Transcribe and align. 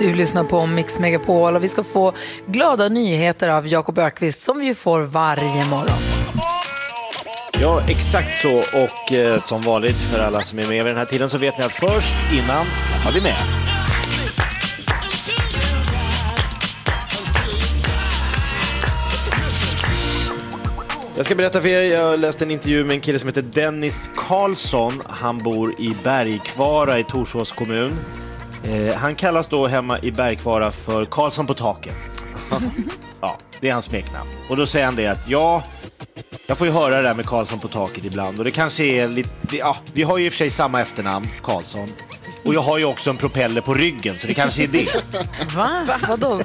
Du 0.00 0.14
lyssnar 0.14 0.44
på 0.44 0.66
Mix 0.66 0.98
Megapol 0.98 1.56
och 1.56 1.64
vi 1.64 1.68
ska 1.68 1.84
få 1.84 2.12
glada 2.46 2.88
nyheter 2.88 3.48
av 3.48 3.68
Jakob 3.68 3.98
Ökvist 3.98 4.40
som 4.40 4.58
vi 4.58 4.74
får 4.74 5.00
varje 5.00 5.64
morgon. 5.64 5.98
Ja, 7.52 7.82
exakt 7.88 8.42
så. 8.42 8.58
Och 8.58 9.12
eh, 9.12 9.38
som 9.38 9.62
vanligt 9.62 10.02
för 10.02 10.18
alla 10.18 10.42
som 10.42 10.58
är 10.58 10.62
med 10.62 10.84
vid 10.84 10.86
den 10.86 10.96
här 10.96 11.04
tiden 11.04 11.28
så 11.28 11.38
vet 11.38 11.58
ni 11.58 11.64
att 11.64 11.72
först 11.72 12.14
innan 12.32 12.66
klappar 12.88 13.12
vi 13.12 13.20
med. 13.20 13.36
Jag 21.16 21.26
ska 21.26 21.34
berätta 21.34 21.60
för 21.60 21.68
er, 21.68 21.82
jag 21.82 22.20
läste 22.20 22.44
en 22.44 22.50
intervju 22.50 22.84
med 22.84 22.94
en 22.94 23.00
kille 23.00 23.18
som 23.18 23.28
heter 23.28 23.42
Dennis 23.42 24.10
Karlsson. 24.16 25.02
Han 25.06 25.38
bor 25.38 25.80
i 25.80 25.96
Bergkvara 26.04 26.98
i 26.98 27.04
Torsås 27.04 27.52
kommun. 27.52 27.98
Eh, 28.64 28.94
han 28.94 29.14
kallas 29.14 29.48
då 29.48 29.66
hemma 29.66 29.98
i 29.98 30.10
Bergkvara 30.12 30.70
för 30.70 31.04
Karlsson 31.04 31.46
på 31.46 31.54
taket. 31.54 31.94
Ja, 33.22 33.38
det 33.60 33.68
är 33.68 33.72
hans 33.72 33.84
smeknamn. 33.84 34.30
Och 34.48 34.56
då 34.56 34.66
säger 34.66 34.84
han 34.84 34.96
det 34.96 35.06
att 35.06 35.28
ja, 35.28 35.62
jag 36.46 36.58
får 36.58 36.66
ju 36.66 36.72
höra 36.72 36.96
det 36.96 37.02
där 37.02 37.14
med 37.14 37.26
Karlsson 37.26 37.58
på 37.58 37.68
taket 37.68 38.04
ibland 38.04 38.38
och 38.38 38.44
det 38.44 38.50
kanske 38.50 38.84
är 38.84 39.08
lite, 39.08 39.30
det, 39.40 39.56
ja, 39.56 39.76
vi 39.92 40.02
har 40.02 40.18
ju 40.18 40.26
i 40.26 40.28
och 40.28 40.32
för 40.32 40.38
sig 40.38 40.50
samma 40.50 40.80
efternamn, 40.80 41.26
Karlsson. 41.42 41.92
Och 42.44 42.54
jag 42.54 42.60
har 42.60 42.78
ju 42.78 42.84
också 42.84 43.10
en 43.10 43.16
propeller 43.16 43.60
på 43.60 43.74
ryggen, 43.74 44.18
så 44.18 44.26
det 44.26 44.34
kanske 44.34 44.62
är 44.62 44.68
det. 44.68 44.88
Va? 45.56 45.84
Va? 45.86 45.98
Vadå? 46.08 46.40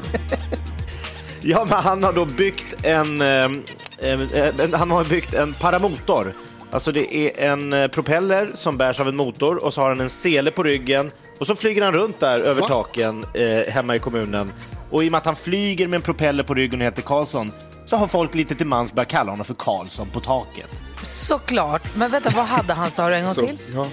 Ja, 1.41 1.65
men 1.69 1.79
han 1.79 2.03
har 2.03 2.13
då 2.13 2.25
byggt 2.25 2.85
en, 2.85 3.21
eh, 3.21 3.43
eh, 3.99 4.69
han 4.73 4.91
har 4.91 5.03
byggt 5.03 5.33
en 5.33 5.53
paramotor. 5.53 6.33
Alltså 6.71 6.91
det 6.91 7.15
är 7.15 7.51
en 7.51 7.89
propeller 7.89 8.51
som 8.53 8.77
bärs 8.77 8.99
av 8.99 9.07
en 9.07 9.15
motor 9.15 9.63
och 9.63 9.73
så 9.73 9.81
har 9.81 9.89
han 9.89 10.01
en 10.01 10.09
sele 10.09 10.51
på 10.51 10.63
ryggen 10.63 11.11
och 11.39 11.47
så 11.47 11.55
flyger 11.55 11.81
han 11.81 11.93
runt 11.93 12.19
där 12.19 12.39
över 12.39 12.61
taken 12.61 13.25
eh, 13.33 13.73
hemma 13.73 13.95
i 13.95 13.99
kommunen. 13.99 14.51
Och 14.91 15.03
i 15.03 15.07
och 15.07 15.11
med 15.11 15.17
att 15.17 15.25
han 15.25 15.35
flyger 15.35 15.87
med 15.87 15.95
en 15.97 16.01
propeller 16.01 16.43
på 16.43 16.53
ryggen 16.53 16.81
och 16.81 16.85
heter 16.87 17.01
Karlsson 17.01 17.51
så 17.85 17.95
har 17.97 18.07
folk 18.07 18.35
lite 18.35 18.55
till 18.55 18.67
mans 18.67 18.93
börjat 18.93 19.09
kalla 19.09 19.31
honom 19.31 19.45
för 19.45 19.53
Karlsson 19.53 20.09
på 20.09 20.19
taket. 20.19 20.69
Såklart. 21.03 21.81
Men 21.95 22.11
vänta, 22.11 22.29
vad 22.35 22.45
hade 22.45 22.73
han 22.73 22.91
sa 22.91 23.09
du 23.09 23.15
en 23.15 23.23
gång 23.25 23.33
Så, 23.33 23.41
till? 23.41 23.57
ja. 23.73 23.87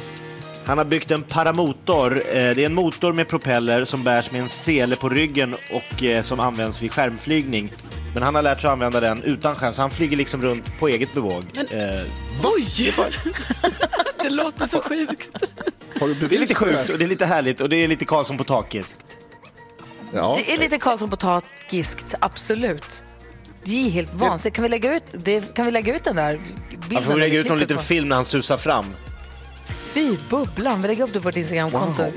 Han 0.65 0.79
har 0.79 0.85
byggt 0.85 1.11
en 1.11 1.23
paramotor. 1.23 2.13
Eh, 2.17 2.25
Det 2.33 2.39
är 2.63 2.67
en 2.67 2.75
motor 2.75 3.13
med 3.13 3.29
propeller 3.29 3.85
som 3.85 4.05
bärs 4.05 4.31
med 4.31 4.41
en 4.41 4.49
sele 4.49 4.97
på 4.97 5.09
ryggen 5.09 5.57
och 5.73 6.03
eh, 6.05 6.23
som 6.23 6.41
används 6.41 6.83
vid 6.83 6.93
skärmflygning. 6.93 7.73
Men 8.15 8.23
han 8.23 8.35
har 8.35 8.43
lärt 8.43 8.61
sig 8.61 8.69
att 8.69 8.73
använda 8.73 9.01
den 9.01 9.23
utan 9.23 9.55
skärm, 9.55 9.73
så 9.75 9.83
han 9.83 9.91
flyger 9.91 10.17
liksom 10.17 10.43
runt 10.43 10.79
på 10.79 10.89
eget 10.89 11.15
bevåg. 11.15 11.45
Eh, 11.71 12.01
Oj! 12.43 12.93
det 14.23 14.31
låter 14.31 14.67
så 14.67 14.81
sjukt. 14.81 15.43
Har 16.03 16.09
du 16.09 16.15
Det 16.15 16.25
är 16.25 16.29
bevis 16.29 16.41
lite 16.41 16.55
sjukt 16.55 16.91
och 16.91 16.99
det 16.99 17.05
är 17.05 17.09
lite 17.09 17.27
härligt 17.27 17.61
och 17.61 17.69
det 17.69 17.77
är 17.77 17.89
lite 17.89 18.05
Karlsson 18.05 18.39
på 18.39 18.45
taket. 18.45 18.97
Ja. 20.13 20.39
Det 20.39 20.53
är 20.53 20.59
lite 20.59 20.79
Karlsson 20.79 21.11
på 21.11 21.17
takiskt, 21.17 22.15
absolut. 22.21 23.03
Det 23.65 23.87
är 23.87 23.91
helt 23.91 24.15
vansinnigt. 24.15 24.57
Kan 24.57 24.63
vi 24.63 24.69
lägga 24.69 24.97
ut, 24.97 25.03
det, 25.13 25.55
kan 25.55 25.65
vi 25.67 25.71
lägga 25.71 25.97
ut 25.97 26.05
den 26.05 26.17
där 26.17 26.41
bilden? 26.71 26.95
Han 26.95 27.03
får 27.03 27.13
där 27.13 27.21
lägga 27.21 27.33
vi 27.33 27.39
ut 27.39 27.49
någon 27.49 27.59
liten 27.59 27.77
på? 27.77 27.83
film 27.83 28.09
när 28.09 28.17
han 28.17 28.25
susar 28.25 28.57
fram. 28.57 28.87
Fy 29.67 30.17
bubblan. 30.31 30.83
Vi 30.83 30.89
lägger 30.89 31.05
upp 31.05 31.13
det 31.13 31.21
på 31.21 31.25
vårt 31.25 31.37
Instagramkonto. 31.37 32.03
Wow. 32.03 32.13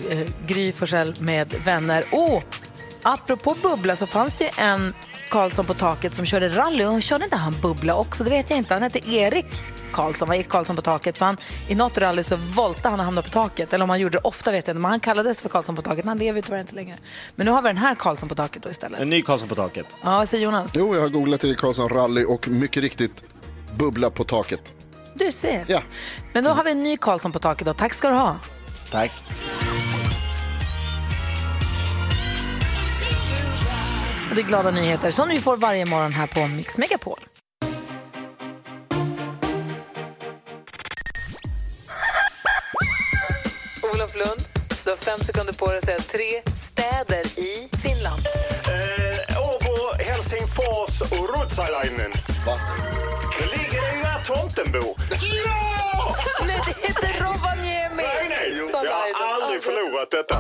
Gry 0.48 0.72
Forssell 0.72 1.16
med 1.20 1.56
vänner. 1.66 2.06
Och 2.12 2.44
apropå 3.02 3.56
bubbla 3.62 3.96
så 3.96 4.06
fanns 4.06 4.36
det 4.36 4.44
ju 4.44 4.50
en 4.58 4.94
Karlsson 5.36 5.66
på 5.66 5.74
taket 5.74 6.14
som 6.14 6.26
körde 6.26 6.50
rally. 6.50 6.86
Och 6.86 7.02
körde 7.02 7.24
inte 7.24 7.36
han 7.36 7.62
bubbla 7.62 7.96
också? 7.96 8.24
Det 8.24 8.30
vet 8.30 8.50
jag 8.50 8.58
inte. 8.58 8.74
Han 8.74 8.84
hette 8.84 9.10
Erik 9.10 9.46
Karlsson. 9.94 10.28
Var 10.28 10.36
Erik 10.36 10.50
Karlsson 10.50 10.76
på 10.76 10.82
taket? 10.82 11.18
För 11.18 11.26
han, 11.26 11.38
I 11.68 11.76
något 11.76 11.98
rally 11.98 12.24
så 12.24 12.36
voltade 12.36 12.90
han 12.90 13.00
och 13.00 13.06
hamnade 13.06 13.28
på 13.28 13.34
taket. 13.34 13.74
Eller 13.74 13.84
om 13.84 13.90
han 13.90 14.00
gjorde 14.00 14.18
det 14.18 14.22
ofta 14.22 14.52
vet 14.52 14.68
jag 14.68 14.74
inte. 14.74 14.82
Men 14.82 14.92
han 14.92 15.00
kallades 15.00 15.42
för 15.42 15.50
Karlsson 15.50 15.76
på 15.76 15.82
taket. 15.82 16.06
Han 16.06 16.18
lever 16.18 16.42
tyvärr 16.42 16.60
inte 16.60 16.76
längre. 16.76 16.98
Men 17.36 17.46
nu 17.46 17.52
har 17.52 17.62
vi 17.62 17.70
den 17.70 17.78
här 17.78 17.96
Karlsson 17.96 18.30
på 18.30 18.36
taket 18.36 18.64
då 18.64 18.70
istället. 18.70 19.00
En 19.00 19.10
ny 19.10 19.22
Karlsson 19.22 19.50
på 19.50 19.56
taket. 19.56 19.98
Ja, 20.04 20.18
vad 20.18 20.30
säger 20.30 20.44
Jonas? 20.44 20.74
Jo, 20.78 20.96
jag 20.96 21.02
har 21.02 21.10
googlat 21.10 21.44
Erik 21.44 21.58
Karlsson 21.60 21.90
rally 21.90 22.24
och 22.24 22.48
mycket 22.48 22.84
riktigt 22.84 23.24
bubbla 23.78 24.10
på 24.10 24.24
taket. 24.24 24.74
Du 25.16 25.32
ser. 25.32 25.66
Ja. 25.68 25.82
Men 26.34 26.44
då 26.44 26.50
har 26.50 26.64
vi 26.64 26.72
en 26.72 26.84
ny 26.84 26.98
Karlsson 26.98 27.32
på 27.32 27.40
taket 27.40 27.68
då. 27.68 27.74
Tack 27.74 27.94
ska 27.94 28.10
du 28.10 28.16
ha. 28.16 28.36
Tack. 28.92 29.12
Det 34.36 34.42
är 34.42 34.46
glada 34.46 34.72
nyheter 34.72 35.12
som 35.12 35.30
vi 35.30 35.42
får 35.42 35.58
varje 35.58 35.86
morgon 35.86 36.14
här 36.14 36.28
på 36.28 36.48
Mix 36.48 36.78
Megapol. 36.78 37.20
Olof 43.94 44.16
Lund, 44.16 44.42
du 44.84 44.90
har 44.90 44.98
fem 44.98 45.20
sekunder 45.20 45.54
på 45.54 45.68
dig 45.68 45.78
att 45.78 45.84
säga 45.84 45.98
tre 45.98 46.32
städer 46.68 47.40
i 47.40 47.70
Finland. 47.84 48.22
Eh, 48.68 49.50
Åbo, 49.50 50.04
Helsingfors 50.04 51.02
och 51.02 51.30
Ruotsalainen. 51.30 52.12
Det 53.40 53.46
ligger 53.58 53.82
nära 54.04 54.20
Tomtenbo. 54.20 54.96
Ja! 55.46 56.16
Nej, 56.48 56.60
det 56.66 56.88
heter 56.88 57.24
Rovaniemi! 57.24 57.96
Nej, 57.96 58.26
nej, 58.30 58.58
jag 58.58 59.16
har 59.16 59.42
aldrig 59.42 59.64
förlorat 59.64 60.12
detta. 60.12 60.38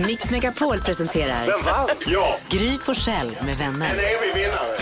Mix 0.00 0.30
Megapol 0.30 0.80
presenterar 0.80 1.46
Vem 1.46 1.62
vann? 1.64 1.88
Ja, 2.06 2.36
Gry 2.48 2.78
Forssell 2.78 3.38
med 3.40 3.50
en 3.50 3.56
vänner. 3.56 3.90
evig 3.94 4.34
vinnare. 4.34 4.76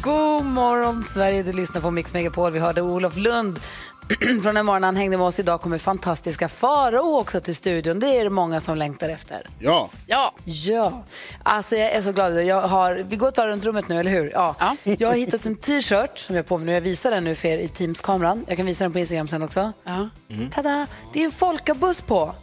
God 0.02 0.44
morgon, 0.44 1.04
Sverige. 1.04 1.42
Du 1.42 1.52
lyssnar 1.52 1.80
på 1.80 1.90
Mix 1.90 2.12
Megapol. 2.12 2.52
Vi 2.52 2.58
hörde 2.58 2.82
Olof 2.82 3.16
Lund 3.16 3.60
från 4.42 4.54
den 4.54 4.66
morgonen 4.66 4.84
han 4.84 4.96
hängde 4.96 5.16
med 5.16 5.26
oss. 5.26 5.38
Idag 5.40 5.60
kommer 5.60 5.78
fantastiska 5.78 6.48
Farao 6.48 7.16
också 7.20 7.40
till 7.40 7.56
studion. 7.56 8.00
Det 8.00 8.18
är 8.18 8.24
det 8.24 8.30
många 8.30 8.60
som 8.60 8.76
längtar 8.76 9.08
efter. 9.08 9.46
Ja, 9.58 9.90
Ja. 10.06 10.34
Ja, 10.44 11.02
alltså 11.42 11.76
jag 11.76 11.92
är 11.92 12.02
så 12.02 12.12
glad. 12.12 12.44
Jag 12.44 12.60
har, 12.62 12.94
vi 13.08 13.16
går 13.16 13.28
ett 13.28 13.36
varv 13.36 13.48
runt 13.50 13.64
rummet 13.64 13.88
nu, 13.88 14.00
eller 14.00 14.10
hur? 14.10 14.30
Ja. 14.34 14.56
Ja. 14.58 14.76
Jag 14.98 15.08
har 15.08 15.16
hittat 15.16 15.46
en 15.46 15.54
t-shirt 15.54 16.18
som 16.18 16.34
jag 16.36 16.42
har 16.42 16.48
på 16.48 16.56
mig 16.58 16.66
nu. 16.66 16.72
Jag 16.72 16.80
visar 16.80 17.10
den 17.10 17.24
nu 17.24 17.34
för 17.34 17.48
er 17.48 17.58
i 17.58 17.68
Teams-kameran. 17.68 18.44
Jag 18.48 18.56
kan 18.56 18.66
visa 18.66 18.84
den 18.84 18.92
på 18.92 18.98
Instagram 18.98 19.28
sen 19.28 19.42
också. 19.42 19.72
Ja. 19.84 20.08
Tada! 20.54 20.86
Det 21.12 21.20
är 21.20 21.24
en 21.24 21.32
folkabuss 21.32 22.00
på. 22.00 22.34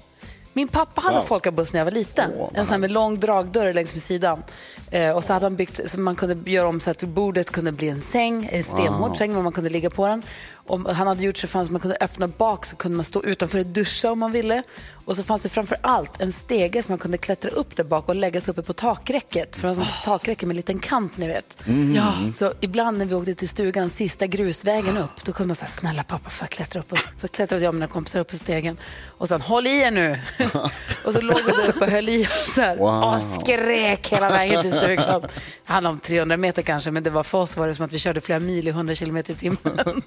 Min 0.53 0.67
pappa 0.67 1.01
hade 1.01 1.15
Wow. 1.17 1.23
folkabuss 1.25 1.73
när 1.73 1.79
jag 1.79 1.85
var 1.85 1.91
liten. 1.91 2.31
Åh, 2.37 2.49
en 2.53 2.65
sån 2.65 2.71
här 2.71 2.79
med 2.79 2.91
lång 2.91 3.19
dragdörr 3.19 3.73
längs 3.73 3.93
med 3.93 4.03
sidan. 4.03 4.43
Eh, 4.91 5.11
och 5.17 5.23
så 5.23 5.33
hade 5.33 5.45
han 5.45 5.55
byggt 5.55 5.89
så 5.89 5.99
man 5.99 6.15
kunde 6.15 6.51
göra 6.51 6.67
om 6.67 6.79
så 6.79 6.91
att 6.91 7.03
bordet 7.03 7.51
kunde 7.51 7.71
bli 7.71 7.89
en 7.89 8.01
säng, 8.01 8.49
en 8.51 8.63
stenhård 8.63 9.17
säng, 9.17 9.33
men 9.33 9.43
man 9.43 9.53
kunde 9.53 9.69
ligga 9.69 9.89
på 9.89 10.07
den. 10.07 10.23
Och 10.71 10.95
han 10.95 11.07
hade 11.07 11.23
gjort 11.23 11.37
så 11.37 11.47
fanns 11.47 11.69
man 11.69 11.81
kunde 11.81 11.97
öppna 12.01 12.27
bak 12.27 12.65
så 12.65 12.75
kunde 12.75 12.95
man 12.97 13.05
stå 13.05 13.23
utanför 13.23 13.59
och 13.59 13.65
duscha 13.65 14.11
om 14.11 14.19
man 14.19 14.31
ville. 14.31 14.63
Och 15.05 15.17
så 15.17 15.23
fanns 15.23 15.41
det 15.41 15.49
framför 15.49 15.77
allt 15.81 16.21
en 16.21 16.31
stege 16.31 16.83
som 16.83 16.91
man 16.93 16.99
kunde 16.99 17.17
klättra 17.17 17.49
upp 17.51 17.75
där 17.75 17.83
bak 17.83 18.09
och 18.09 18.15
lägga 18.15 18.41
sig 18.41 18.51
uppe 18.51 18.61
på 18.61 18.73
takräcket. 18.73 19.55
För 19.55 19.67
det 19.67 19.73
var 19.73 19.83
ett 19.83 20.03
takräcke 20.05 20.45
med 20.45 20.53
en 20.53 20.57
liten 20.57 20.79
kant, 20.79 21.17
ni 21.17 21.27
vet. 21.27 21.63
Ja. 21.95 22.13
Så 22.33 22.53
ibland 22.59 22.97
när 22.97 23.05
vi 23.05 23.15
åkte 23.15 23.35
till 23.35 23.49
stugan, 23.49 23.89
sista 23.89 24.27
grusvägen 24.27 24.97
upp, 24.97 25.25
då 25.25 25.31
kunde 25.31 25.47
man 25.47 25.55
säga 25.55 25.67
snälla 25.67 26.03
pappa 26.03 26.29
får 26.29 26.43
jag 26.45 26.49
klättra 26.49 26.79
upp? 26.79 26.93
Så 27.17 27.27
klättrade 27.27 27.63
jag 27.63 27.69
och 27.69 27.75
mina 27.75 27.87
kompisar 27.87 28.19
upp 28.19 28.27
på 28.29 28.35
stegen 28.35 28.77
och 29.07 29.27
sa 29.27 29.37
håll 29.37 29.67
i 29.67 29.77
er 29.81 29.91
nu. 29.91 30.19
och 31.05 31.13
så 31.13 31.21
låg 31.21 31.39
vi 31.45 31.51
där 31.51 31.69
uppe 31.69 31.85
och 31.85 31.91
höll 31.91 32.09
i 32.09 32.25
oss 32.25 32.57
här, 32.57 32.77
Wow. 32.77 33.03
och 33.03 33.21
skrek 33.21 34.07
hela 34.13 34.29
vägen 34.29 34.61
till 34.61 34.71
stugan. 34.73 35.21
Det 35.21 35.29
handlade 35.65 35.93
om 35.93 35.99
300 35.99 36.37
meter 36.37 36.61
kanske, 36.61 36.91
men 36.91 37.03
det 37.03 37.09
var 37.09 37.23
för 37.23 37.37
oss 37.37 37.57
var 37.57 37.67
det 37.67 37.73
som 37.75 37.85
att 37.85 37.93
vi 37.93 37.99
körde 37.99 38.21
flera 38.21 38.39
mil 38.39 38.67
i 38.67 38.71
100 38.71 38.95
kilometer 38.95 39.33
i 39.33 39.35
timmen. 39.35 39.57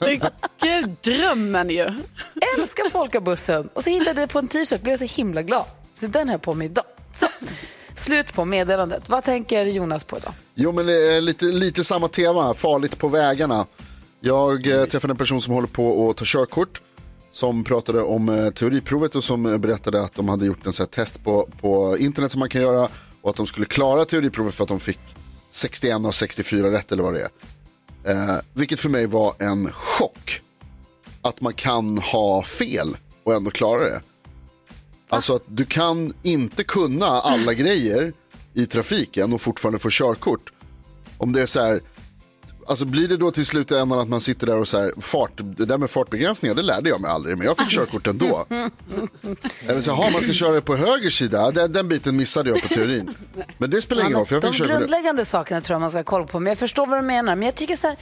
Gud, 0.63 0.97
drömmen 1.01 1.71
ju. 1.71 1.91
Älskar 2.59 2.91
folkabussen. 2.91 3.69
Och 3.75 3.85
så 3.85 3.91
hittade 3.91 4.21
jag 4.21 4.31
på 4.31 4.39
en 4.39 4.49
t-shirt, 4.49 4.83
blev 4.83 4.97
så 4.97 5.05
himla 5.05 5.43
glad. 5.43 5.65
Så 5.95 6.07
den 6.07 6.29
har 6.29 6.35
jag 6.35 6.43
på 6.43 6.55
mig 6.55 6.67
idag. 6.67 6.85
Så, 7.15 7.27
slut 7.97 8.33
på 8.33 8.45
meddelandet. 8.45 9.09
Vad 9.09 9.25
tänker 9.25 9.65
Jonas 9.65 10.05
på 10.05 10.17
idag? 10.19 10.33
Jo, 10.55 10.73
men 10.73 10.87
det 10.87 11.17
är 11.17 11.21
lite, 11.21 11.45
lite 11.45 11.85
samma 11.85 12.09
tema, 12.09 12.55
farligt 12.55 12.99
på 12.99 13.09
vägarna. 13.09 13.67
Jag 14.21 14.67
eh, 14.67 14.85
träffade 14.85 15.13
en 15.13 15.17
person 15.17 15.41
som 15.43 15.55
håller 15.55 15.69
på 15.69 16.11
att 16.11 16.17
ta 16.17 16.25
körkort. 16.27 16.81
som 17.31 17.65
pratade 17.65 18.03
om 18.03 18.29
eh, 18.29 18.51
teoriprovet 18.51 19.15
och 19.15 19.25
som 19.25 19.47
eh, 19.47 19.59
berättade 19.59 20.03
att 20.05 20.15
de 20.15 20.29
hade 20.29 20.47
gjort 20.47 20.67
en 20.67 20.73
sån 20.73 20.85
här 20.85 21.05
test 21.05 21.25
på, 21.25 21.49
på 21.61 21.99
internet 21.99 22.33
som 22.33 22.39
man 22.39 22.49
kan 22.49 22.61
göra 22.63 22.89
och 23.23 23.31
att 23.31 23.37
de 23.37 23.47
skulle 23.47 23.67
klara 23.67 24.05
teoriprovet 24.05 24.55
för 24.55 24.63
att 24.65 24.69
de 24.69 24.81
fick 24.81 24.99
61 25.51 26.05
av 26.05 26.11
64 26.11 26.71
rätt 26.71 26.93
eller 26.93 27.03
vad 27.03 27.15
det 27.15 27.21
är. 27.21 27.31
Eh, 28.13 28.37
vilket 28.53 28.81
för 28.81 28.89
mig 28.89 29.07
var 29.07 29.35
en 29.39 29.73
chock. 29.73 30.41
Att 31.25 31.41
man 31.41 31.53
kan 31.55 31.99
ha 31.99 32.43
fel 32.43 32.97
och 33.25 33.35
ändå 33.35 33.51
klara 33.51 33.81
det. 33.85 34.01
Alltså 35.09 35.35
att 35.37 35.45
du 35.47 35.65
kan 35.65 36.13
inte 36.23 36.65
kunna 36.65 37.07
alla 37.07 37.53
grejer 37.55 38.13
i 38.55 38.67
trafiken 38.67 39.33
och 39.33 39.41
fortfarande 39.41 39.79
få 39.79 39.89
körkort. 39.93 40.53
Om 41.19 41.33
det 41.33 41.43
är 41.43 41.47
så 41.47 41.61
här, 41.61 41.81
alltså 42.67 42.85
blir 42.85 43.09
det 43.09 43.17
då 43.17 43.31
till 43.31 43.47
slut 43.47 43.71
ändå 43.71 44.01
att 44.01 44.09
man 44.09 44.21
sitter 44.21 44.47
där 44.47 44.57
och 44.59 44.69
så 44.69 44.79
här, 44.81 44.93
fart, 45.01 45.33
det 45.37 45.65
där 45.65 45.79
med 45.79 45.91
fartbegränsningar 45.91 46.55
det 46.55 46.63
lärde 46.63 46.89
jag 46.89 47.01
mig 47.01 47.11
aldrig, 47.11 47.39
men 47.39 47.47
jag 47.47 47.59
fick 47.59 47.71
körkort 47.71 48.07
ändå. 48.07 48.47
Eller 49.69 49.81
så 49.81 49.95
här, 49.95 50.11
man 50.11 50.21
ska 50.23 50.33
köra 50.33 50.61
på 50.61 50.77
höger 50.77 51.11
sida, 51.11 51.51
den, 51.51 51.73
den 51.73 51.89
biten 51.89 52.17
missade 52.17 52.51
jag 52.51 52.63
på 52.63 52.69
teorin. 52.69 53.15
Men 53.59 53.71
det 53.71 53.83
spelar 53.83 54.03
ingen 54.05 54.17
roll 54.19 54.27
för 54.27 54.35
jag 54.35 54.43
De 54.43 54.53
fick 54.53 54.59
körkort. 54.59 54.79
grundläggande 54.79 55.25
sakerna 55.25 55.61
tror 55.61 55.75
jag 55.75 55.81
man 55.81 55.91
ska 55.91 56.05
kolla 56.05 56.27
på. 56.27 56.41
Men 56.41 56.51
jag 56.51 56.59
förstår 56.59 56.87
vad 56.87 56.99
du 56.99 57.03
menar. 57.03 57.37
Men 57.37 57.47
jag 57.47 57.55
tycker 57.55 57.77
så 57.77 57.87
här, 57.87 57.97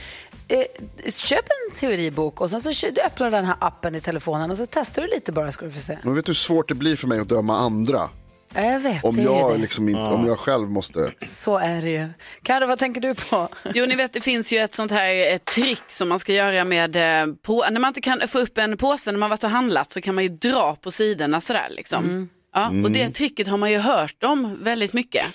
eh, 0.47 1.11
köp 1.11 1.45
en 1.45 1.75
teoribok 1.79 2.41
och 2.41 2.49
sen 2.49 2.61
så 2.61 2.69
du 2.91 3.01
öppnar 3.01 3.31
den 3.31 3.45
här 3.45 3.55
appen 3.59 3.95
i 3.95 4.01
telefonen 4.01 4.51
och 4.51 4.57
så 4.57 4.65
testar 4.65 5.01
du 5.01 5.07
lite 5.07 5.31
bara 5.31 5.51
ska 5.51 5.65
du 5.65 5.71
få 5.71 5.81
se. 5.81 5.97
Men 6.03 6.15
vet 6.15 6.25
du 6.25 6.29
hur 6.29 6.33
svårt 6.33 6.67
det 6.67 6.75
blir 6.75 6.95
för 6.95 7.07
mig 7.07 7.19
att 7.19 7.29
döma 7.29 7.57
andra? 7.57 8.09
Ja, 8.55 8.61
Jag 8.61 8.79
vet, 8.79 9.03
Om 9.03 9.19
jag, 9.19 9.51
det. 9.51 9.57
liksom 9.57 9.89
inte, 9.89 10.01
om 10.01 10.27
jag 10.27 10.39
själv 10.39 10.71
måste. 10.71 11.11
Så 11.27 11.57
är 11.57 11.81
det 11.81 11.89
ju. 11.89 12.07
Karo, 12.43 12.67
vad 12.67 12.79
tänker 12.79 13.01
du 13.01 13.13
på? 13.15 13.49
Jo, 13.73 13.85
ni 13.85 13.95
vet 13.95 14.13
det 14.13 14.21
finns 14.21 14.53
ju 14.53 14.57
ett 14.57 14.75
sånt 14.75 14.91
här 14.91 15.15
ett 15.15 15.45
trick 15.45 15.81
som 15.89 16.09
man 16.09 16.19
ska 16.19 16.33
göra 16.33 16.63
med, 16.63 16.95
eh, 16.95 17.35
på, 17.41 17.65
när 17.71 17.79
man 17.79 17.87
inte 17.87 18.01
kan 18.01 18.21
få 18.27 18.39
upp 18.39 18.57
en 18.57 18.77
påse 18.77 19.11
när 19.11 19.19
man 19.19 19.29
varit 19.29 19.43
och 19.43 19.49
handlat 19.49 19.91
så 19.91 20.01
kan 20.01 20.15
man 20.15 20.23
ju 20.23 20.29
dra 20.29 20.75
på 20.81 20.91
sidorna 20.91 21.41
sådär 21.41 21.67
liksom. 21.69 22.29
Ja, 22.55 22.67
och 22.67 22.91
det 22.91 23.09
tricket 23.09 23.47
har 23.47 23.57
man 23.57 23.71
ju 23.71 23.77
hört 23.77 24.23
om 24.23 24.63
väldigt 24.63 24.93
mycket. 24.93 25.25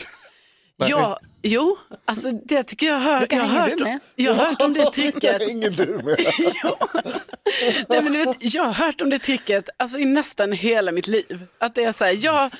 Ja, 0.86 1.18
jo, 1.42 1.78
alltså 2.04 2.30
det 2.30 2.62
tycker 2.62 2.86
jag 2.86 2.98
hör, 2.98 3.26
jag 3.30 3.40
har 3.40 3.60
hört, 3.60 3.80
om- 3.80 4.00
jag 4.14 4.34
har 4.34 4.44
hört 4.46 4.62
om 4.62 4.72
det 4.72 4.90
tricket. 4.90 5.42
hänger 5.48 5.70
du 5.70 5.86
med? 5.86 6.16
Nej, 7.88 8.02
men 8.02 8.12
du 8.12 8.18
vet, 8.24 8.54
jag 8.54 8.62
har 8.64 8.72
hört 8.72 9.00
om 9.00 9.10
det 9.10 9.18
tricket 9.18 9.68
alltså, 9.78 9.98
i 9.98 10.04
nästan 10.04 10.52
hela 10.52 10.92
mitt 10.92 11.06
liv. 11.06 11.42
Att 11.58 11.74
det 11.74 11.84
är 11.84 11.92
så 11.92 12.04
här, 12.04 12.18
ja, 12.20 12.50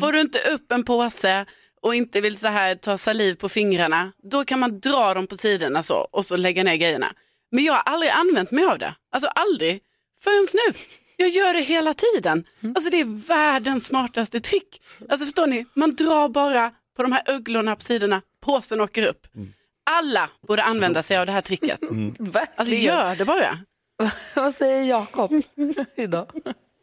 får 0.00 0.12
du 0.12 0.20
inte 0.20 0.38
upp 0.38 0.72
en 0.72 0.84
påse 0.84 1.46
och 1.82 1.94
inte 1.94 2.20
vill 2.20 2.36
så 2.38 2.48
här 2.48 2.74
ta 2.74 2.96
saliv 2.96 3.34
på 3.34 3.48
fingrarna, 3.48 4.12
då 4.30 4.44
kan 4.44 4.58
man 4.60 4.80
dra 4.80 5.14
dem 5.14 5.26
på 5.26 5.36
sidorna 5.36 5.82
så 5.82 5.94
och 6.10 6.24
så 6.24 6.36
lägga 6.36 6.64
ner 6.64 6.76
grejerna. 6.76 7.12
Men 7.52 7.64
jag 7.64 7.72
har 7.74 7.80
aldrig 7.80 8.10
använt 8.12 8.50
mig 8.50 8.64
av 8.64 8.78
det. 8.78 8.94
Alltså 9.12 9.28
aldrig. 9.28 9.80
Förrän 10.24 10.46
nu. 10.52 10.74
Jag 11.16 11.28
gör 11.28 11.54
det 11.54 11.60
hela 11.60 11.94
tiden. 11.94 12.44
Alltså 12.74 12.90
det 12.90 13.00
är 13.00 13.26
världens 13.26 13.86
smartaste 13.86 14.40
trick. 14.40 14.80
Alltså 15.08 15.26
förstår 15.26 15.46
ni, 15.46 15.66
man 15.74 15.94
drar 15.94 16.28
bara 16.28 16.72
på 16.96 17.02
de 17.02 17.12
här 17.12 17.22
ugglorna 17.26 17.76
på 17.76 17.82
sidorna, 17.82 18.22
påsen 18.40 18.80
åker 18.80 19.06
upp. 19.06 19.26
Alla 19.90 20.30
borde 20.48 20.62
använda 20.62 21.02
sig 21.02 21.16
av 21.16 21.26
det 21.26 21.32
här 21.32 21.40
tricket. 21.40 21.80
Verkligen. 22.18 22.46
Alltså 22.56 22.74
gör 22.74 23.16
det 23.16 23.24
bara. 23.24 23.58
vad 24.36 24.54
säger 24.54 24.84
Jakob 24.84 25.32
idag? 25.96 26.26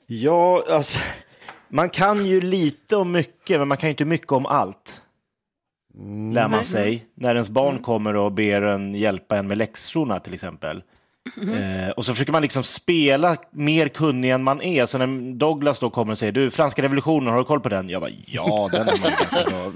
Ja, 0.08 0.64
alltså, 0.70 1.00
man 1.68 1.90
kan 1.90 2.26
ju 2.26 2.42
lite 2.42 2.96
om 2.96 3.12
mycket, 3.12 3.60
men 3.60 3.68
man 3.68 3.78
kan 3.78 3.88
ju 3.88 3.92
inte 3.92 4.06
mycket 4.06 4.32
om 4.32 4.46
allt. 4.46 5.02
Lär 6.34 6.48
man 6.48 6.66
sig. 6.66 7.06
När 7.16 7.34
ens 7.36 7.50
barn 7.50 7.80
kommer 7.80 8.16
och 8.16 8.32
ber 8.32 8.62
en 8.62 8.96
hjälpa 8.96 9.38
en 9.38 9.48
med 9.48 9.58
läxorna 9.58 10.20
till 10.20 10.34
exempel. 10.34 10.84
Eh, 11.38 11.90
och 11.90 12.06
så 12.06 12.14
försöker 12.14 12.32
man 12.32 12.42
liksom 12.42 12.64
spela 12.64 13.36
mer 13.52 13.88
kunnig 13.88 14.32
än 14.32 14.44
man 14.44 14.62
är. 14.62 14.86
Så 14.86 14.98
när 14.98 15.34
Douglas 15.38 15.80
då 15.80 15.90
kommer 15.90 16.12
och 16.12 16.18
säger 16.18 16.32
du, 16.32 16.52
franska 16.52 16.82
revolutionen, 16.82 17.30
har 17.30 17.38
du 17.38 17.44
koll 17.44 17.60
på 17.60 17.70
den? 17.70 17.90
Jag 17.90 18.02
bara, 18.02 18.12
ja, 18.26 18.70
den 18.72 18.82
är 18.88 19.00
man 19.02 19.12
ganska 19.20 19.50
bra. 19.50 19.72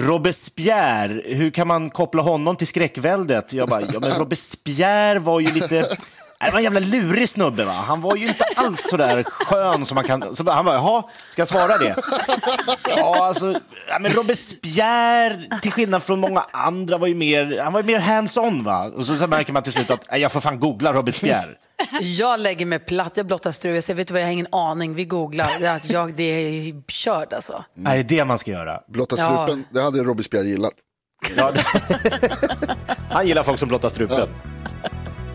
Robespierre, 0.00 1.22
hur 1.34 1.50
kan 1.50 1.68
man 1.68 1.90
koppla 1.90 2.22
honom 2.22 2.56
till 2.56 2.66
skräckväldet? 2.66 3.52
Jag 3.52 3.68
bara, 3.68 3.80
ja 3.80 4.00
men 4.00 4.10
Robespierre 4.10 5.18
var 5.18 5.40
ju 5.40 5.52
lite... 5.52 5.96
Det 6.44 6.50
var 6.50 6.58
en 6.58 6.64
jävla 6.64 6.80
lurig 6.80 7.28
snubbe 7.28 7.64
va? 7.64 7.72
Han 7.72 8.00
var 8.00 8.16
ju 8.16 8.26
inte 8.26 8.44
alls 8.56 8.88
så 8.90 8.96
där 8.96 9.22
skön 9.24 9.86
som 9.86 9.94
man 9.94 10.04
kan... 10.04 10.34
Så 10.34 10.50
han 10.50 10.64
bara, 10.64 10.74
jaha, 10.74 11.02
ska 11.30 11.40
jag 11.40 11.48
svara 11.48 11.78
det? 11.78 11.96
Ja, 12.96 13.26
alltså, 13.26 13.60
ja, 13.88 13.98
men 14.00 14.12
Robespierre, 14.12 15.58
till 15.62 15.72
skillnad 15.72 16.02
från 16.02 16.20
många 16.20 16.44
andra, 16.50 16.98
var 16.98 17.06
ju 17.06 17.14
mer, 17.14 17.60
han 17.62 17.72
var 17.72 17.80
ju 17.80 17.86
mer 17.86 18.00
hands-on 18.00 18.64
va? 18.64 18.84
Och 18.96 19.06
så, 19.06 19.16
så 19.16 19.26
märker 19.26 19.52
man 19.52 19.62
till 19.62 19.72
slut 19.72 19.90
att, 19.90 20.10
nej, 20.10 20.20
jag 20.20 20.32
får 20.32 20.40
fan 20.40 20.60
googla 20.60 20.92
Robespierre. 20.92 21.48
Jag 22.00 22.40
lägger 22.40 22.66
mig 22.66 22.78
platt, 22.78 23.12
jag 23.16 23.26
blottar 23.26 23.52
strul. 23.52 23.74
Jag 23.74 23.84
säger, 23.84 23.96
vet 23.96 24.08
du 24.08 24.12
vad, 24.14 24.20
jag 24.22 24.26
har 24.26 24.32
ingen 24.32 24.46
aning. 24.52 24.94
Vi 24.94 25.04
googlar. 25.04 25.46
Det 25.60 25.66
är, 25.66 25.76
att 25.76 25.90
jag, 25.90 26.14
det 26.14 26.22
är 26.24 26.82
körd 26.88 27.32
alltså. 27.32 27.64
Nej, 27.76 28.04
det 28.04 28.14
är 28.14 28.18
det 28.18 28.24
man 28.24 28.38
ska 28.38 28.50
göra. 28.50 28.80
Blotta 28.88 29.16
Ja. 29.18 29.24
strupen, 29.46 29.64
det 29.70 29.82
hade 29.82 30.02
Robespierre 30.02 30.46
gillat. 30.46 30.72
Ja, 31.36 31.52
han 33.10 33.26
gillar 33.26 33.42
folk 33.42 33.58
som 33.58 33.68
blottar 33.68 33.88
strupen. 33.88 34.28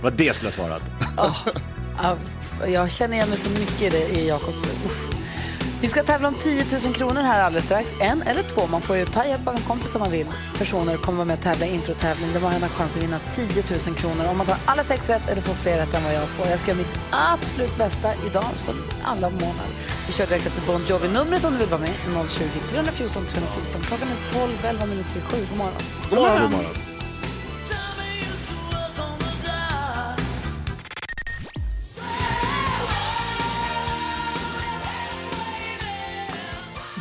Vad 0.01 0.13
det 0.13 0.36
skulle 0.36 0.48
ha 0.48 0.54
svarat. 0.54 0.84
F- 2.42 2.62
Jag 2.68 2.92
känner 2.92 3.13
igen 3.16 3.30
mig 3.30 3.38
så 3.38 3.50
mycket 3.50 3.81
i 3.81 3.90
det 3.90 4.10
i 4.19 4.28
Jakob. 4.28 4.54
Vi 5.81 5.88
ska 5.88 6.04
tävla 6.04 6.28
om 6.28 6.34
10 6.36 6.66
000 6.86 6.94
kronor 6.94 7.22
här 7.22 7.42
alldeles 7.44 7.66
strax. 7.66 7.92
En 8.01 8.22
eller 8.22 8.44
två. 8.44 8.68
Man 8.68 8.81
får 8.81 8.96
ju 8.98 9.06
ta 9.06 9.25
hjälp 9.25 9.48
av 9.48 9.56
en 9.56 9.62
kompis 9.62 9.96
om 9.96 10.01
man 10.01 10.12
vill. 10.12 10.25
Personer 10.57 10.98
kommer 10.98 11.18
vara 11.18 11.25
med 11.25 11.38
och 11.38 11.44
tävla 11.44 11.66
i 11.66 11.74
introtävling 11.74 12.34
där 12.34 12.40
man 12.40 12.62
har 12.62 12.69
chans 12.69 12.98
att 12.98 13.04
vinna 13.04 13.19
10 13.36 13.63
000 13.88 13.96
kronor. 13.96 14.25
Om 14.31 14.38
man 14.38 14.46
tar 14.48 14.57
alla 14.66 14.84
sex 14.84 15.10
rätt 15.10 15.30
eller 15.30 15.42
får 15.42 15.54
fler 15.54 15.78
rätt 15.78 15.94
än 15.94 16.04
vad 16.04 16.13
jag 16.13 16.28
får. 16.30 16.48
Jag 16.48 16.60
ska 16.60 16.72
göra 16.72 16.78
mitt 16.78 17.00
absolut 17.12 17.78
bästa 17.78 18.10
idag 18.28 18.46
som 18.57 18.75
alla 19.04 19.30
månader. 19.30 19.72
Vi 20.07 20.13
kör 20.13 20.28
direkt 20.28 20.48
efter 20.48 20.62
Bon 20.68 20.81
Jovi. 20.88 21.07
Numret 21.07 21.46
om 21.46 21.51
du 21.54 21.57
vill 21.60 21.68
vara 21.68 21.81
med 21.81 21.90
är 21.90 22.28
020 22.28 22.44
314 22.72 23.24
314. 23.25 23.81
Klockan 23.88 24.07
är 24.07 24.34
12, 24.40 24.51
11 24.63 24.86
minuter 24.86 25.18
i 25.18 25.22
sju. 25.22 25.38
God 25.50 25.57
morgon. 25.57 25.81
God 26.10 26.19
morgon. 26.19 26.42
God 26.42 26.51
morgon. 26.51 26.75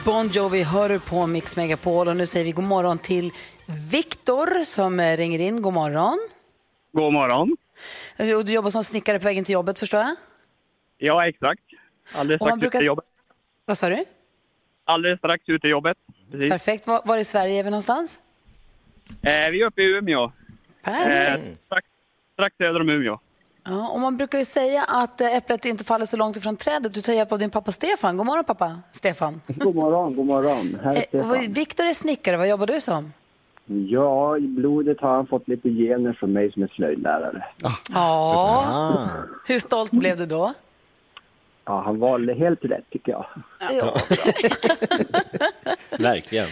Bon 0.08 0.28
Jovi 0.28 0.62
hör 0.62 0.88
du 0.88 1.00
på 1.00 1.26
Mix 1.26 1.56
Megapol 1.56 2.08
och 2.08 2.16
nu 2.16 2.26
säger 2.26 2.44
vi 2.44 2.52
god 2.52 2.64
morgon 2.64 2.98
till 2.98 3.30
Viktor 3.92 4.64
som 4.64 5.00
eh, 5.00 5.16
ringer 5.16 5.38
in. 5.38 5.62
God 5.62 5.72
morgon. 5.72 6.18
God 6.92 7.12
morgon. 7.12 7.56
Och 8.38 8.44
Du 8.44 8.52
jobbar 8.52 8.70
som 8.70 8.84
snickare 8.84 9.18
på 9.18 9.24
vägen 9.24 9.44
till 9.44 9.52
jobbet 9.52 9.78
förstår 9.78 10.00
jag? 10.00 10.16
Ja, 10.98 11.28
exakt. 11.28 11.60
Alldeles 12.14 12.40
strax 12.42 12.60
brukar- 12.60 12.78
ute 12.78 12.84
i 12.84 12.86
jobbet. 12.86 13.04
Vad 13.64 13.78
sa 13.78 13.88
du? 13.88 14.04
Alldeles 14.84 15.18
strax 15.18 15.44
ute 15.46 15.66
i 15.66 15.70
jobbet. 15.70 15.96
Precis. 16.30 16.50
Perfekt. 16.50 16.86
Var, 16.86 17.02
var 17.04 17.18
i 17.18 17.24
Sverige 17.24 17.58
är 17.60 17.64
vi 17.64 17.70
någonstans? 17.70 18.20
Eh, 19.22 19.50
vi 19.50 19.62
är 19.62 19.66
uppe 19.66 19.82
i 19.82 19.84
Umeå. 19.84 20.32
Perfekt. 20.82 21.44
Eh, 21.44 21.52
strax, 21.66 21.86
strax 22.32 22.56
söder 22.56 22.80
om 22.80 22.88
Umeå. 22.88 23.18
Ja, 23.68 23.88
och 23.88 24.00
man 24.00 24.16
brukar 24.16 24.38
ju 24.38 24.44
säga 24.44 24.84
att 24.84 25.20
eh, 25.20 25.36
äpplet 25.36 25.64
inte 25.64 25.84
faller 25.84 26.06
så 26.06 26.16
långt 26.16 26.36
ifrån 26.36 26.56
trädet. 26.56 26.94
Du 26.94 27.00
tar 27.02 27.12
hjälp 27.12 27.32
av 27.32 27.38
din 27.38 27.50
pappa 27.50 27.72
Stefan. 27.72 28.16
God 28.16 28.26
morgon 28.26 28.44
pappa 28.44 28.76
Stefan. 28.92 29.40
God 29.46 29.74
morgon, 29.74 30.16
god 30.16 30.26
morgon. 30.26 30.78
Här 30.82 30.92
är 30.92 30.96
Eh, 30.96 31.02
Stefan. 31.08 31.52
Viktor 31.52 31.84
är 31.86 31.92
snickare. 31.92 32.36
Vad 32.36 32.48
jobbar 32.48 32.66
du 32.66 32.80
som? 32.80 33.12
Ja, 33.66 34.36
i 34.38 34.40
blodet 34.40 35.00
har 35.00 35.14
han 35.14 35.26
fått 35.26 35.48
lite 35.48 35.68
gener 35.70 36.12
från 36.12 36.32
mig 36.32 36.52
som 36.52 36.62
är 36.62 36.68
slöjdlärare. 36.68 37.44
Ja. 37.92 39.08
Hur 39.46 39.58
stolt 39.58 39.90
blev 39.90 40.16
du 40.16 40.26
då? 40.26 40.54
Ja, 41.64 41.82
han 41.84 41.98
valde 41.98 42.34
helt 42.34 42.64
rätt 42.64 42.90
tycker 42.90 43.12
jag. 43.12 43.26
Ja. 43.60 43.94
Verkligen. 45.98 46.46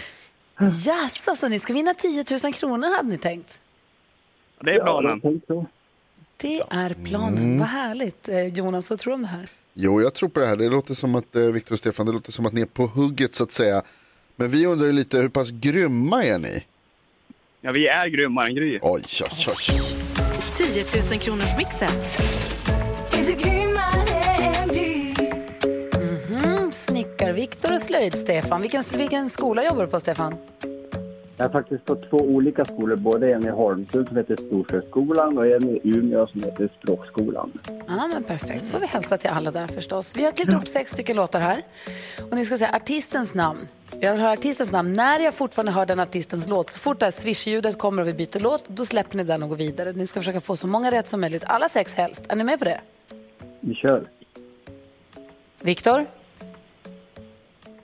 Jaså, 0.86 1.34
så 1.34 1.48
ni 1.48 1.58
ska 1.58 1.72
vinna 1.72 1.94
10 1.94 2.24
000 2.44 2.52
kronor 2.52 2.96
hade 2.96 3.08
ni 3.08 3.18
tänkt? 3.18 3.60
Det 4.60 4.74
är 4.74 4.84
planen. 4.84 5.20
Ja. 5.46 5.64
Det 6.36 6.62
är 6.70 6.94
planen. 7.04 7.38
Mm. 7.38 7.58
Vad 7.58 7.68
härligt. 7.68 8.28
Eh, 8.28 8.46
Jonas, 8.46 8.90
vad 8.90 8.98
tror 8.98 9.10
du 9.10 9.14
om 9.14 9.22
det 9.22 9.28
här? 9.28 9.48
Jo, 9.74 10.02
jag 10.02 10.14
tror 10.14 10.28
på 10.28 10.40
det 10.40 10.46
här. 10.46 10.56
Det 10.56 10.68
låter 10.68 10.94
som 10.94 11.14
att, 11.14 11.36
eh, 11.36 11.42
Viktor 11.42 11.72
och 11.72 11.78
Stefan, 11.78 12.06
det 12.06 12.12
låter 12.12 12.32
som 12.32 12.46
att 12.46 12.52
ni 12.52 12.60
är 12.60 12.66
på 12.66 12.86
hugget 12.86 13.34
så 13.34 13.44
att 13.44 13.52
säga. 13.52 13.82
Men 14.36 14.48
vi 14.50 14.66
undrar 14.66 14.86
ju 14.86 14.92
lite, 14.92 15.18
hur 15.18 15.28
pass 15.28 15.50
grymma 15.50 16.24
är 16.24 16.38
ni? 16.38 16.64
Ja, 17.60 17.72
vi 17.72 17.86
är 17.86 18.06
grymmare 18.08 18.48
än 18.48 18.54
Gry. 18.54 18.78
Oj, 18.82 19.02
oj, 19.22 19.28
oj. 19.48 19.80
10 20.56 20.84
000 21.10 21.20
kronors 21.20 21.56
mixen. 21.58 21.88
Mm, 26.30 26.70
Snickar-Viktor 26.72 27.72
och 27.72 27.80
slöjd-Stefan. 27.80 28.62
Vilken, 28.62 28.82
vilken 28.96 29.30
skola 29.30 29.64
jobbar 29.64 29.82
du 29.84 29.90
på, 29.90 30.00
Stefan? 30.00 30.34
Jag 31.38 31.44
har 31.44 31.52
faktiskt 31.52 31.84
på 31.84 31.96
två 31.96 32.16
olika 32.16 32.64
skolor, 32.64 32.96
både 32.96 33.32
en 33.32 33.46
i 33.46 33.50
Holmsund 33.50 34.08
som 34.08 34.16
heter 34.16 34.36
Storsjöskolan 34.36 35.38
och 35.38 35.46
en 35.46 35.68
i 35.68 35.80
Umeå 35.84 36.26
som 36.26 36.42
heter 36.42 36.68
Språkskolan. 36.78 37.52
Ja, 37.86 38.06
men 38.12 38.24
perfekt. 38.24 38.66
får 38.66 38.78
vi 38.78 38.86
hälsa 38.86 39.16
till 39.16 39.30
alla 39.30 39.50
där 39.50 39.66
förstås. 39.66 40.16
Vi 40.16 40.24
har 40.24 40.32
klippt 40.32 40.54
upp 40.54 40.68
sex 40.68 40.90
stycken 40.90 41.16
låtar 41.16 41.40
här. 41.40 41.62
Och 42.30 42.36
ni 42.36 42.44
ska 42.44 42.58
säga 42.58 42.70
artistens 42.74 43.34
namn. 43.34 43.68
Jag 44.00 44.12
vill 44.12 44.20
höra 44.20 44.32
artistens 44.32 44.72
namn. 44.72 44.92
När 44.92 45.20
jag 45.20 45.34
fortfarande 45.34 45.72
hör 45.72 45.86
den 45.86 46.00
artistens 46.00 46.48
låt, 46.48 46.70
så 46.70 46.78
fort 46.78 46.98
det 46.98 47.06
här 47.06 47.10
swish-ljudet 47.12 47.78
kommer 47.78 48.02
och 48.02 48.08
vi 48.08 48.14
byter 48.14 48.40
låt, 48.40 48.68
då 48.68 48.84
släpper 48.84 49.16
ni 49.16 49.24
den 49.24 49.42
och 49.42 49.48
går 49.48 49.56
vidare. 49.56 49.92
Ni 49.92 50.06
ska 50.06 50.20
försöka 50.20 50.40
få 50.40 50.56
så 50.56 50.66
många 50.66 50.90
rätt 50.90 51.08
som 51.08 51.20
möjligt. 51.20 51.44
Alla 51.46 51.68
sex 51.68 51.94
helst. 51.94 52.24
Är 52.28 52.36
ni 52.36 52.44
med 52.44 52.58
på 52.58 52.64
det? 52.64 52.80
Vi 53.60 53.74
kör. 53.74 54.08
Viktor? 55.60 56.06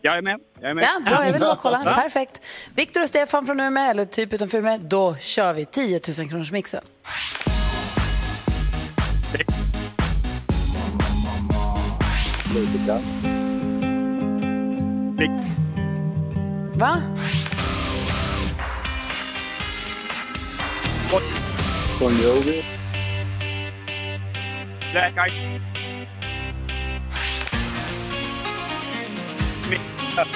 Jag 0.05 0.19
är 0.19 0.23
med. 0.23 0.41
Jag 0.61 0.71
är 0.71 0.75
med. 0.75 0.85
Ja, 0.85 1.11
bra, 1.11 1.27
jag 1.27 1.33
vill 1.33 1.41
bara 1.41 1.57
kolla. 1.57 1.83
Perfekt. 1.83 2.41
Viktor 2.75 3.03
och 3.03 3.09
Stefan 3.09 3.47
från 3.47 3.61
Umeå, 3.61 3.91
eller 3.91 4.05
typ 4.05 4.33
utanför 4.33 4.59
Umeå. 4.59 4.79
Då 4.79 5.17
kör 5.17 5.53
vi 5.53 5.67
10 5.67 6.01
000 6.19 6.29
kronors 6.29 6.53
mixen. 6.53 6.83
Va? 16.75 17.03
Bon 22.01 22.13
Jovi. 22.23 22.65
Black 24.93 25.15
Eyed. 30.19 30.27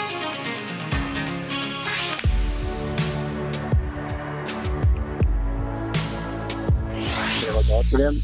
Eva 7.48 7.62
Dahlgren. 7.68 8.14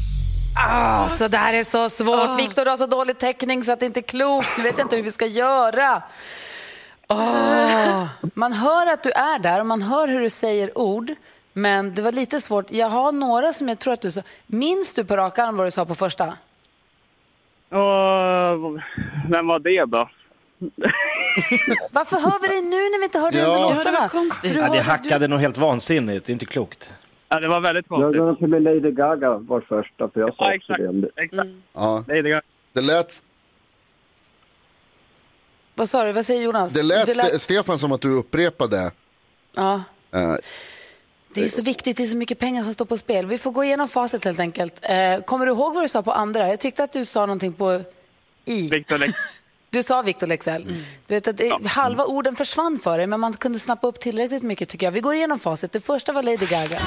Ah, 0.55 1.07
så 1.07 1.27
det 1.27 1.37
här 1.37 1.53
är 1.53 1.63
så 1.63 1.89
svårt. 1.89 2.39
Viktor, 2.39 2.65
du 2.65 2.69
har 2.69 2.77
så 2.77 2.85
dålig 2.85 3.17
täckning 3.17 3.63
så 3.63 3.71
att 3.71 3.79
det 3.79 3.85
inte 3.85 3.99
är 3.99 4.01
klokt. 4.01 4.47
Nu 4.57 4.63
vet 4.63 4.77
jag 4.77 4.85
inte 4.85 4.95
hur 4.95 5.03
vi 5.03 5.11
ska 5.11 5.25
göra. 5.25 6.03
Åh, 7.07 8.05
man 8.33 8.53
hör 8.53 8.93
att 8.93 9.03
du 9.03 9.11
är 9.11 9.39
där 9.39 9.59
och 9.59 9.65
man 9.65 9.81
hör 9.81 10.07
hur 10.07 10.19
du 10.19 10.29
säger 10.29 10.77
ord. 10.77 11.11
Men 11.53 11.93
det 11.93 12.01
var 12.01 12.11
lite 12.11 12.41
svårt. 12.41 12.71
Jag 12.71 12.89
har 12.89 13.11
några 13.11 13.53
som 13.53 13.69
jag 13.69 13.79
tror 13.79 13.93
att 13.93 14.01
du 14.01 14.11
sa. 14.11 14.21
Minns 14.47 14.93
du 14.93 15.05
på 15.05 15.17
rak 15.17 15.39
arm 15.39 15.57
vad 15.57 15.67
du 15.67 15.71
sa 15.71 15.85
på 15.85 15.95
första? 15.95 16.25
Och, 17.69 18.79
vem 19.29 19.47
var 19.47 19.59
det 19.59 19.85
då? 19.85 20.09
Varför 21.91 22.17
hör 22.17 22.41
vi 22.41 22.47
dig 22.47 22.61
nu 22.61 22.75
när 22.75 22.99
vi 22.99 23.03
inte 23.05 23.19
hörde 23.19 23.37
Ja. 23.37 23.45
under 23.45 23.59
Ja, 23.59 23.69
det 23.69 23.75
låtarna? 23.75 24.09
du 24.43 24.49
Ja, 24.49 24.69
det 24.71 24.81
hackade 24.81 25.27
nog 25.27 25.39
helt 25.39 25.57
vansinnigt. 25.57 26.25
Det 26.25 26.29
är 26.29 26.33
inte 26.33 26.45
klokt. 26.45 26.93
Ja, 27.29 27.39
det 27.39 27.47
var 27.47 27.59
väldigt 27.59 27.85
Jag 27.89 27.99
konstigt. 28.01 28.19
går 28.21 28.35
till 28.35 28.47
med 28.47 28.63
Lady 28.63 28.91
Gaga 28.91 29.37
var 29.37 29.61
första, 29.61 30.09
för 30.09 30.19
jag 30.19 30.35
sa 30.35 30.45
Ja, 30.45 30.53
exakt. 30.55 30.79
det. 30.79 31.01
det. 31.01 31.09
exakt. 31.23 31.49
Ja. 31.73 32.03
Det 32.07 32.17
är 32.17 32.23
det. 32.23 32.41
Det 32.73 32.81
lät, 32.81 33.21
Vad 35.75 35.89
sa 35.89 36.03
du? 36.05 36.11
Vad 36.11 36.25
säger 36.25 36.43
Jonas? 36.43 36.73
det 36.73 36.83
lät, 36.83 37.05
Du 37.05 37.13
Ste- 37.13 37.37
Stefan 37.37 37.79
som 37.79 37.91
att 37.91 38.01
du 38.01 38.09
upprepade. 38.13 38.91
Ja. 39.55 39.83
Eh, 40.11 40.35
Det 41.33 41.43
är 41.43 41.47
så 41.47 41.61
viktigt, 41.61 41.97
det 41.97 42.03
är 42.03 42.07
så 42.07 42.17
mycket 42.17 42.39
pengar 42.39 42.63
som 42.63 42.73
står 42.73 42.85
på 42.85 42.97
spel. 42.97 43.25
Vi 43.25 43.37
får 43.37 43.51
gå 43.51 43.63
igenom 43.63 43.87
facit 43.87 44.25
helt 44.25 44.39
enkelt. 44.39 44.79
Eh, 44.81 45.23
kommer 45.25 45.45
du 45.45 45.51
ihåg 45.51 45.73
vad 45.73 45.83
du 45.83 45.87
sa 45.87 46.01
på 46.03 46.11
andra? 46.11 46.47
Jag 46.49 46.59
tyckte 46.59 46.83
att 46.83 46.91
du 46.91 47.05
sa 47.05 47.25
någonting 47.25 47.53
på 47.53 47.81
I. 48.45 48.69
Victor. 48.69 48.99
Du 49.73 49.83
sa 49.83 50.01
Victor 50.01 50.27
Lexell. 50.27 50.63
Du 51.07 51.13
vet 51.13 51.27
att 51.27 51.37
det, 51.37 51.67
Halva 51.67 52.05
orden 52.05 52.35
försvann 52.35 52.79
för 52.83 52.97
dig, 52.97 53.07
men 53.07 53.19
man 53.19 53.33
kunde 53.33 53.59
snappa 53.59 53.87
upp 53.87 53.99
tillräckligt 53.99 54.43
mycket 54.43 54.69
tycker 54.69 54.87
jag. 54.87 54.91
Vi 54.91 54.99
går 54.99 55.15
igenom 55.15 55.39
facit. 55.39 55.71
Det 55.71 55.79
första 55.79 56.11
var 56.11 56.23
Lady 56.23 56.45
Gaga. 56.45 56.79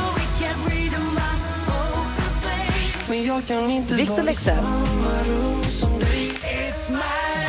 Victor 3.97 4.23
Lexell. 4.23 4.65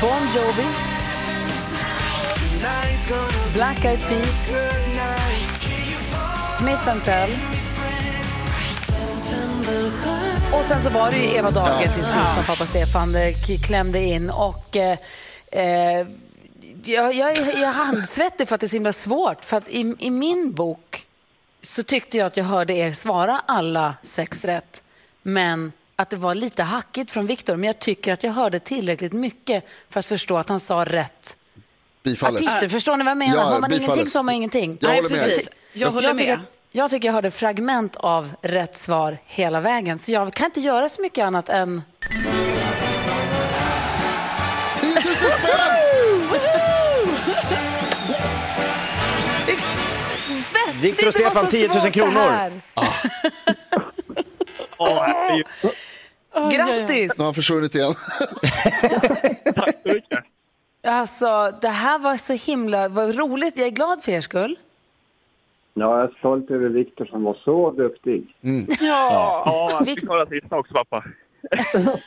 Bon 0.02 0.22
Jovi. 0.36 0.68
Black 3.54 3.86
Eyed 3.86 4.00
Peas. 4.00 4.52
Smith 6.60 7.04
Tell. 7.06 7.30
Och 10.54 10.66
sen 10.66 10.82
så 10.82 10.90
var 10.90 11.12
det 11.12 11.18
ju 11.18 11.36
Eva 11.36 11.52
Dahlgren 11.52 11.94
till 11.94 12.04
sist 12.04 12.34
som 12.36 12.44
pappa 12.46 12.66
Stefan 12.66 13.16
eh, 13.16 13.58
klämde 13.68 14.00
in. 14.00 14.30
Och, 14.30 14.76
eh, 14.76 14.98
eh, 15.62 16.08
jag, 16.84 17.14
jag, 17.14 17.38
jag 17.38 17.60
är 17.62 17.72
handsvettig 17.72 18.48
för 18.48 18.56
att 18.56 18.62
det 18.62 18.66
är 18.66 18.70
så 18.70 18.76
himla 18.76 18.94
svårt. 18.94 19.46
För 19.46 19.58
att 19.58 19.70
i, 19.70 19.96
i 20.00 20.10
min 20.12 20.54
bok 20.54 21.06
så 21.62 21.84
tyckte 21.84 22.18
jag 22.18 22.28
att 22.28 22.38
jag 22.38 22.44
hörde 22.44 22.74
er 22.74 22.92
svara 22.92 23.42
alla 23.46 23.96
sex 24.04 24.46
rätt. 24.46 24.82
Men 25.22 25.72
att 25.96 26.10
det 26.10 26.18
var 26.18 26.36
lite 26.36 26.64
hackigt 26.64 27.12
från 27.12 27.26
Viktor. 27.28 27.56
Men 27.56 27.64
jag 27.68 27.80
tycker 27.80 28.14
att 28.14 28.24
jag 28.24 28.32
hörde 28.32 28.60
tillräckligt 28.60 29.14
mycket 29.14 29.68
för 29.90 30.00
att 30.00 30.06
förstå 30.06 30.38
att 30.38 30.50
han 30.50 30.60
sa 30.60 30.86
rätt 30.86 31.36
bifalles. 32.04 32.42
artister. 32.42 32.70
Förstår 32.70 32.98
ni 32.98 33.04
vad 33.04 33.12
jag 33.12 33.18
menar? 33.18 33.36
Ja, 33.36 33.44
har 33.44 33.60
man 33.60 33.70
bifalles. 33.70 33.88
ingenting 33.88 34.10
så 34.12 34.20
har 34.20 34.24
man 34.24 34.36
ingenting. 34.36 34.78
Jag 34.82 34.90
håller 34.96 35.10
med. 35.10 35.12
precis. 35.26 35.50
Jag 35.74 35.92
håller 35.92 36.14
tycker, 36.14 36.26
med. 36.28 36.36
att- 36.36 36.54
jag 36.72 36.90
tycker 36.90 37.08
jag 37.08 37.14
hörde 37.14 37.32
fragment 37.32 37.96
av 37.96 38.36
rätt 38.42 38.78
svar 38.78 39.18
hela 39.26 39.60
vägen. 39.62 40.00
Så 40.00 40.12
jag 40.12 40.34
kan 40.34 40.46
inte 40.46 40.60
göra 40.60 40.90
så 40.90 41.02
mycket 41.02 41.26
annat 41.26 41.50
än... 41.50 41.82
Viktor 50.82 51.08
och 51.08 51.14
Stefan, 51.14 51.46
så 51.46 51.52
10 51.52 51.68
000 51.68 51.74
svårt 51.74 51.84
det 51.84 51.92
kronor. 51.92 52.52
Åh, 54.78 55.04
herregud. 55.06 55.46
Grattis! 56.52 57.18
Nu 57.18 57.22
har 57.22 57.26
han 57.26 57.34
försvunnit 57.34 57.76
igen. 57.76 57.94
Tack 59.56 59.76
så 59.84 59.94
mycket. 59.94 60.20
Alltså, 60.88 61.52
det 61.62 61.68
här 61.70 62.00
var 62.00 62.18
så 62.18 62.34
himla 62.34 62.88
vad 62.88 63.16
roligt. 63.16 63.58
Jag 63.58 63.68
är 63.68 63.72
glad 63.72 64.04
för 64.04 64.12
er 64.12 64.22
skull. 64.22 64.56
Ja, 65.74 66.00
jag 66.00 66.10
är 66.10 66.16
stolt 66.20 66.52
över 66.52 66.70
Viktor 66.70 67.06
som 67.06 67.24
var 67.24 67.38
så 67.46 67.72
duktig. 67.72 68.36
Ja, 68.82 69.70
jag 69.72 69.86
Vi- 69.86 69.96
fick 69.96 70.10
höra 70.10 70.26
sista 70.26 70.56
också, 70.58 70.74
pappa. 70.74 71.04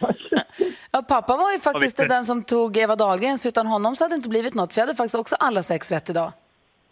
Ja, 0.92 1.02
pappa 1.02 1.36
var 1.36 1.52
ju 1.52 1.60
faktiskt 1.60 1.96
den 1.96 2.24
som 2.24 2.42
tog 2.42 2.76
Eva 2.76 2.96
Dahlgrens. 2.96 3.46
Utan 3.46 3.66
honom 3.66 3.96
så 3.96 4.04
hade 4.04 4.14
det 4.14 4.16
inte 4.16 4.28
blivit 4.28 4.54
något. 4.54 4.74
För 4.74 4.80
jag 4.80 4.86
hade 4.86 4.96
faktiskt 4.96 5.14
också 5.14 5.36
alla 5.40 5.62
sex 5.62 5.90
rätt 5.92 6.10
idag. 6.10 6.32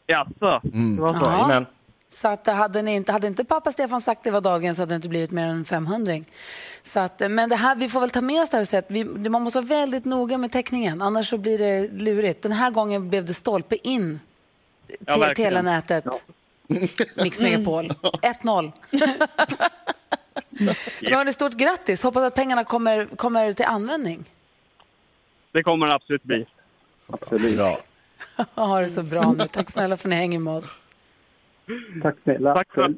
Jaså? 0.09 0.61
Det 0.63 1.01
var 1.01 1.13
så? 1.13 1.25
Ja. 1.25 1.65
Så 2.11 2.29
att 2.29 2.47
hade, 2.47 2.83
ni 2.83 2.95
inte, 2.95 3.13
hade 3.13 3.27
inte 3.27 3.45
pappa 3.45 3.73
Stefan 3.73 4.01
sagt 4.01 4.25
det 4.25 4.31
var 4.31 4.41
dagen 4.41 4.75
så 4.75 4.83
hade 4.83 4.93
det 4.93 4.97
inte 4.97 5.09
blivit 5.09 5.31
mer 5.31 5.47
än 5.47 5.65
500. 5.65 6.13
Så 6.83 7.01
att, 7.01 7.23
men 7.31 7.49
det 7.49 7.57
här, 7.57 7.77
vi 7.77 7.89
får 7.89 8.01
väl 8.01 8.11
ta 8.11 8.21
med 8.21 8.43
oss 8.43 8.51
det 8.51 8.57
här 8.57 8.63
och 8.63 8.69
säga 8.69 8.79
att 8.79 8.91
vi, 8.91 9.05
man 9.05 9.43
måste 9.43 9.59
vara 9.59 9.67
väldigt 9.67 10.05
noga 10.05 10.39
med 10.39 10.53
täckningen. 10.53 11.03
Annars 11.03 11.29
så 11.31 11.39
blir 11.39 11.59
det 11.59 11.89
lurigt. 11.93 12.43
Den 12.43 12.53
här 12.53 12.71
gången 12.71 13.11
blev 13.11 13.25
det 13.25 13.35
stolpe 13.35 13.77
in 13.89 14.21
Ja, 15.07 15.15
till 15.15 15.45
telenätet. 15.45 16.05
Mix 17.17 17.41
Megapol. 17.41 17.87
1-0. 18.23 18.73
Men 20.51 20.75
hörni, 21.13 21.33
stort 21.33 21.55
grattis. 21.55 22.03
Hoppas 22.03 22.23
att 22.23 22.35
pengarna 22.35 22.65
kommer, 22.65 23.07
kommer 23.17 23.53
till 23.53 23.65
användning. 23.65 24.25
Det 25.53 25.63
kommer 25.63 25.87
det 25.87 25.95
absolut 25.95 26.23
bli. 26.23 26.47
Absolut. 27.07 27.57
bra. 27.57 27.79
Ha 28.55 28.81
det 28.81 28.89
så 28.89 29.03
bra 29.03 29.33
nu. 29.39 29.45
Tack 29.47 29.71
snälla 29.71 29.97
för 29.97 30.09
att 30.09 30.11
ni 30.11 30.17
hänger 30.17 30.39
med 30.39 30.55
oss. 30.55 30.77
Tack 32.03 32.17
snälla. 32.23 32.55
Tack 32.55 32.73
för 32.75 32.95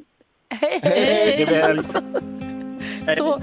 Det 1.37 1.47
blir 1.47 1.61
helg. 1.61 1.83
Så, 3.17 3.41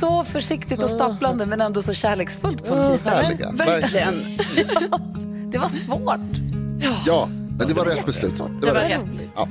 så 0.00 0.24
försiktigt 0.24 0.82
och 0.82 0.90
stapplande 0.90 1.46
men 1.46 1.60
ändå 1.60 1.82
så 1.82 1.92
kärleksfullt 1.94 2.68
på 2.68 2.74
något 2.74 2.94
vis. 2.94 3.06
Verkligen. 3.06 4.14
Det 5.50 5.58
var 5.58 5.68
svårt. 5.68 6.38
Ja, 7.06 7.28
men 7.58 7.68
det 7.68 7.74
var 7.74 7.84
rätt 7.84 8.06
beslut. 8.06 8.38
Det 8.38 8.66
Det 8.66 8.72
var 8.72 8.80
rätt. 8.80 8.90
rätt. 9.02 9.30
Ja. 9.36 9.48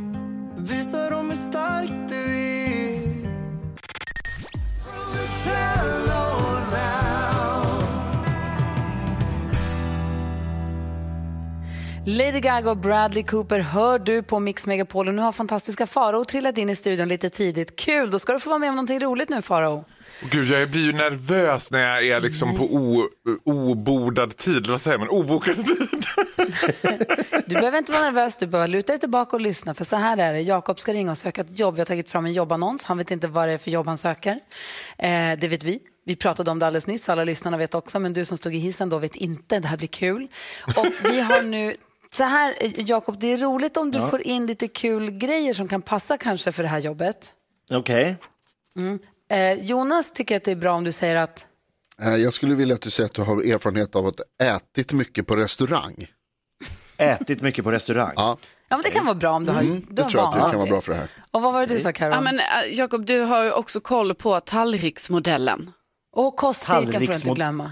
Lady 12.06 12.40
Gaga 12.40 12.72
och 12.72 12.78
Bradley 12.78 13.24
Cooper 13.24 13.60
hör 13.60 14.00
du 14.00 14.24
på 14.24 14.40
Mix 14.40 14.68
Megapol 14.68 15.08
och 15.08 15.14
nu 15.14 15.22
har 15.22 15.32
fantastiska 15.32 15.88
Farao 15.88 16.26
trillat 16.26 16.58
in 16.58 16.70
i 16.70 16.76
studion 16.76 17.08
lite 17.08 17.30
tidigt. 17.30 17.76
Kul, 17.76 18.12
då 18.12 18.20
ska 18.20 18.34
du 18.34 18.40
få 18.40 18.50
vara 18.50 18.60
med 18.60 18.70
om 18.70 18.76
någonting 18.76 19.00
roligt 19.00 19.30
nu 19.30 19.42
Farao. 19.42 19.86
Gud, 20.32 20.52
jag 20.52 20.70
blir 20.70 20.82
ju 20.82 20.94
nervös 20.94 21.72
när 21.72 21.80
jag 21.80 22.08
är 22.08 22.22
liksom 22.22 22.58
på 22.58 22.64
o, 22.64 23.10
obordad 23.44 24.38
tid. 24.38 24.68
Vad 24.68 24.82
säger 24.82 24.98
man? 24.98 25.10
Obokad 25.10 25.56
tid. 25.56 26.06
Du 27.46 27.56
behöver 27.56 27.78
inte 27.78 27.92
vara 27.92 28.04
nervös, 28.04 28.36
du 28.38 28.48
behöver 28.48 28.68
luta 28.68 28.92
dig 28.92 29.00
tillbaka 29.00 29.36
och 29.36 29.42
lyssna 29.42 29.74
för 29.74 29.86
så 29.86 29.96
här 29.96 30.18
är 30.18 30.34
det. 30.34 30.42
Jakob 30.42 30.80
ska 30.80 30.94
ringa 30.94 31.12
och 31.12 31.18
söka 31.18 31.42
ett 31.42 31.60
jobb. 31.60 31.76
Vi 31.76 31.80
har 31.80 31.86
tagit 31.86 32.12
fram 32.12 32.26
en 32.26 32.34
jobbannons. 32.34 32.84
Han 32.84 32.98
vet 32.98 33.12
inte 33.12 33.28
vad 33.28 33.48
det 33.48 33.52
är 33.54 33.58
för 33.58 33.72
jobb 33.72 33.88
han 33.88 33.98
söker. 33.98 34.40
Eh, 34.98 35.40
det 35.40 35.48
vet 35.48 35.64
vi. 35.64 35.80
Vi 36.06 36.16
pratade 36.16 36.52
om 36.52 36.60
det 36.60 36.68
alldeles 36.68 36.88
nyss, 36.88 37.10
alla 37.10 37.24
lyssnarna 37.24 37.58
vet 37.58 37.76
också, 37.76 38.00
men 38.00 38.14
du 38.14 38.26
som 38.26 38.38
stod 38.38 38.56
i 38.56 38.58
hissen 38.58 38.90
då 38.90 38.98
vet 38.98 39.16
inte. 39.16 39.60
Det 39.60 39.68
här 39.68 39.78
blir 39.78 39.88
kul. 39.88 40.28
Och 40.78 40.88
vi 41.04 41.20
har 41.22 41.42
nu 41.42 41.74
så 42.14 42.24
här, 42.24 42.56
eh, 42.60 42.72
Jakob, 42.90 43.20
det 43.20 43.34
är 43.34 43.38
roligt 43.38 43.78
om 43.78 43.92
du 43.92 44.00
får 44.00 44.22
in 44.22 44.46
lite 44.46 44.68
kul 44.68 45.12
grejer 45.12 45.54
som 45.54 45.68
kan 45.68 45.82
passa 45.82 46.18
kanske 46.18 46.52
för 46.52 46.64
det 46.64 46.70
här 46.70 46.80
jobbet. 46.80 47.34
Okej. 47.72 48.16
Eh, 49.32 49.54
Jonas 49.54 50.12
tycker 50.12 50.38
att 50.38 50.44
det 50.44 50.52
är 50.52 50.56
bra 50.56 50.74
om 50.74 50.84
du 50.84 50.92
säger 50.92 51.16
att 51.16 51.46
Eh, 52.02 52.16
Jag 52.16 52.34
skulle 52.34 52.56
vilja 52.56 52.76
att 52.76 52.82
du 52.82 52.90
säger 52.90 53.06
att 53.10 53.14
du 53.16 53.22
har 53.22 53.42
erfarenhet 53.54 53.96
av 53.96 54.08
att 54.08 54.20
ätit 54.44 54.94
mycket 54.94 55.28
på 55.28 55.36
restaurang. 55.36 56.08
Ätit 56.98 57.42
mycket 57.42 57.64
på 57.64 57.72
restaurang. 57.72 58.14
Ja, 58.16 58.38
ja, 58.70 58.78
men 58.78 58.84
det 58.84 58.90
kan 58.90 59.06
vara 59.06 59.16
bra 59.16 59.32
om 59.32 59.46
du 59.46 59.52
har, 59.52 59.62
mm, 59.62 59.80
du 59.90 59.96
det 59.96 60.02
har 60.04 60.10
tror 60.10 60.24
jag 60.24 60.28
att 60.30 60.46
det 60.46 60.52
kan 60.52 60.60
vara 60.60 60.70
bra 60.70 60.82
för 60.82 60.92
det 60.92 60.98
här. 60.98 61.08
Och 61.32 61.42
vad 61.42 61.54
var 61.54 61.68
det 61.68 61.76
du 61.76 61.80
sa 61.80 61.92
Karo? 61.92 62.12
Ja, 62.14 62.22
men, 62.22 62.40
äh, 62.40 62.46
Jakob, 62.74 63.06
du 63.06 63.20
har 63.20 63.44
ju 63.44 63.52
också 63.52 63.80
koll 63.80 64.14
på 64.16 64.40
tallriksmodellen. 64.40 65.72
Och 66.16 66.36
kostcirkeln 66.36 66.92
får 66.92 67.00
du 67.00 67.14
inte 67.14 67.30
glömma. 67.30 67.72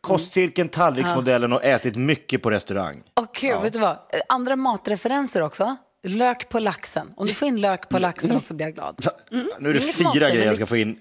Kostcirkeln, 0.00 0.68
tallriksmodellen 0.68 1.52
och 1.52 1.64
ätit 1.64 1.96
mycket 1.96 2.42
på 2.42 2.50
restaurang. 2.50 3.02
Och 3.14 3.34
kul, 3.34 3.62
vet 3.62 3.72
du 3.72 3.78
vad? 3.78 3.98
Andra 4.28 4.56
matreferenser 4.56 5.42
också. 5.42 5.76
Lök 6.02 6.48
på 6.48 6.58
laxen. 6.58 7.12
Om 7.16 7.26
du 7.26 7.34
får 7.34 7.48
in 7.48 7.60
lök 7.60 7.88
på 7.88 7.98
laxen 7.98 8.36
också 8.36 8.54
blir 8.54 8.66
jag 8.66 8.74
glad. 8.74 9.06
Nu 9.30 9.70
är 9.70 9.74
det 9.74 9.80
Inget 9.80 9.94
fyra 9.96 10.04
måste, 10.08 10.20
men 10.20 10.30
grejer 10.32 10.46
jag 10.46 10.56
ska 10.56 10.66
få 10.66 10.76
in. 10.76 10.98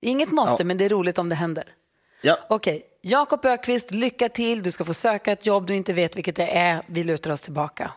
Inget 0.00 0.30
måste, 0.30 0.62
Ja. 0.62 0.64
men 0.64 0.78
det 0.78 0.84
är 0.84 0.88
roligt 0.88 1.18
om 1.18 1.28
det 1.28 1.34
händer. 1.34 1.64
Ja. 2.22 2.36
Okej, 2.48 2.82
Jakob 3.02 3.44
Ökvist, 3.44 3.90
lycka 3.90 4.28
till. 4.28 4.62
Du 4.62 4.70
ska 4.70 4.84
få 4.84 4.94
söka 4.94 5.32
ett 5.32 5.46
jobb 5.46 5.66
du 5.66 5.74
inte 5.74 5.92
vet 5.92 6.16
vilket 6.16 6.36
det 6.36 6.56
är. 6.58 6.82
Vi 6.86 7.04
lutar 7.04 7.30
oss 7.30 7.40
tillbaka. 7.40 7.90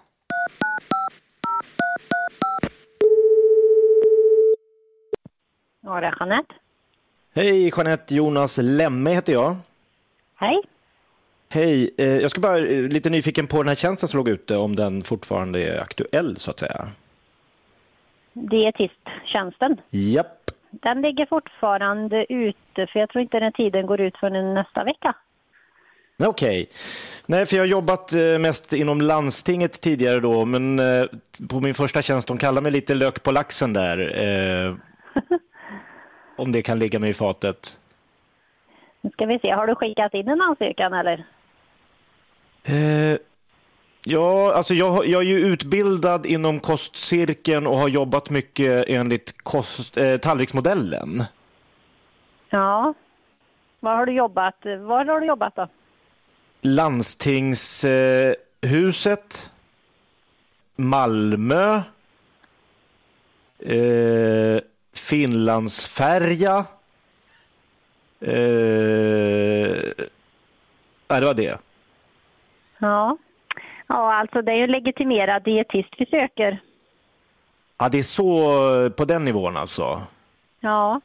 Ja, 5.84 6.00
det 6.02 6.08
är 6.08 6.16
Jeanette. 6.20 6.54
Hej 7.36 7.72
Jeanette, 7.78 8.16
Jonas 8.16 8.58
Lemme 8.62 9.10
heter 9.12 9.34
jag. 9.34 9.56
Hej. 10.36 10.62
Hej, 11.50 11.90
eh, 11.98 12.18
jag 12.18 12.32
ska 12.32 12.42
bara 12.42 12.58
eh, 12.58 12.82
lite 12.82 13.10
nyfiken 13.10 13.48
på 13.48 13.58
den 13.58 13.68
här 13.68 13.76
tjänsten 13.76 14.10
som 14.10 14.18
låg 14.18 14.30
ute, 14.30 14.58
om 14.58 14.76
den 14.76 15.02
fortfarande 15.02 15.64
är 15.64 15.82
aktuell 15.82 16.38
så 16.38 16.52
att 16.52 16.60
säga. 16.60 16.88
Dietisttjänsten. 18.34 19.78
Japp. 19.90 20.52
Den 20.72 21.02
ligger 21.02 21.26
fortfarande 21.26 22.34
ute 22.34 22.88
för 22.88 23.00
jag 23.00 23.10
tror 23.10 23.22
inte 23.22 23.40
den 23.40 23.52
tiden 23.52 23.86
går 23.86 24.02
ut 24.02 24.18
förrän 24.18 24.54
nästa 24.54 24.84
vecka. 24.84 25.16
Okej. 26.26 26.70
Nej, 27.26 27.46
för 27.46 27.56
jag 27.56 27.64
har 27.64 27.68
jobbat 27.68 28.14
eh, 28.14 28.40
mest 28.40 28.74
inom 28.74 29.02
landstinget 29.02 29.82
tidigare 29.82 30.20
då, 30.20 30.46
men 30.46 30.82
på 31.50 31.60
min 31.60 31.74
första 31.74 32.02
tjänst, 32.02 32.28
de 32.28 32.38
kallar 32.38 32.62
mig 32.62 32.72
lite 32.72 32.96
lök 32.96 33.24
på 33.24 33.32
laxen 33.32 33.74
där. 33.74 34.24
Eh, 34.24 34.76
om 36.38 36.52
det 36.52 36.62
kan 36.62 36.80
ligga 36.80 37.00
mig 37.00 37.10
i 37.10 37.14
fatet. 37.14 37.80
Nu 39.06 39.12
ska 39.12 39.26
vi 39.26 39.40
se, 39.40 39.52
har 39.52 39.68
du 39.68 39.76
skickat 39.76 40.14
in 40.14 40.28
en 40.28 40.42
ansökan 40.42 40.94
eller? 40.94 41.26
Eh, 42.64 43.18
ja, 44.04 44.54
alltså 44.54 44.74
jag, 44.74 45.08
jag 45.08 45.22
är 45.22 45.26
ju 45.26 45.40
utbildad 45.40 46.26
inom 46.26 46.60
kostcirkeln 46.60 47.68
och 47.68 47.78
har 47.78 47.88
jobbat 47.88 48.30
mycket 48.30 48.86
enligt 48.88 49.44
kost, 49.44 49.98
eh, 49.98 50.18
tallriksmodellen. 50.18 51.24
Ja. 52.50 52.94
Var 53.80 53.96
har 53.96 54.06
du 54.06 54.14
jobbat? 54.14 54.56
Var 54.64 55.06
har 55.06 55.20
du 55.20 55.28
jobbat 55.28 55.56
då? 55.56 55.68
Landstingshuset, 56.62 58.36
huset, 58.62 59.52
Malmö, 60.76 61.82
eh, 63.60 64.60
Finlandsfärja. 64.94 66.66
Eh, 68.28 70.06
ja, 71.08 71.20
det 71.20 71.26
var 71.26 71.34
det. 71.34 71.58
Ja. 72.78 73.18
Ja, 73.88 74.14
alltså 74.14 74.42
det 74.42 74.52
är 74.52 74.56
ju 74.56 74.68
legitimerad 74.68 75.44
dietist 75.44 75.90
vi 75.98 76.06
söker. 76.06 76.60
Ja, 77.78 77.90
det 77.90 77.98
är 77.98 78.04
så 78.04 78.90
på 78.90 79.06
den 79.06 79.26
nivån 79.26 79.58
alltså. 79.58 80.02
Ja. 80.60 81.02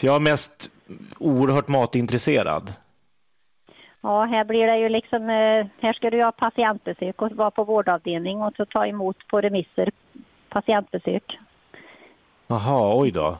För 0.00 0.06
jag 0.06 0.16
är 0.16 0.20
mest 0.20 0.70
oerhört 1.18 1.68
matintresserad. 1.68 2.72
Ja, 4.00 4.24
här 4.24 4.44
blir 4.44 4.66
det 4.66 4.78
ju 4.78 4.88
liksom, 4.88 5.22
eh, 5.22 5.66
här 5.80 5.92
ska 5.92 6.10
du 6.10 6.22
ha 6.24 6.32
patientbesök 6.32 7.22
och 7.22 7.32
vara 7.32 7.50
på 7.50 7.64
vårdavdelning 7.64 8.42
och 8.42 8.54
så 8.56 8.64
ta 8.66 8.86
emot 8.86 9.16
på 9.28 9.40
remisser 9.40 9.90
patientbesök. 10.48 11.38
Jaha, 12.46 13.00
oj 13.00 13.10
då. 13.10 13.38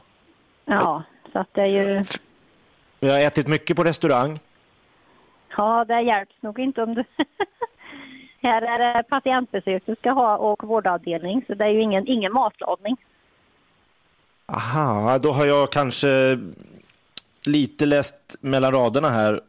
Ja, 0.65 1.03
så 1.33 1.39
att 1.39 1.53
det 1.53 1.61
är 1.61 1.65
ju, 1.65 2.03
Jag 3.05 3.13
har 3.13 3.19
ätit 3.27 3.47
mycket 3.47 3.75
på 3.77 3.83
restaurang. 3.83 4.39
ja 5.57 5.85
det 5.87 6.01
hjälps 6.01 6.35
nog 6.41 6.59
inte 6.59 6.83
om 6.83 6.93
du... 6.95 7.03
här 8.41 8.61
är 8.61 8.93
det 8.93 9.03
patientbesök 9.03 9.83
du 9.85 9.95
ska 9.95 10.11
ha 10.11 10.37
och 10.37 10.63
vårdavdelning 10.63 11.43
så 11.47 11.53
det 11.53 11.65
är 11.65 11.69
ju 11.69 11.81
ingen, 11.81 12.07
ingen 12.07 12.33
matlagning. 12.33 12.97
Aha, 14.45 15.17
då 15.17 15.31
har 15.31 15.45
jag 15.45 15.71
kanske 15.71 16.39
lite 17.45 17.85
läst 17.85 18.35
mellan 18.41 18.71
raderna 18.71 19.09
här. 19.09 19.41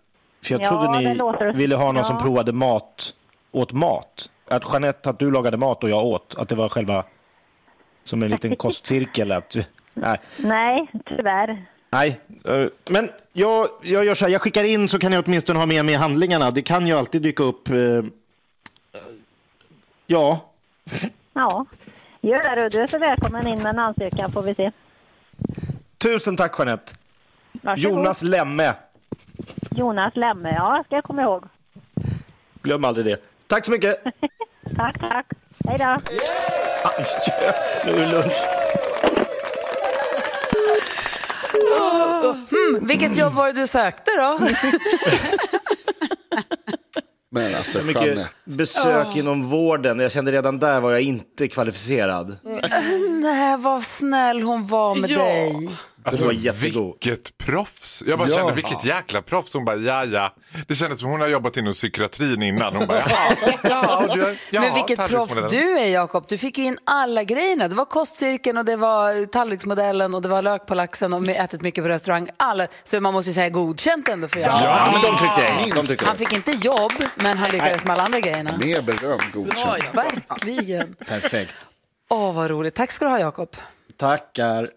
För 0.45 0.53
jag 0.55 0.61
Ja, 0.63 0.69
trodde 0.69 0.99
ni 0.99 1.15
låter- 1.15 1.53
ville 1.53 1.75
ha 1.77 1.85
någon 1.87 1.97
ja. 1.97 2.05
som 2.05 2.19
provade 2.19 2.53
mat, 2.53 3.15
åt 3.53 3.73
mat. 3.73 4.31
Att 4.51 4.73
Jeanette, 4.73 5.11
att 5.11 5.19
du 5.19 5.31
lagade 5.31 5.57
mat 5.57 5.85
och 5.85 5.91
jag 5.91 6.05
åt. 6.07 6.35
Att 6.39 6.49
det 6.49 6.55
var 6.55 6.69
själva, 6.69 7.05
som 8.03 8.23
en 8.23 8.29
liten 8.31 8.57
kostcirkel. 8.65 9.33
Att, 9.33 9.57
nej, 9.95 10.19
Nej, 10.39 10.87
tyvärr. 11.07 11.67
Nej. 11.91 12.21
eh, 12.45 12.67
Men 12.91 13.11
jag, 13.33 13.69
jag 13.83 14.05
gör 14.05 14.15
så 14.15 14.25
här, 14.25 14.33
jag 14.33 14.41
skickar 14.43 14.65
in 14.65 14.89
så 14.89 14.99
kan 14.99 15.13
jag 15.13 15.25
åtminstone 15.27 15.59
ha 15.59 15.67
med 15.67 15.85
mig 15.85 15.95
handlingarna. 15.95 16.51
Det 16.51 16.63
kan 16.63 16.87
ju 16.87 16.99
alltid 16.99 17.23
dyka 17.23 17.43
upp. 17.43 17.69
eh, 17.69 17.77
Ja, 20.07 20.41
Ja, 21.35 21.67
gör 22.21 22.57
det 22.57 22.63
du. 22.63 22.69
Du 22.69 22.83
är 22.83 22.87
så 22.87 22.99
välkommen 22.99 23.47
in 23.47 23.59
med 23.63 23.71
en 23.71 23.79
ansökan 23.79 24.33
får 24.33 24.43
vi 24.43 24.55
se. 24.55 24.71
tusen 25.99 26.37
tack 26.37 26.59
Jeanette. 26.59 26.93
Varsågod. 27.53 27.99
Jonas 27.99 28.23
Lemme, 28.23 28.75
Jonas 29.71 30.17
Lemme, 30.17 30.55
ja 30.55 30.83
ska 30.87 30.95
jag 30.95 31.05
komma 31.05 31.23
ihåg. 31.23 31.45
glöm 32.63 32.85
aldrig 32.85 33.07
det. 33.07 33.17
Tack 33.47 33.65
så 33.65 33.71
mycket. 33.71 34.03
Tack, 34.77 34.99
tack. 34.99 35.27
Hej 35.69 35.79
då. 35.79 35.85
Aj, 35.85 37.07
Nu 37.85 37.91
är 37.93 38.01
det 38.01 38.07
lunch. 38.07 38.35
Hmm, 42.33 42.87
vilket 42.87 43.19
jobb 43.19 43.33
var 43.35 43.47
det 43.47 43.53
du 43.61 43.67
sökte 43.67 44.11
då? 44.19 44.39
Men 47.31 47.55
alltså, 47.55 47.79
Så 47.79 47.85
mycket 47.85 48.03
Jeanette. 48.07 48.29
besök 48.45 49.07
Ja. 49.07 49.19
inom 49.19 49.43
vården. 49.43 49.99
Jag 49.99 50.13
kände 50.13 50.33
redan 50.33 50.59
där 50.59 50.81
var 50.81 50.91
jag 50.93 51.01
inte 51.01 51.49
kvalificerad. 51.49 52.37
Nej, 53.23 53.57
vad 53.59 53.83
snäll 53.85 54.43
hon 54.43 54.67
var 54.67 54.95
med 54.95 55.11
Ja. 55.11 55.19
dig. 55.25 55.71
Alltså, 56.07 56.25
var 56.27 56.33
jättegod. 56.33 56.97
vilket 57.05 57.39
proffs. 57.39 58.03
Jag 58.07 58.19
bara 58.19 58.29
Ja. 58.29 58.37
kände, 58.37 58.53
vilket 58.53 58.85
jäkla 58.85 59.23
proffs. 59.23 59.55
Hon 59.55 59.65
bara, 59.65 59.77
ja, 59.77 60.05
ja. 60.05 60.35
Det 60.69 60.75
kändes 60.75 60.99
som 61.01 61.11
hon 61.11 61.21
har 61.21 61.29
jobbat 61.29 61.57
inom 61.57 61.73
psykiatrin 61.73 62.43
innan. 62.43 62.77
Hon 62.77 62.87
bara, 62.87 62.99
jaha, 62.99 63.57
ja, 63.63 64.07
du, 64.15 64.37
ja, 64.51 64.61
Men 64.61 64.75
vilket 64.75 65.09
proffs 65.09 65.35
du 65.51 65.79
är 65.79 65.87
Jakob. 65.89 66.25
Du 66.29 66.39
fick 66.39 66.59
ju 66.59 66.65
in 66.65 66.79
alla 66.85 67.25
grejerna. 67.25 67.69
Det 67.69 67.75
var 67.75 67.85
kostcirkeln 67.85 68.59
och 68.59 68.65
det 68.65 68.77
var 68.77 69.27
tallriksmodellen 69.27 70.15
och 70.15 70.23
det 70.23 70.29
var 70.29 70.43
lök 70.43 70.67
på 70.67 70.75
laxen 70.75 71.13
och 71.13 71.29
ätit 71.29 71.63
mycket 71.63 71.85
på 71.85 71.89
restaurang. 71.89 72.29
Alla. 72.37 72.67
Så 72.85 73.01
man 73.01 73.13
måste 73.13 73.31
ju 73.31 73.35
säga 73.35 73.49
godkänt 73.49 74.09
ändå 74.09 74.29
för 74.29 74.41
Jakob. 74.41 74.61
Ja, 74.65 74.89
men 74.93 75.03
de 75.03 75.19
tyckte 75.19 75.43
jag. 75.69 75.75
De 75.83 75.87
tyckte 75.87 76.07
Han 76.07 76.17
fick 76.17 76.33
inte 76.33 76.51
jobb, 76.53 76.93
men 77.17 77.39
han 77.39 77.51
lyckades 77.51 77.85
med 77.85 77.93
alla 77.93 78.03
andra 78.05 78.21
grejerna. 78.21 78.51
Med 78.59 78.85
beröm, 78.85 79.19
godkänt. 79.33 79.95
Verkligen. 79.95 80.95
Perfekt. 80.95 81.57
Åh, 82.11 82.35
vad 82.35 82.51
roligt. 82.51 82.75
Tack 82.75 82.91
ska 82.91 83.05
du 83.05 83.11
ha, 83.11 83.19
Jakob. 83.21 83.57
Tackar. 83.99 84.69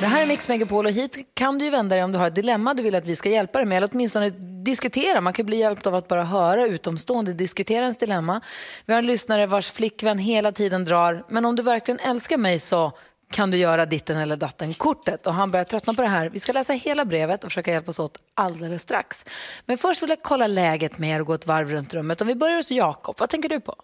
Det 0.00 0.06
här 0.06 0.22
är 0.22 0.26
Mix 0.26 0.48
Megapol 0.48 0.86
och 0.86 0.92
hit 0.92 1.16
kan 1.34 1.58
du 1.58 1.64
ju 1.64 1.70
vända 1.70 1.96
dig 1.96 2.04
om 2.04 2.12
du 2.12 2.18
har 2.18 2.26
ett 2.26 2.34
dilemma 2.34 2.74
du 2.74 2.82
vill 2.82 2.94
att 2.94 3.04
vi 3.04 3.16
ska 3.16 3.28
hjälpa 3.28 3.58
dig 3.58 3.68
med 3.68 3.76
eller 3.76 3.88
åtminstone 3.92 4.30
diskutera. 4.64 5.20
Man 5.20 5.32
kan 5.32 5.46
bli 5.46 5.56
hjälpt 5.56 5.86
av 5.86 5.94
att 5.94 6.08
bara 6.08 6.24
höra 6.24 6.66
utomstående 6.66 7.32
diskutera 7.32 7.82
ens 7.82 7.98
dilemma. 7.98 8.40
Vi 8.86 8.92
har 8.92 8.98
en 8.98 9.06
lyssnare 9.06 9.46
vars 9.46 9.70
flickvän 9.70 10.18
hela 10.18 10.52
tiden 10.52 10.84
drar, 10.84 11.24
men 11.28 11.44
om 11.44 11.56
du 11.56 11.62
verkligen 11.62 11.98
älskar 12.00 12.36
mig 12.36 12.58
så 12.58 12.92
kan 13.30 13.50
du 13.50 13.56
göra 13.56 13.86
ditten 13.86 14.16
eller 14.16 14.36
datten 14.36 14.74
kortet 14.74 15.26
och 15.26 15.34
han 15.34 15.50
börjar 15.50 15.64
tröttna 15.64 15.94
på 15.94 16.02
det 16.02 16.08
här. 16.08 16.30
Vi 16.30 16.40
ska 16.40 16.52
läsa 16.52 16.72
hela 16.72 17.04
brevet 17.04 17.44
och 17.44 17.50
försöka 17.50 17.72
hjälpas 17.72 17.98
åt 17.98 18.18
alldeles 18.34 18.82
strax. 18.82 19.24
Men 19.66 19.78
först 19.78 20.02
vill 20.02 20.10
jag 20.10 20.22
kolla 20.22 20.46
läget 20.46 20.98
med 20.98 21.16
er 21.16 21.20
och 21.20 21.26
gå 21.26 21.34
ett 21.34 21.46
varv 21.46 21.70
runt 21.70 21.94
rummet. 21.94 22.20
Om 22.20 22.26
vi 22.26 22.34
börjar 22.34 22.56
hos 22.56 22.70
Jakob, 22.70 23.16
vad 23.18 23.30
tänker 23.30 23.48
du 23.48 23.60
på? 23.60 23.74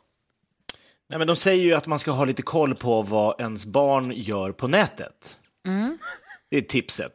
Nej, 1.08 1.18
men 1.18 1.26
de 1.26 1.36
säger 1.36 1.64
ju 1.64 1.74
att 1.74 1.86
man 1.86 1.98
ska 1.98 2.10
ha 2.10 2.24
lite 2.24 2.42
koll 2.42 2.74
på 2.74 3.02
vad 3.02 3.40
ens 3.40 3.66
barn 3.66 4.12
gör 4.16 4.52
på 4.52 4.68
nätet. 4.68 5.38
Mm. 5.66 5.98
Det 6.50 6.56
är 6.56 6.62
tipset. 6.62 7.12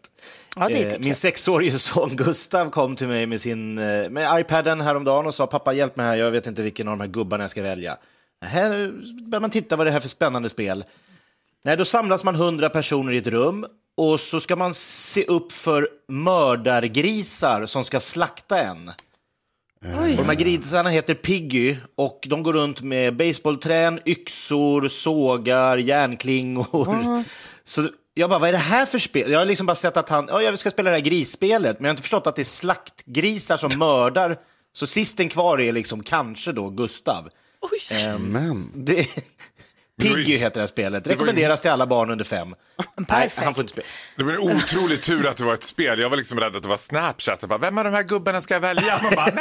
Ja, 0.55 0.67
det 0.67 0.73
är 0.73 0.77
Eh, 0.77 0.83
tipset. 0.83 1.01
Min 1.01 1.15
sexårige 1.15 1.71
son 1.79 2.15
Gustav 2.15 2.69
kom 2.69 2.95
till 2.95 3.07
mig 3.07 3.25
med, 3.25 3.41
sin, 3.41 3.77
eh, 3.77 4.09
med 4.09 4.39
iPaden 4.39 4.81
häromdagen 4.81 5.27
och 5.27 5.35
sa 5.35 5.47
pappa 5.47 5.73
hjälp 5.73 5.95
mig 5.95 6.05
här, 6.05 6.15
jag 6.15 6.31
vet 6.31 6.47
inte 6.47 6.61
vilken 6.61 6.87
av 6.87 6.97
de 6.97 7.01
här 7.01 7.11
gubbarna 7.11 7.43
jag 7.43 7.51
ska 7.51 7.61
välja. 7.61 7.97
Här 8.45 8.93
börjar 9.29 9.41
man 9.41 9.49
titta 9.49 9.75
vad 9.75 9.87
det 9.87 9.89
är 9.89 9.93
här 9.93 9.99
för 9.99 10.09
spännande 10.09 10.49
spel. 10.49 10.83
Nej, 11.63 11.77
då 11.77 11.85
samlas 11.85 12.23
man 12.23 12.35
hundra 12.35 12.69
personer 12.69 13.13
i 13.13 13.17
ett 13.17 13.27
rum 13.27 13.65
och 13.97 14.19
så 14.19 14.39
ska 14.39 14.55
man 14.55 14.73
se 14.73 15.23
upp 15.25 15.51
för 15.51 15.87
mördargrisar 16.07 17.65
som 17.65 17.83
ska 17.85 17.99
slakta 17.99 18.61
en. 18.61 18.91
Och 19.97 20.07
de 20.17 20.23
här 20.23 20.35
grisarna 20.35 20.89
heter 20.89 21.13
Piggy 21.13 21.77
och 21.97 22.25
de 22.29 22.43
går 22.43 22.53
runt 22.53 22.81
med 22.81 23.15
baseballträn, 23.15 23.99
yxor, 24.05 24.87
sågar, 24.87 25.77
järnklingor. 25.77 27.23
Så 27.63 27.89
jag 28.13 28.29
bara, 28.29 28.39
vad 28.39 28.49
är 28.49 28.53
det 28.53 28.57
här 28.57 28.85
för 28.85 28.99
spel? 28.99 29.31
Jag 29.31 29.39
har 29.39 29.45
liksom 29.45 29.67
bara 29.67 29.75
sett 29.75 29.97
att 29.97 30.09
han, 30.09 30.27
ja, 30.29 30.41
jag 30.41 30.59
ska 30.59 30.71
spela 30.71 30.89
det 30.89 30.95
här 30.95 31.03
grisspelet, 31.03 31.79
men 31.79 31.85
jag 31.85 31.89
har 31.89 31.93
inte 31.93 32.01
förstått 32.01 32.27
att 32.27 32.35
det 32.35 32.41
är 32.41 32.43
slaktgrisar 32.43 33.57
som 33.57 33.79
mördar. 33.79 34.37
Så 34.73 34.87
sisten 34.87 35.29
kvar 35.29 35.61
är 35.61 35.71
liksom 35.71 36.03
kanske 36.03 36.51
då 36.51 36.69
Gustav. 36.69 37.29
Ehm, 38.05 38.21
Men, 38.31 38.71
det, 38.75 39.07
Piggy 40.01 40.37
heter 40.37 40.53
det 40.53 40.59
här 40.61 40.67
spelet. 40.67 41.07
Rekommenderas 41.07 41.61
till 41.61 41.71
alla 41.71 41.87
barn 41.87 42.09
under 42.11 42.25
fem. 42.25 42.55
Nej, 43.09 43.31
han 43.35 43.53
får 43.53 43.61
inte 43.63 43.73
spela. 43.73 43.87
Det 44.15 44.23
var 44.23 44.33
en 44.33 44.39
otrolig 44.39 45.01
tur 45.01 45.27
att 45.27 45.37
det 45.37 45.43
var 45.43 45.53
ett 45.53 45.63
spel. 45.63 45.99
Jag 45.99 46.09
var 46.09 46.17
liksom 46.17 46.39
rädd 46.39 46.55
att 46.55 46.63
det 46.63 46.69
var 46.69 46.77
Snapchat. 46.77 47.37
Jag 47.41 47.49
bara, 47.49 47.59
Vem 47.59 47.77
av 47.77 47.83
de 47.83 47.93
här 47.93 48.03
gubbarna 48.03 48.41
ska 48.41 48.53
jag 48.53 48.61
välja? 48.61 48.99
Man 49.03 49.13
bara, 49.15 49.25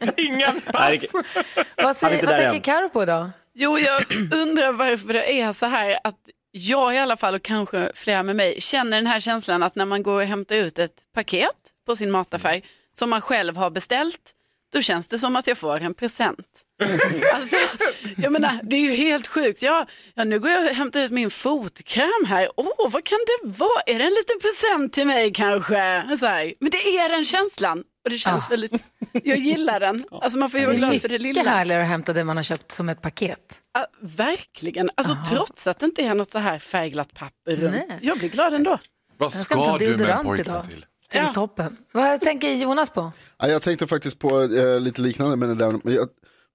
"Nej, 0.00 0.12
ingen 0.16 0.60
pass. 0.60 0.92
Vad, 1.76 1.96
säger, 1.96 2.26
vad 2.26 2.36
tänker 2.36 2.60
Karo 2.72 2.88
på 2.88 3.02
idag? 3.02 3.30
Jo, 3.54 3.78
jag 3.78 4.02
undrar 4.34 4.72
varför 4.72 5.12
det 5.12 5.40
är 5.40 5.52
så 5.52 5.66
här 5.66 5.98
att 6.04 6.18
jag 6.50 6.94
i 6.94 6.98
alla 6.98 7.16
fall 7.16 7.34
och 7.34 7.42
kanske 7.42 7.90
flera 7.94 8.22
med 8.22 8.36
mig 8.36 8.60
känner 8.60 8.96
den 8.96 9.06
här 9.06 9.20
känslan 9.20 9.62
att 9.62 9.74
när 9.74 9.84
man 9.84 10.02
går 10.02 10.20
och 10.22 10.26
hämtar 10.28 10.56
ut 10.56 10.78
ett 10.78 10.94
paket 11.14 11.48
på 11.86 11.96
sin 11.96 12.10
mataffär 12.10 12.62
som 12.92 13.10
man 13.10 13.20
själv 13.20 13.56
har 13.56 13.70
beställt, 13.70 14.32
då 14.72 14.80
känns 14.80 15.08
det 15.08 15.18
som 15.18 15.36
att 15.36 15.46
jag 15.46 15.58
får 15.58 15.80
en 15.80 15.94
present. 15.94 16.46
Alltså, 17.34 17.56
jag 18.16 18.32
menar, 18.32 18.60
det 18.62 18.76
är 18.76 18.80
ju 18.80 18.90
helt 18.94 19.26
sjukt. 19.26 19.62
Ja, 19.62 19.86
ja, 20.14 20.24
nu 20.24 20.40
går 20.40 20.50
jag 20.50 20.64
och 20.64 20.70
hämtar 20.76 21.00
ut 21.00 21.10
min 21.10 21.30
fotkräm 21.30 22.08
här. 22.26 22.48
Åh, 22.56 22.90
vad 22.90 23.04
kan 23.04 23.18
det 23.26 23.48
vara? 23.48 23.80
Är 23.86 23.98
det 23.98 24.04
en 24.04 24.10
liten 24.10 24.36
present 24.42 24.92
till 24.92 25.06
mig 25.06 25.32
kanske? 25.32 26.02
Så 26.20 26.26
här. 26.26 26.54
Men 26.60 26.70
det 26.70 26.76
är 26.76 27.08
den 27.08 27.24
känslan. 27.24 27.78
Och 28.04 28.10
det 28.10 28.18
känns 28.18 28.46
Ah. 28.46 28.50
väldigt, 28.50 28.72
jag 29.24 29.38
gillar 29.38 29.80
den. 29.80 30.04
Alltså 30.10 30.38
man 30.38 30.50
får 30.50 30.60
ju 30.60 30.66
Det 30.66 30.72
vara 30.72 30.76
är 30.86 30.90
glad 30.90 31.00
för 31.00 31.08
det 31.08 31.18
lilla. 31.18 31.42
härligare 31.42 31.82
att 31.82 31.88
hämta 31.88 32.12
det 32.12 32.24
man 32.24 32.36
har 32.36 32.44
köpt 32.44 32.72
som 32.72 32.88
ett 32.88 33.00
paket. 33.02 33.60
Ja, 33.74 33.86
verkligen, 34.00 34.90
alltså 34.94 35.16
trots 35.30 35.66
att 35.66 35.78
det 35.78 35.86
inte 35.86 36.02
är 36.02 36.14
något 36.14 36.30
så 36.30 36.38
här 36.38 36.58
färgglatt 36.58 37.14
papper 37.14 37.56
runt. 37.56 37.74
Nej. 37.88 37.98
Jag 38.02 38.18
blir 38.18 38.28
glad 38.28 38.54
ändå. 38.54 38.78
Vad 39.18 39.32
Jag 39.34 39.40
ska 39.40 39.64
hämta 39.64 39.78
deodorant 39.78 40.38
idag. 40.40 40.66
Det 41.10 41.18
är 41.18 41.32
toppen. 41.32 41.76
Vad 41.92 42.20
tänker 42.20 42.52
Jonas 42.54 42.90
på? 42.90 43.12
Ja, 43.38 43.48
jag 43.48 43.62
tänkte 43.62 43.86
faktiskt 43.86 44.18
på 44.18 44.42
eh, 44.42 44.80
lite 44.80 45.00
liknande 45.02 45.36
med 45.36 45.48
det 45.48 45.54
där. 45.54 45.74
men 45.84 45.92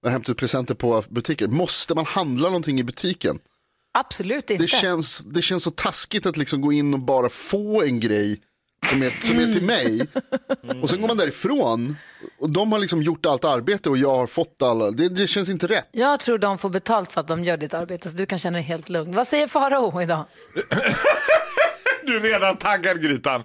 Jag, 0.02 0.08
jag 0.08 0.12
hämtar 0.12 0.32
ut 0.32 0.38
presenter 0.38 0.74
på 0.74 1.02
butiker. 1.08 1.48
Måste 1.48 1.94
man 1.94 2.06
handla 2.06 2.48
någonting 2.48 2.80
i 2.80 2.84
butiken? 2.84 3.38
Absolut 3.98 4.50
inte. 4.50 4.64
Det 4.64 4.68
känns, 4.68 5.18
det 5.18 5.42
känns 5.42 5.62
så 5.62 5.70
taskigt 5.70 6.26
att 6.26 6.36
liksom 6.36 6.60
gå 6.60 6.72
in 6.72 6.94
och 6.94 7.00
bara 7.00 7.28
få 7.28 7.82
en 7.82 8.00
grej 8.00 8.40
som 8.90 9.02
är, 9.02 9.10
som 9.10 9.38
är 9.38 9.52
till 9.52 9.62
mig. 9.62 10.06
Och 10.82 10.90
sen 10.90 11.00
går 11.00 11.08
man 11.08 11.16
därifrån 11.16 11.96
och 12.40 12.50
de 12.50 12.72
har 12.72 12.78
liksom 12.78 13.02
gjort 13.02 13.26
allt 13.26 13.44
arbete 13.44 13.90
och 13.90 13.98
jag 13.98 14.16
har 14.16 14.26
fått 14.26 14.62
alla. 14.62 14.90
Det, 14.90 15.08
det 15.08 15.26
känns 15.26 15.48
inte 15.48 15.66
rätt. 15.66 15.88
Jag 15.92 16.20
tror 16.20 16.38
de 16.38 16.58
får 16.58 16.70
betalt 16.70 17.12
för 17.12 17.20
att 17.20 17.28
de 17.28 17.44
gör 17.44 17.56
ditt 17.56 17.74
arbete, 17.74 18.10
så 18.10 18.16
du 18.16 18.26
kan 18.26 18.38
känna 18.38 18.56
dig 18.58 18.66
helt 18.66 18.88
lugn. 18.88 19.14
Vad 19.14 19.28
säger 19.28 19.46
Farao 19.46 20.02
idag? 20.02 20.24
Du 22.06 22.16
är 22.16 22.20
redan 22.20 22.56
taggad 22.56 23.02
Grytan. 23.02 23.44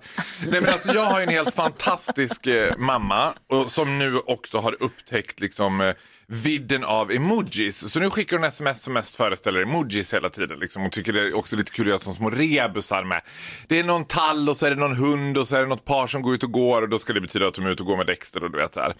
Nej, 0.52 0.62
men 0.62 0.70
alltså, 0.70 0.94
jag 0.94 1.02
har 1.02 1.20
ju 1.20 1.24
en 1.24 1.30
helt 1.30 1.56
fantastisk 1.56 2.48
eh, 2.48 2.78
mamma 2.78 3.34
och, 3.50 3.72
som 3.72 4.00
nu 4.00 4.18
också 4.18 4.58
har 4.58 4.84
upptäckt 4.84 5.40
liksom, 5.40 5.82
eh, 5.82 5.94
vidden 6.28 6.84
av 6.84 7.12
emojis. 7.12 7.92
Så 7.92 8.00
nu 8.00 8.10
skickar 8.10 8.38
hon 8.38 8.44
sms 8.44 8.82
som 8.82 8.94
mest 8.94 9.16
föreställer 9.16 9.62
emojis 9.62 10.14
hela 10.14 10.30
tiden. 10.30 10.60
Liksom. 10.60 10.82
Hon 10.82 10.92
tycker 10.92 11.14
det 11.14 11.20
är 11.20 11.38
också 11.38 11.56
lite 11.56 11.72
kul 11.72 11.86
att 11.86 11.90
göra 11.90 12.00
som 12.00 12.16
små 12.16 12.30
rebusar 12.30 13.04
med. 13.04 13.22
Det 13.68 13.80
är 13.80 13.84
någon 13.84 14.06
tall 14.06 14.50
och 14.50 14.58
så 14.58 14.66
är 14.66 14.70
det 14.70 14.76
någon 14.76 14.96
hund 14.96 15.38
och 15.38 15.48
så 15.48 15.56
är 15.56 15.60
det 15.60 15.68
något 15.68 15.86
par 15.86 16.08
som 16.08 16.22
går 16.22 16.36
ut 16.36 16.44
och 16.44 16.52
går 16.52 16.82
och 16.82 16.90
då 16.90 17.00
ska 17.00 17.14
det 17.14 17.22
betyda 17.22 17.48
att 17.48 17.54
de 17.54 17.66
är 17.66 17.70
ute 17.70 17.84
och 17.84 17.88
går 17.88 17.98
med 17.98 18.08
Dexter 18.08 18.44
och 18.44 18.52
du 18.52 18.58
vet 18.58 18.74
så 18.74 18.80
här. 18.80 18.96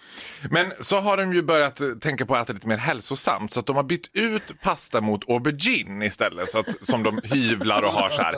Men 0.50 0.72
så 0.80 1.00
har 1.00 1.16
de 1.16 1.34
ju 1.34 1.42
börjat 1.42 1.80
eh, 1.80 1.88
tänka 1.88 2.26
på 2.26 2.34
att 2.34 2.42
äta 2.42 2.52
lite 2.52 2.68
mer 2.68 2.76
hälsosamt 2.76 3.52
så 3.52 3.60
att 3.60 3.66
de 3.66 3.76
har 3.76 3.82
bytt 3.82 4.10
ut 4.12 4.60
pasta 4.62 5.00
mot 5.00 5.30
aubergine 5.30 6.02
istället 6.02 6.50
så 6.50 6.58
att, 6.58 6.66
som 6.82 7.02
de 7.02 7.20
hyvlar 7.24 7.82
och 7.82 7.92
har 7.92 8.10
så 8.10 8.22
här. 8.22 8.34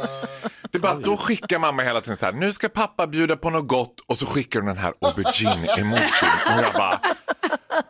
Det 0.71 0.79
är 0.79 0.83
bara, 0.83 0.95
då 0.95 1.17
skickar 1.17 1.59
mamma 1.59 1.83
hela 1.83 2.01
tiden 2.01 2.17
så 2.17 2.27
här, 2.27 2.33
nu 2.33 2.53
ska 2.53 2.69
pappa 2.69 2.98
Pappa 2.99 3.11
bjuda 3.11 3.37
på 3.37 3.51
något 3.51 3.69
gott 3.69 4.01
och 4.07 4.19
så 4.19 4.27
skickar 4.27 4.61
hon 4.61 4.67
den 4.67 4.77
här 4.77 4.93
aubergine-emojin. 5.01 6.57
Och 6.57 6.65
jag 6.65 6.73
bara, 6.73 7.01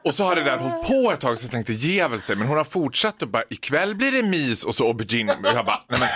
och 0.04 0.14
så 0.14 0.24
har 0.24 0.34
det 0.36 0.42
där 0.42 0.56
hållit 0.56 0.88
på 0.88 1.12
ett 1.12 1.20
tag 1.20 1.38
så 1.38 1.44
jag 1.44 1.50
tänkte 1.50 1.72
ge 1.72 2.08
väl 2.08 2.20
sig 2.20 2.36
men 2.36 2.48
hon 2.48 2.56
har 2.56 2.64
fortsatt 2.64 3.22
och 3.22 3.28
bara, 3.28 3.42
ikväll 3.50 3.94
blir 3.94 4.12
det 4.12 4.22
mys 4.22 4.64
och 4.64 4.74
så 4.74 4.86
aubergine. 4.86 5.30
Och 5.30 5.46
jag 5.54 5.66
bara, 5.66 5.80
nej 5.88 6.00
men. 6.00 6.08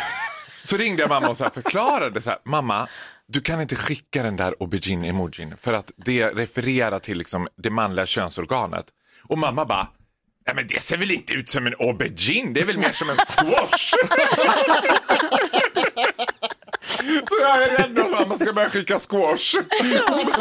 Så 0.65 0.77
ringde 0.77 1.03
jag 1.03 1.09
mamma 1.09 1.29
och 1.29 1.37
så 1.37 1.45
här 1.45 1.51
förklarade 1.51 2.23
så 2.23 2.31
här, 2.31 2.39
mamma, 2.45 2.89
du 3.29 3.41
kan 3.41 3.61
inte 3.61 3.77
skicka 3.77 4.23
den 4.23 4.37
där 4.37 4.55
aubergine-emojin 4.61 5.57
för 5.57 5.73
att 5.73 5.93
det 5.97 6.29
refererar 6.29 6.99
till 6.99 7.19
liksom 7.19 7.49
det 7.63 7.71
manliga 7.71 8.07
könsorganet. 8.07 8.87
Och 9.29 9.39
mamma 9.39 9.65
bara, 9.65 9.89
nej 10.47 10.55
men 10.55 10.67
det 10.67 10.83
ser 10.83 10.97
väl 10.97 11.11
inte 11.11 11.33
ut 11.33 11.49
som 11.49 11.67
en 11.67 11.75
aubergine, 11.79 12.53
det 12.55 12.61
är 12.61 12.65
väl 12.65 12.79
mer 12.79 12.93
som 12.93 13.11
en 13.11 13.17
squash. 13.17 13.95
Så 17.33 17.43
jag 17.43 17.63
är 17.63 17.77
rädd 17.79 17.99
om 17.99 18.15
att 18.15 18.29
man 18.29 18.39
ska 18.39 18.53
börja 18.53 18.71
skicka 18.71 18.99
squash. 18.99 19.55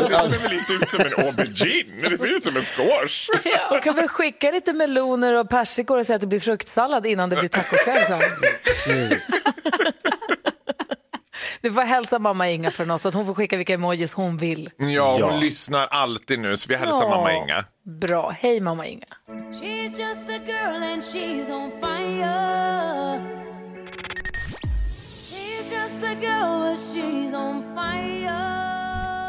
Det 0.10 0.32
ser 0.32 0.39
väl 0.43 0.54
inte 0.54 0.73
ut 0.73 0.89
som 0.89 0.99
en 1.01 1.25
aubergine, 1.27 2.10
det 2.10 2.17
ser 2.17 2.27
ut 2.38 2.43
som 2.43 2.58
en 2.58 2.63
squash. 2.63 3.30
Jag 3.71 3.84
kan 3.84 3.95
väl 3.95 4.08
skicka 4.08 4.51
lite 4.51 4.73
meloner 4.73 5.34
och 5.34 5.49
persikor 5.49 5.99
och 5.99 6.06
säga 6.06 6.15
att 6.15 6.21
det 6.21 6.27
blir 6.27 6.39
fruktsallad 6.39 7.06
innan 7.06 7.30
det 7.30 7.36
blir 7.36 7.49
tacokväll 7.49 8.06
sen. 8.08 8.21
Du 11.62 11.71
får 11.71 11.82
hälsa 11.82 12.19
mamma 12.19 12.49
Inga 12.49 12.71
från 12.71 12.91
oss 12.91 13.06
att 13.06 13.13
hon 13.13 13.25
får 13.25 13.34
skicka 13.34 13.58
vilka 13.58 13.73
emojis 13.73 14.13
hon 14.13 14.38
vill. 14.38 14.69
Ja, 14.77 15.19
hon 15.21 15.39
lyssnar 15.39 15.88
alltid 15.88 16.39
nu 16.39 16.58
så 16.58 16.69
vi 16.69 16.75
hälsar 16.75 17.01
Ja. 17.04 17.10
mamma 17.10 17.34
Inga. 17.34 17.65
Bra, 18.01 18.30
hej 18.39 18.60
mamma 18.62 18.86
Inga. 18.88 19.06
She's 19.51 19.97
just 19.99 20.30
a 20.30 20.39
girl 20.45 20.84
and 20.84 21.01
she's 21.04 21.49
on 21.51 21.71
fire. 21.82 23.40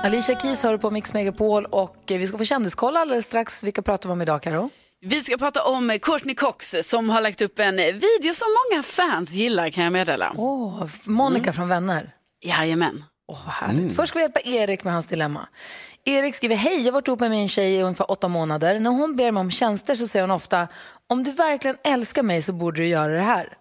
Alicia 0.05 0.41
Keys 0.41 0.63
hör 0.63 0.79
på 0.79 0.91
Mix 0.91 1.15
Megapol 1.15 1.67
och 1.67 1.97
vi 2.07 2.27
ska 2.27 2.39
få 2.39 2.45
kändiskoll 2.45 2.97
alldeles 2.97 3.27
strax. 3.27 3.65
Vilka 3.65 3.83
pratar 3.83 4.09
vi 4.09 4.13
om 4.13 4.23
idag 4.23 4.43
Karo? 4.43 4.71
Vi 5.01 5.23
ska 5.25 5.37
prata 5.37 5.65
om 5.65 5.99
Courtney 6.03 6.35
Cox 6.35 6.75
som 6.83 7.11
har 7.11 7.21
lagt 7.21 7.41
upp 7.41 7.59
en 7.59 7.77
video 7.77 8.35
som 8.35 8.49
många 8.71 8.83
fans 8.83 9.31
gillar 9.31 9.71
kan 9.71 9.85
jag 9.85 9.93
meddela. 9.93 10.33
Åh, 10.37 10.87
Monica 11.05 11.53
från 11.53 11.69
Vänner. 11.69 12.11
Jajamän. 12.45 13.05
Åh, 13.29 13.39
vad 13.45 13.55
härligt. 13.55 13.97
Först 13.97 14.09
ska 14.09 14.19
vi 14.19 14.23
hjälpa 14.23 14.41
Erik 14.41 14.85
med 14.85 14.93
hans 14.93 15.07
dilemma. 15.07 15.49
Erik 16.05 16.35
skriver, 16.35 16.57
hej, 16.57 16.79
jag 16.79 16.85
har 16.85 16.93
varit 16.93 17.09
ihop 17.09 17.21
med 17.21 17.31
min 17.31 17.49
tjej 17.49 17.75
i 17.75 17.83
ungefär 17.83 18.11
åtta 18.11 18.29
månader. 18.29 18.81
När 18.81 18.91
hon 18.91 19.17
ber 19.17 19.31
mig 19.31 19.41
om 19.41 19.51
tjänster 19.51 19.95
så 19.95 20.07
säger 20.09 20.23
hon 20.23 20.31
ofta, 20.31 20.69
om 21.09 21.25
du 21.25 21.33
verkligen 21.33 21.77
älskar 21.85 22.23
mig 22.23 22.43
så 22.43 22.53
borde 22.53 22.81
du 22.81 22.87
göra 22.87 23.13
det 23.13 23.23
här. 23.23 23.57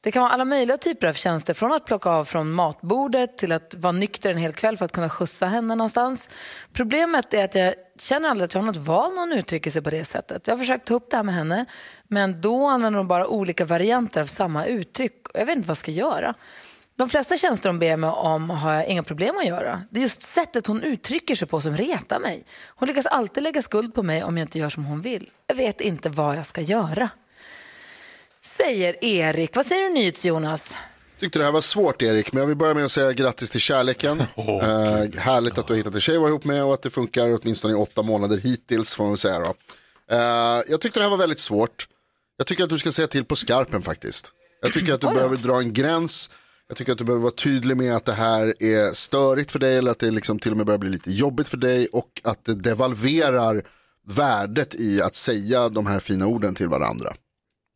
Det 0.00 0.12
kan 0.12 0.22
vara 0.22 0.32
alla 0.32 0.44
möjliga 0.44 0.76
typer 0.76 1.06
av 1.06 1.12
tjänster, 1.12 1.54
från 1.54 1.72
att 1.72 1.84
plocka 1.84 2.10
av 2.10 2.24
från 2.24 2.52
matbordet 2.52 3.38
till 3.38 3.52
att 3.52 3.74
vara 3.76 3.92
nykter 3.92 4.30
en 4.30 4.36
hel 4.36 4.52
kväll 4.52 4.76
för 4.76 4.84
att 4.84 4.92
kunna 4.92 5.08
skjutsa 5.08 5.46
henne 5.46 5.74
någonstans. 5.74 6.28
Problemet 6.72 7.34
är 7.34 7.44
att 7.44 7.54
jag 7.54 7.74
känner 8.00 8.28
aldrig 8.28 8.44
att 8.44 8.54
jag 8.54 8.60
har 8.60 8.66
något 8.66 8.76
val 8.76 9.14
när 9.14 9.20
hon 9.20 9.32
uttrycker 9.32 9.70
sig 9.70 9.82
på 9.82 9.90
det 9.90 10.04
sättet. 10.04 10.46
Jag 10.46 10.54
har 10.54 10.58
försökt 10.58 10.86
ta 10.86 10.94
upp 10.94 11.10
det 11.10 11.16
här 11.16 11.24
med 11.24 11.34
henne, 11.34 11.64
men 12.08 12.40
då 12.40 12.66
använder 12.66 12.98
hon 12.98 13.08
bara 13.08 13.26
olika 13.26 13.64
varianter 13.64 14.20
av 14.20 14.26
samma 14.26 14.66
uttryck. 14.66 15.26
Jag 15.34 15.46
vet 15.46 15.56
inte 15.56 15.68
vad 15.68 15.70
jag 15.72 15.76
ska 15.76 15.90
göra. 15.90 16.34
De 16.96 17.08
flesta 17.08 17.36
tjänster 17.36 17.68
hon 17.68 17.78
ber 17.78 17.96
mig 17.96 18.10
om 18.10 18.50
har 18.50 18.72
jag 18.72 18.86
inga 18.86 19.02
problem 19.02 19.36
att 19.36 19.46
göra. 19.46 19.82
Det 19.90 20.00
är 20.00 20.02
just 20.02 20.22
sättet 20.22 20.66
hon 20.66 20.82
uttrycker 20.82 21.34
sig 21.34 21.48
på 21.48 21.60
som 21.60 21.76
retar 21.76 22.18
mig. 22.18 22.44
Hon 22.68 22.88
lyckas 22.88 23.06
alltid 23.06 23.42
lägga 23.42 23.62
skuld 23.62 23.94
på 23.94 24.02
mig 24.02 24.24
om 24.24 24.36
jag 24.38 24.44
inte 24.44 24.58
gör 24.58 24.68
som 24.68 24.84
hon 24.84 25.00
vill. 25.00 25.30
Jag 25.46 25.54
vet 25.54 25.80
inte 25.80 26.08
vad 26.08 26.36
jag 26.36 26.46
ska 26.46 26.60
göra. 26.60 27.10
Säger 28.56 29.04
Erik. 29.04 29.56
Vad 29.56 29.66
säger 29.66 29.88
du 29.88 29.94
NyhetsJonas? 29.94 30.76
Tyckte 31.20 31.38
det 31.38 31.44
här 31.44 31.52
var 31.52 31.60
svårt 31.60 32.02
Erik, 32.02 32.32
men 32.32 32.40
jag 32.40 32.46
vill 32.46 32.56
börja 32.56 32.74
med 32.74 32.84
att 32.84 32.92
säga 32.92 33.12
grattis 33.12 33.50
till 33.50 33.60
kärleken. 33.60 34.22
Eh, 34.36 35.20
härligt 35.20 35.58
att 35.58 35.66
du 35.66 35.72
har 35.72 35.78
hittat 35.78 35.94
en 35.94 36.00
tjej 36.00 36.14
att 36.14 36.20
vara 36.20 36.30
ihop 36.30 36.44
med 36.44 36.64
och 36.64 36.74
att 36.74 36.82
det 36.82 36.90
funkar 36.90 37.38
åtminstone 37.42 37.72
i 37.72 37.76
åtta 37.76 38.02
månader 38.02 38.36
hittills 38.36 38.94
får 38.94 39.04
man 39.04 39.12
väl 39.12 39.18
säga 39.18 39.38
då. 39.38 39.54
Eh, 40.16 40.62
jag 40.68 40.80
tyckte 40.80 40.98
det 40.98 41.02
här 41.02 41.10
var 41.10 41.16
väldigt 41.16 41.38
svårt. 41.38 41.88
Jag 42.36 42.46
tycker 42.46 42.64
att 42.64 42.70
du 42.70 42.78
ska 42.78 42.92
säga 42.92 43.08
till 43.08 43.24
på 43.24 43.36
skarpen 43.36 43.82
faktiskt. 43.82 44.32
Jag 44.62 44.72
tycker 44.72 44.94
att 44.94 45.00
du 45.00 45.06
då. 45.06 45.14
behöver 45.14 45.36
dra 45.36 45.58
en 45.58 45.72
gräns. 45.72 46.30
Jag 46.68 46.76
tycker 46.76 46.92
att 46.92 46.98
du 46.98 47.04
behöver 47.04 47.22
vara 47.22 47.34
tydlig 47.34 47.76
med 47.76 47.96
att 47.96 48.04
det 48.04 48.12
här 48.12 48.62
är 48.62 48.92
störigt 48.92 49.50
för 49.50 49.58
dig 49.58 49.76
eller 49.76 49.90
att 49.90 49.98
det 49.98 50.10
liksom 50.10 50.38
till 50.38 50.50
och 50.50 50.56
med 50.56 50.66
börjar 50.66 50.78
bli 50.78 50.90
lite 50.90 51.10
jobbigt 51.10 51.48
för 51.48 51.56
dig 51.56 51.86
och 51.86 52.20
att 52.24 52.44
det 52.44 52.54
devalverar 52.54 53.62
värdet 54.06 54.74
i 54.74 55.02
att 55.02 55.14
säga 55.14 55.68
de 55.68 55.86
här 55.86 56.00
fina 56.00 56.26
orden 56.26 56.54
till 56.54 56.68
varandra. 56.68 57.14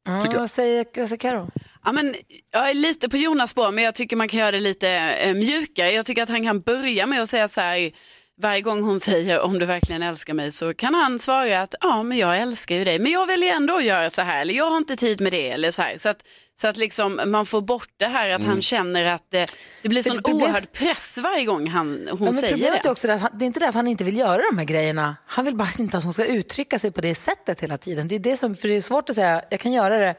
Ja, 0.05 0.27
vad 0.35 0.51
säger, 0.51 0.87
vad 0.97 1.09
säger 1.09 1.17
Karo? 1.21 1.51
Ja, 1.85 1.93
men 1.93 2.15
jag 2.51 2.71
är 2.71 2.75
lite 2.75 3.09
på 3.09 3.17
Jonas 3.17 3.51
spår, 3.51 3.73
men 3.73 3.85
jag 3.85 3.95
tycker 3.95 4.17
man 4.17 4.29
kan 4.29 4.41
göra 4.41 4.51
det 4.51 4.61
lite 4.61 4.88
eh, 4.91 5.35
mjukare. 5.35 5.91
Jag 5.91 6.07
tycker 6.07 6.23
att 6.23 6.29
han 6.29 6.43
kan 6.43 6.61
börja 6.61 7.07
med 7.07 7.23
att 7.23 7.29
säga 7.29 7.49
så 7.49 7.61
här, 7.61 7.93
varje 8.40 8.61
gång 8.61 8.83
hon 8.83 9.01
säger 9.01 9.40
om 9.40 9.59
du 9.59 9.66
verkligen 9.66 10.03
älskar 10.03 10.35
mig 10.35 10.53
så 10.53 10.75
kan 10.75 10.95
han 10.95 11.18
svara 11.18 11.61
att 11.61 11.75
ja, 11.81 12.03
men 12.03 12.18
jag 12.18 12.38
älskar 12.38 12.75
ju 12.75 12.85
dig, 12.85 12.99
men 12.99 13.12
jag 13.12 13.27
vill 13.27 13.42
ju 13.42 13.49
ändå 13.49 13.81
göra 13.81 14.11
så 14.11 14.23
här, 14.23 14.40
eller 14.40 14.55
jag 14.55 14.71
har 14.71 14.77
inte 14.77 14.97
tid 14.97 15.21
med 15.21 15.33
det, 15.33 15.51
eller 15.51 15.71
så 15.71 15.83
här. 15.83 15.99
Så 15.99 16.09
att, 16.09 16.25
så 16.61 16.68
att 16.68 16.77
liksom 16.77 17.21
man 17.27 17.47
får 17.47 17.61
bort 17.61 17.88
det 17.97 18.07
här 18.07 18.31
att 18.31 18.42
han 18.42 18.62
känner 18.62 19.05
att 19.05 19.35
eh, 19.35 19.45
det 19.83 19.88
blir 19.88 20.03
sån 20.03 20.16
det 20.16 20.23
problem- 20.23 20.42
oerhörd 20.42 20.73
press 20.73 21.18
varje 21.23 21.45
gång 21.45 21.66
han, 21.68 22.09
hon 22.11 22.27
Ja, 22.27 22.33
säger 22.33 22.53
problemet 22.53 22.83
det. 22.83 22.88
är 22.88 22.92
också 22.92 23.07
det 23.07 23.14
att 23.14 23.21
han, 23.21 23.31
det 23.38 23.45
är 23.45 23.47
inte 23.47 23.61
det 23.61 23.68
att 23.68 23.75
han 23.75 23.88
inte 23.88 24.05
vill 24.05 24.16
göra 24.18 24.42
de 24.51 24.59
här 24.59 24.64
grejerna. 24.64 25.16
Han 25.27 25.45
vill 25.45 25.57
bara 25.57 25.68
inte 25.79 25.97
att 25.97 26.05
hon 26.05 26.12
ska 26.12 26.25
uttrycka 26.25 26.79
sig 26.79 26.90
på 26.92 27.01
det 27.01 27.14
sättet 27.14 27.61
hela 27.61 27.79
tiden. 27.79 28.09
Det 28.09 28.14
är 28.14 28.18
det 28.18 28.37
som, 28.37 28.55
för 28.55 28.68
det 28.68 28.75
är 28.77 28.81
svårt 28.81 29.11
att 29.11 29.16
säga, 29.16 29.42
jag 29.51 29.61
kan 29.61 29.73
göra 29.73 29.99
det, 29.99 30.14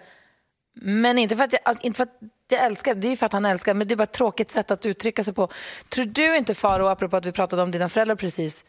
men 0.82 1.17
inte 1.17 1.36
för 1.36 1.43
att 1.43 1.54
jag, 1.54 1.62
alltså, 1.65 1.86
inte 1.88 1.97
för 1.97 2.04
att 2.04 2.19
jag 2.49 2.65
älskar, 2.65 2.95
det 2.95 3.08
är 3.08 3.15
för 3.15 3.25
att 3.25 3.34
han 3.34 3.45
älskar, 3.45 3.73
men 3.73 3.88
det 3.88 3.93
är 3.93 3.95
bara 3.95 4.03
ett 4.03 4.13
tråkigt 4.13 4.51
sätt 4.51 4.71
att 4.71 4.86
uttrycka 4.86 5.23
sig 5.23 5.34
på. 5.34 5.49
Tror 5.89 6.06
du 6.06 6.38
inte 6.38 6.56
Faro, 6.56 6.86
apropå 6.86 7.17
att 7.17 7.25
vi 7.25 7.32
pratade 7.32 7.62
om 7.62 7.71
dina 7.71 7.89
föräldrar 7.89 8.15
precis, 8.15 8.65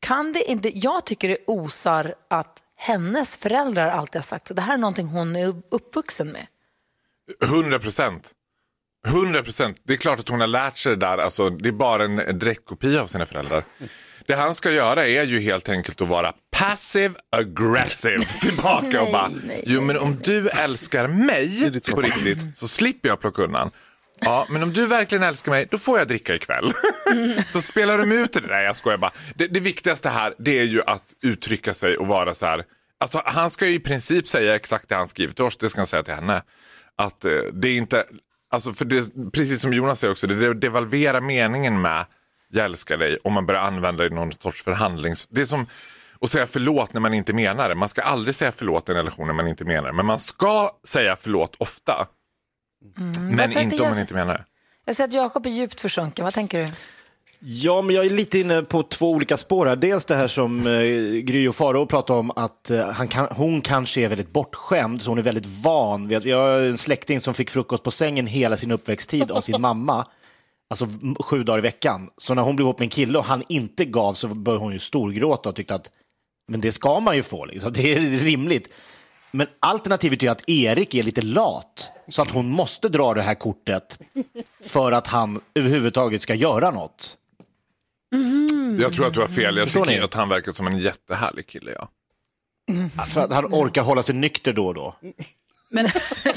kan 0.00 0.32
det 0.32 0.50
inte, 0.50 0.78
jag 0.78 1.06
tycker 1.06 1.28
det 1.28 1.38
osar 1.46 2.14
att 2.30 2.62
hennes 2.76 3.36
föräldrar 3.36 3.88
alltid 3.88 4.18
har 4.18 4.22
sagt, 4.22 4.48
så 4.48 4.54
det 4.54 4.62
här 4.62 4.74
är 4.74 4.78
någonting 4.78 5.06
hon 5.06 5.36
är 5.36 5.54
uppvuxen 5.70 6.32
med. 6.32 6.46
100 7.44 7.78
procent. 7.78 8.32
100 9.06 9.42
procent. 9.42 9.76
Det 9.84 9.92
är 9.92 9.96
klart 9.96 10.20
att 10.20 10.28
hon 10.28 10.40
har 10.40 10.46
lärt 10.46 10.76
sig 10.76 10.96
det 10.96 11.06
där. 11.06 11.18
Alltså, 11.18 11.48
det 11.48 11.68
är 11.68 11.72
bara 11.72 12.04
en 12.04 12.38
direktkopia 12.38 13.02
av 13.02 13.06
sina 13.06 13.26
föräldrar. 13.26 13.64
Det 14.26 14.34
han 14.34 14.54
ska 14.54 14.70
göra 14.70 15.06
är 15.06 15.22
ju 15.22 15.40
helt 15.40 15.68
enkelt 15.68 16.00
att 16.00 16.08
vara 16.08 16.34
passive 16.60 17.14
aggressive 17.30 18.24
tillbaka 18.40 19.02
och 19.02 19.12
bara, 19.12 19.28
Nej, 19.28 19.40
nej, 19.44 19.64
jo 19.66 19.80
men 19.80 19.98
om 19.98 20.18
du 20.22 20.48
älskar 20.48 21.08
mig 21.08 21.80
på 21.90 22.00
riktigt 22.00 22.56
så 22.56 22.68
slipper 22.68 23.08
jag 23.08 23.20
plocka 23.20 23.42
undan. 23.42 23.70
Ja, 24.20 24.46
men 24.50 24.62
om 24.62 24.72
du 24.72 24.86
verkligen 24.86 25.24
älskar 25.24 25.52
mig, 25.52 25.68
då 25.70 25.78
får 25.78 25.98
jag 25.98 26.08
dricka 26.08 26.34
ikväll. 26.34 26.72
så 27.52 27.62
spelar 27.62 27.98
de 27.98 28.12
ut 28.12 28.32
det 28.32 28.40
där, 28.40 28.60
jag 28.60 28.76
skojar 28.76 28.98
bara. 28.98 29.12
Det, 29.34 29.46
det 29.46 29.60
viktigaste 29.60 30.08
här, 30.08 30.34
det 30.38 30.58
är 30.58 30.64
ju 30.64 30.82
att 30.82 31.04
uttrycka 31.22 31.74
sig 31.74 31.96
och 31.96 32.06
vara 32.06 32.34
så 32.34 32.46
här. 32.46 32.64
Alltså, 32.98 33.22
han 33.24 33.50
ska 33.50 33.66
ju 33.66 33.74
i 33.74 33.80
princip 33.80 34.28
säga 34.28 34.54
exakt 34.54 34.88
det 34.88 34.94
han 34.94 35.08
skrivit 35.08 35.36
till 35.36 35.44
oss, 35.44 35.56
det 35.56 35.70
ska 35.70 35.80
han 35.80 35.86
säga 35.86 36.02
till 36.02 36.14
henne. 36.14 36.42
Att 36.96 37.24
eh, 37.24 37.32
det 37.52 37.68
är 37.68 37.76
inte, 37.76 38.04
alltså 38.50 38.72
för 38.72 38.84
det, 38.84 39.32
precis 39.32 39.60
som 39.60 39.72
Jonas 39.72 40.00
säger 40.00 40.12
också, 40.12 40.26
det 40.26 40.54
devalverar 40.54 41.20
meningen 41.20 41.80
med 41.80 42.06
jag 42.52 42.64
älskar 42.64 42.96
dig 42.96 43.18
om 43.24 43.32
man 43.32 43.46
börjar 43.46 43.60
använda 43.60 44.02
det 44.02 44.10
i 44.10 44.14
någon 44.14 44.32
sorts 44.32 44.62
förhandlings... 44.62 45.26
Det 45.30 45.40
är 45.40 45.46
som 45.46 45.66
att 46.24 46.30
säga 46.30 46.46
förlåt 46.46 46.92
när 46.92 47.00
man 47.00 47.14
inte 47.14 47.32
menar 47.32 47.68
det. 47.68 47.74
Man 47.74 47.88
ska 47.88 48.02
aldrig 48.02 48.34
säga 48.34 48.52
förlåt 48.52 48.88
i 48.88 48.92
en 48.92 48.96
relation 48.96 49.26
när 49.26 49.34
man 49.34 49.48
inte 49.48 49.64
menar 49.64 49.88
det. 49.88 49.92
Men 49.92 50.06
man 50.06 50.20
ska 50.20 50.70
säga 50.84 51.16
förlåt 51.20 51.56
ofta. 51.58 52.06
Mm. 52.98 53.36
Men 53.36 53.58
inte 53.58 53.76
om 53.76 53.82
jag- 53.84 53.90
man 53.90 54.00
inte 54.00 54.14
menar 54.14 54.34
det. 54.34 54.44
Jag 54.84 54.96
ser 54.96 55.04
att 55.04 55.12
Jakob 55.12 55.46
är 55.46 55.50
djupt 55.50 55.80
försjunken. 55.80 56.24
Vad 56.24 56.34
tänker 56.34 56.58
du? 56.58 56.66
Ja, 57.42 57.82
men 57.82 57.94
jag 57.96 58.06
är 58.06 58.10
lite 58.10 58.38
inne 58.38 58.62
på 58.62 58.82
två 58.82 59.10
olika 59.10 59.36
spår 59.36 59.66
här. 59.66 59.76
Dels 59.76 60.04
det 60.06 60.14
här 60.14 60.28
som 60.28 60.66
eh, 60.66 60.72
Gry 61.20 61.48
och 61.48 61.56
Faro 61.56 61.86
pratade 61.86 62.18
om, 62.18 62.30
att 62.30 62.70
eh, 62.70 62.86
han 62.90 63.08
kan, 63.08 63.28
hon 63.30 63.60
kanske 63.60 64.00
är 64.00 64.08
väldigt 64.08 64.32
bortskämd, 64.32 65.02
så 65.02 65.10
hon 65.10 65.18
är 65.18 65.22
väldigt 65.22 65.46
van. 65.46 66.10
Jag 66.24 66.38
har 66.38 66.60
en 66.60 66.78
släkting 66.78 67.20
som 67.20 67.34
fick 67.34 67.50
frukost 67.50 67.82
på 67.82 67.90
sängen 67.90 68.26
hela 68.26 68.56
sin 68.56 68.70
uppväxttid 68.70 69.30
av 69.30 69.40
sin 69.40 69.60
mamma, 69.60 70.06
alltså 70.70 70.86
sju 71.20 71.44
dagar 71.44 71.58
i 71.58 71.62
veckan. 71.62 72.10
Så 72.16 72.34
när 72.34 72.42
hon 72.42 72.56
blev 72.56 72.66
ihop 72.66 72.78
med 72.78 72.86
en 72.86 72.90
kille 72.90 73.18
och 73.18 73.24
han 73.24 73.42
inte 73.48 73.84
gav 73.84 74.14
så 74.14 74.28
började 74.28 74.64
hon 74.64 74.72
ju 74.72 74.78
storgråta 74.78 75.48
och 75.48 75.56
tyckte 75.56 75.74
att 75.74 75.90
men 76.50 76.60
det 76.60 76.72
ska 76.72 77.00
man 77.00 77.16
ju 77.16 77.22
få, 77.22 77.44
liksom. 77.44 77.72
det 77.72 77.94
är 77.94 78.00
rimligt. 78.00 78.72
Men 79.30 79.46
alternativet 79.60 80.22
är 80.22 80.30
att 80.30 80.48
Erik 80.48 80.94
är 80.94 81.02
lite 81.02 81.22
lat, 81.22 81.90
så 82.08 82.22
att 82.22 82.30
hon 82.30 82.50
måste 82.50 82.88
dra 82.88 83.14
det 83.14 83.22
här 83.22 83.34
kortet 83.34 83.98
för 84.64 84.92
att 84.92 85.06
han 85.06 85.40
överhuvudtaget 85.54 86.22
ska 86.22 86.34
göra 86.34 86.70
något. 86.70 87.16
Jag 88.80 88.94
tror 88.94 89.06
att 89.06 89.14
du 89.14 89.20
har 89.20 89.28
fel. 89.28 89.56
Jag 89.56 89.66
Förstår 89.66 89.84
tycker 89.84 89.98
ni? 89.98 90.04
att 90.04 90.14
han 90.14 90.28
verkar 90.28 90.52
som 90.52 90.66
en 90.66 90.78
jättehärlig 90.78 91.46
kille. 91.46 91.72
Ja. 91.72 91.88
För 93.04 93.20
att 93.20 93.32
han 93.32 93.44
orkar 93.44 93.82
hålla 93.82 94.02
sig 94.02 94.14
nykter 94.14 94.52
då 94.52 94.66
och 94.66 94.74
då. 94.74 94.96
Men, 95.70 95.84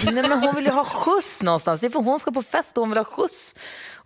nej, 0.04 0.30
men 0.30 0.32
hon 0.44 0.56
vill 0.56 0.66
ju 0.66 0.72
ha 0.72 0.86
skjuts 0.86 1.42
någonstans. 1.42 1.80
Det 1.80 1.88
är 1.88 1.90
för 1.90 2.00
hon 2.00 2.20
ska 2.20 2.32
på 2.32 2.42
fest 2.42 2.78
och 2.78 2.82
hon 2.82 2.90
vill 2.90 2.98
ha 2.98 3.06
skjuts. 3.06 3.56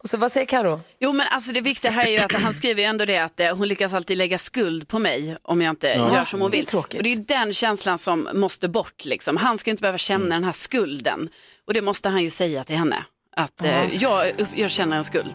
Och 0.04 0.10
så, 0.10 0.18
vad 0.18 0.32
säger 0.32 0.46
Karo? 0.48 0.82
Jo 1.00 1.14
men 1.14 1.26
alltså 1.32 1.52
det 1.52 1.62
viktiga 1.62 1.92
här 1.92 2.06
är 2.08 2.12
ju 2.12 2.18
att 2.18 2.34
han 2.34 2.54
skriver 2.54 2.82
ju 2.82 2.86
ändå 2.88 3.06
det 3.06 3.18
att 3.18 3.40
eh, 3.40 3.56
hon 3.58 3.68
lyckas 3.68 3.94
alltid 3.94 4.18
lägga 4.18 4.38
skuld 4.38 4.88
på 4.88 5.00
mig 5.00 5.38
om 5.44 5.62
jag 5.62 5.72
inte 5.72 5.88
Ja. 5.88 6.16
gör 6.16 6.26
som 6.26 6.42
hon 6.42 6.52
Det 6.52 6.58
är 6.58 6.60
vill. 6.60 6.66
tråkigt. 6.66 6.98
Och 7.00 7.04
det 7.04 7.10
är 7.10 7.16
ju 7.16 7.22
den 7.24 7.54
känslan 7.54 7.98
som 7.98 8.30
måste 8.34 8.68
bort 8.68 9.06
liksom. 9.06 9.38
Han 9.38 9.58
ska 9.58 9.72
inte 9.72 9.82
behöva 9.82 9.98
känna 9.98 10.26
Mm. 10.26 10.30
den 10.30 10.44
här 10.44 10.52
skulden. 10.52 11.30
Och 11.68 11.74
det 11.74 11.82
måste 11.82 12.10
han 12.10 12.24
ju 12.24 12.30
säga 12.30 12.64
till 12.64 12.76
henne. 12.76 13.04
Att 13.36 13.64
eh, 13.64 13.96
jag, 13.96 14.32
jag 14.56 14.72
känner 14.72 14.98
en 14.98 15.04
skuld. 15.04 15.34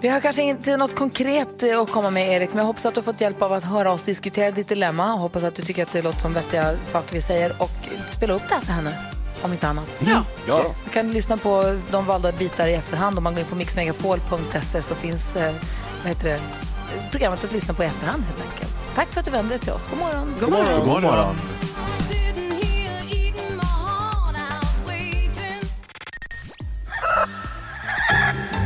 Vi 0.00 0.08
har 0.08 0.20
kanske 0.20 0.42
inte 0.42 0.76
något 0.76 0.94
konkret 0.96 1.62
eh, 1.62 1.80
att 1.80 1.90
komma 1.90 2.10
med 2.10 2.28
Erik, 2.36 2.48
men 2.48 2.58
jag 2.58 2.64
hoppas 2.64 2.86
att 2.86 2.94
du 2.94 2.98
har 3.00 3.04
fått 3.04 3.20
hjälp 3.20 3.42
av 3.42 3.52
att 3.52 3.64
höra 3.64 3.92
oss 3.92 4.02
diskutera 4.04 4.50
ditt 4.50 4.68
dilemma. 4.68 5.12
Hoppas 5.12 5.44
att 5.44 5.54
du 5.54 5.62
tycker 5.62 5.82
att 5.82 5.92
det 5.92 6.02
låter 6.02 6.20
som 6.20 6.34
vettiga 6.34 6.76
saker 6.84 7.12
vi 7.14 7.20
säger 7.20 7.62
och 7.62 7.70
spela 8.06 8.34
upp 8.34 8.42
det 8.48 8.54
här 8.54 8.60
för 8.60 8.72
henne, 8.72 8.98
om 9.42 9.52
inte 9.52 9.68
annat. 9.68 10.02
Ja. 10.06 10.24
Ja. 10.46 10.62
Man 10.84 10.92
kan 10.92 11.10
lyssna 11.10 11.36
på 11.36 11.78
de 11.90 12.06
valda 12.06 12.32
bitar 12.32 12.66
i 12.66 12.74
efterhand. 12.74 13.18
Om 13.18 13.24
man 13.24 13.32
går 13.32 13.40
in 13.40 13.46
på 13.46 13.56
mixmegapol.se 13.56 14.82
så 14.82 14.94
finns 14.94 15.36
eh, 15.36 15.52
vad 16.02 16.08
heter 16.08 16.28
det, 16.28 16.40
programmet 17.10 17.44
att 17.44 17.52
lyssna 17.52 17.74
på 17.74 17.82
i 17.82 17.86
efterhand 17.86 18.24
helt 18.24 18.52
enkelt. 18.52 18.94
Tack 18.94 19.12
för 19.12 19.20
att 19.20 19.24
du 19.26 19.32
vände 19.32 19.48
dig 19.50 19.58
till 19.58 19.72
oss. 19.72 19.88
God 19.88 19.98
morgon. 19.98 20.34
God 20.40 20.50
morgon. 20.50 20.88
God 20.88 21.02
morgon. 21.02 21.34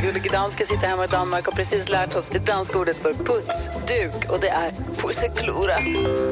Gullige 0.03 0.29
dansken 0.29 0.67
sitter 0.67 0.87
hemma 0.87 1.03
i 1.05 1.07
Danmark 1.07 1.47
och 1.47 1.53
har 1.53 1.57
precis 1.57 1.89
lärt 1.89 2.15
oss 2.15 2.29
det 2.29 2.39
danska 2.39 2.77
ordet 2.77 2.97
för 2.97 3.13
putsduk 3.13 4.29
och 4.29 4.39
det 4.39 4.49
är 4.49 4.71
pusseklura. 4.97 5.77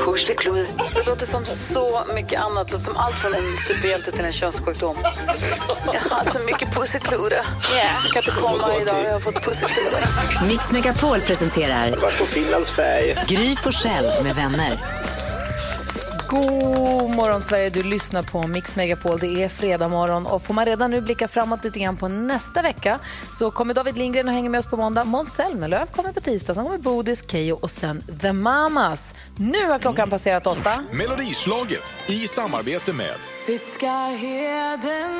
Pusseklura. 0.05 0.65
Det 0.95 1.07
låter 1.07 1.25
som 1.25 1.45
så 1.45 2.03
mycket 2.13 2.41
annat. 2.41 2.67
Det 2.67 2.73
låter 2.73 2.86
som 2.86 2.97
allt 2.97 3.15
från 3.15 3.34
en 3.34 3.57
superhjälte 3.57 4.12
till 4.12 4.25
en 4.25 4.31
könssjukdom. 4.31 4.97
Jag 5.93 6.15
har 6.15 6.23
så 6.23 6.39
mycket 6.39 6.73
pusseklura. 6.73 7.36
Jag 7.36 8.12
kan 8.13 8.17
inte 8.17 8.41
komma 8.41 8.75
idag, 8.81 9.03
jag 9.05 9.12
har 9.12 9.19
fått 9.19 9.43
pusseklura. 9.43 9.97
Mix 10.47 10.71
Megapol 10.71 11.21
presenterar 11.21 11.89
Vart 12.01 12.19
på 12.19 12.25
Finlandsfärg. 12.25 13.15
Gry 13.27 13.55
Forssell 13.55 14.23
med 14.23 14.36
vänner. 14.36 14.79
God 16.32 17.15
morgon 17.15 17.41
Sverige, 17.41 17.70
du 17.70 17.84
lyssnar 17.84 18.24
på 18.24 18.48
Mix 18.48 18.76
Megapol. 18.76 19.20
Det 19.20 19.44
är 19.44 19.50
fredag 19.50 19.88
morgon 19.88 20.26
och 20.26 20.44
får 20.44 20.54
man 20.54 20.65
redan 20.65 20.91
nu 20.91 21.02
blicka 21.02 21.28
framåt 21.28 21.63
lite 21.63 21.80
grann 21.80 21.98
på 21.98 22.08
nästa 22.08 22.62
vecka 22.62 23.00
så 23.32 23.52
kommer 23.52 23.74
David 23.74 23.98
Lindgren 23.98 24.28
och 24.28 24.34
hänger 24.34 24.50
med 24.50 24.60
oss 24.60 24.65
på 24.65 24.78
måndag. 24.78 25.04
Måns 25.04 25.34
Zelmerlöw 25.34 25.86
kommer 25.86 26.13
på 26.13 26.22
tisdag, 26.22 26.54
sen 26.54 26.63
kommer 26.63 26.78
Bodis, 26.78 27.32
Keyyo 27.32 27.56
och 27.62 27.72
sen 27.72 28.04
The 28.22 28.34
Mamas. 28.34 29.15
Nu 29.38 29.67
har 29.67 29.80
klockan 29.80 30.10
passerat 30.10 30.48
åtta. 30.48 30.84
Melodislaget 30.91 31.84
i 32.08 32.28
samarbete 32.28 32.94
med 32.94 33.15
Fiskarheden 33.48 35.12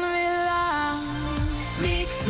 Mix 1.82 2.28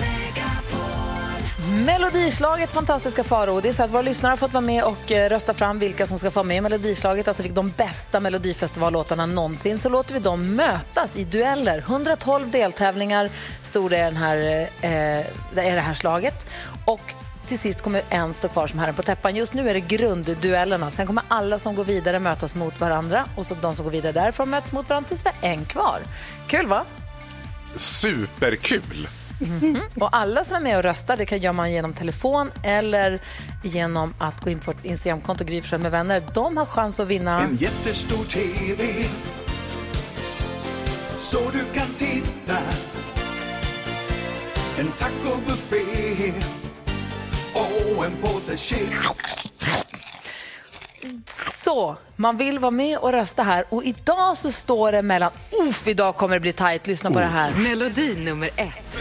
Melodislaget, 1.71 2.69
fantastiska 2.69 3.23
Faro. 3.23 3.61
Det 3.61 3.69
är 3.69 3.73
så 3.73 3.83
att 3.83 3.89
våra 3.89 4.01
lyssnare 4.01 4.29
har 4.29 4.37
fått 4.37 4.53
vara 4.53 4.61
med 4.61 4.83
och 4.83 5.11
eh, 5.11 5.29
rösta 5.29 5.53
fram 5.53 5.79
vilka 5.79 6.07
som 6.07 6.19
ska 6.19 6.31
få 6.31 6.35
vara 6.35 6.47
med 6.47 6.57
i 6.57 6.61
Melodislaget, 6.61 7.27
alltså 7.27 7.43
fick 7.43 7.51
de 7.51 7.69
bästa 7.69 8.19
Melodifestivallåtarna 8.19 9.25
någonsin. 9.25 9.79
Så 9.79 9.89
låter 9.89 10.13
vi 10.13 10.19
dem 10.19 10.55
mötas 10.55 11.17
i 11.17 11.23
dueller. 11.23 11.77
112 11.77 12.51
deltävlingar 12.51 13.29
stod 13.61 13.91
det 13.91 13.97
i 13.97 14.01
den 14.01 14.15
här, 14.15 14.37
eh, 14.81 15.17
eh, 15.19 15.25
är 15.55 15.75
det 15.75 15.81
här 15.81 15.93
slaget. 15.93 16.45
Och 16.85 17.13
till 17.47 17.59
sist 17.59 17.81
kommer 17.81 18.01
en 18.09 18.33
stå 18.33 18.47
kvar 18.47 18.67
som 18.67 18.79
herren 18.79 18.95
på 18.95 19.03
täppan. 19.03 19.35
Just 19.35 19.53
nu 19.53 19.69
är 19.69 19.73
det 19.73 19.79
grundduellerna. 19.79 20.91
Sen 20.91 21.07
kommer 21.07 21.23
alla 21.27 21.59
som 21.59 21.75
går 21.75 21.83
vidare 21.83 22.19
mötas 22.19 22.55
mot 22.55 22.79
varandra 22.79 23.25
och 23.35 23.45
så 23.45 23.55
de 23.61 23.75
som 23.75 23.85
går 23.85 23.91
vidare 23.91 24.11
därifrån 24.11 24.49
möts 24.49 24.71
mot 24.71 24.89
varandra 24.89 25.07
tills 25.07 25.25
vi 25.25 25.29
har 25.29 25.49
en 25.49 25.65
kvar. 25.65 26.01
Kul 26.47 26.67
va? 26.67 26.85
Superkul! 27.75 29.07
Mm. 29.41 29.81
Och 29.99 30.15
alla 30.15 30.43
som 30.43 30.57
är 30.57 30.61
med 30.61 30.77
och 30.77 30.83
röstar 30.83 31.17
det 31.17 31.25
kan 31.25 31.39
gör 31.39 31.53
man 31.53 31.71
genom 31.71 31.93
telefon 31.93 32.51
eller 32.63 33.21
genom 33.63 34.13
att 34.17 34.41
gå 34.41 34.49
in 34.49 34.59
på 34.59 34.71
vårt 34.71 34.85
Instagramkonto 34.85 35.43
Gry 35.43 35.61
med 35.77 35.91
vänner. 35.91 36.21
De 36.33 36.57
har 36.57 36.65
chans 36.65 36.99
att 36.99 37.07
vinna. 37.07 37.41
En 37.41 37.55
jättestor 37.55 38.23
TV 38.23 39.05
så 41.21 41.39
du 41.53 41.79
kan 41.79 41.93
titta. 41.97 42.57
En 44.79 44.91
tacobuffé 44.91 46.33
och 47.53 48.05
en 48.05 48.15
påse 48.21 48.57
chips. 48.57 49.40
Så, 51.63 51.95
man 52.15 52.37
vill 52.37 52.59
vara 52.59 52.71
med 52.71 52.97
och 52.97 53.11
rösta 53.11 53.43
här 53.43 53.63
och 53.69 53.83
idag 53.83 54.37
så 54.37 54.51
står 54.51 54.91
det 54.91 55.01
mellan, 55.01 55.31
uff, 55.67 55.87
idag 55.87 56.15
kommer 56.15 56.35
det 56.35 56.39
bli 56.39 56.53
tajt. 56.53 56.87
Lyssna 56.87 57.11
på 57.11 57.19
det 57.19 57.25
här. 57.25 57.51
Oh. 57.51 57.57
Melodi 57.57 58.15
nummer 58.25 58.49
ett. 58.55 58.97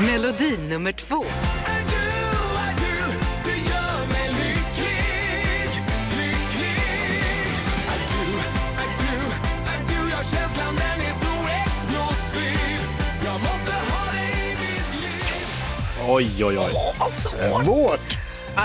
Melodi 0.00 0.56
nummer 0.68 0.92
två. 0.92 1.24
Oj, 16.08 16.44
oj, 16.44 16.58
oj. 16.58 16.72
Svårt. 17.10 18.16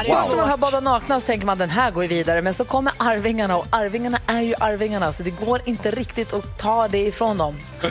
Wow. 0.07 0.21
Står 0.21 0.45
här 0.47 0.57
bada 0.57 0.79
nakna 0.79 1.19
så 1.19 1.25
tänker 1.27 1.45
man 1.45 1.57
den 1.57 1.69
här 1.69 1.91
går 1.91 2.03
ju 2.03 2.09
vidare 2.09 2.41
men 2.41 2.53
så 2.53 2.65
kommer 2.65 2.93
Arvingarna 2.97 3.57
och 3.57 3.65
Arvingarna 3.69 4.17
är 4.27 4.41
ju 4.41 4.53
Arvingarna 4.59 5.11
så 5.11 5.23
det 5.23 5.29
går 5.45 5.61
inte 5.65 5.91
riktigt 5.91 6.33
att 6.33 6.57
ta 6.57 6.87
det 6.87 6.97
ifrån 7.07 7.37
dem. 7.37 7.57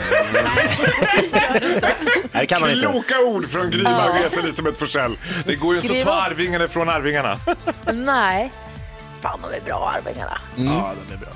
Nej, 2.33 2.47
kan 2.47 2.61
man 2.61 2.71
inte. 2.71 2.89
Kloka 2.89 3.19
ord 3.21 3.49
från 3.51 3.71
Gry, 3.71 3.83
Ja. 3.83 3.91
Margareta 3.91 4.41
Elisabeth 4.41 4.79
Forssell. 4.79 5.19
Det 5.47 5.55
går 5.57 5.75
ju 5.75 5.81
inte 5.81 5.99
att 5.99 6.05
ta. 6.05 6.23
Arvingarna 6.23 6.69
från 6.69 6.89
Arvingarna. 6.89 7.39
Nej, 7.93 8.53
fan 9.21 9.41
de 9.43 9.57
är 9.57 9.61
bra 9.61 9.93
Arvingarna. 9.97 10.39
Ja, 10.57 10.95
de 11.09 11.15
är 11.15 11.19
bra. 11.19 11.29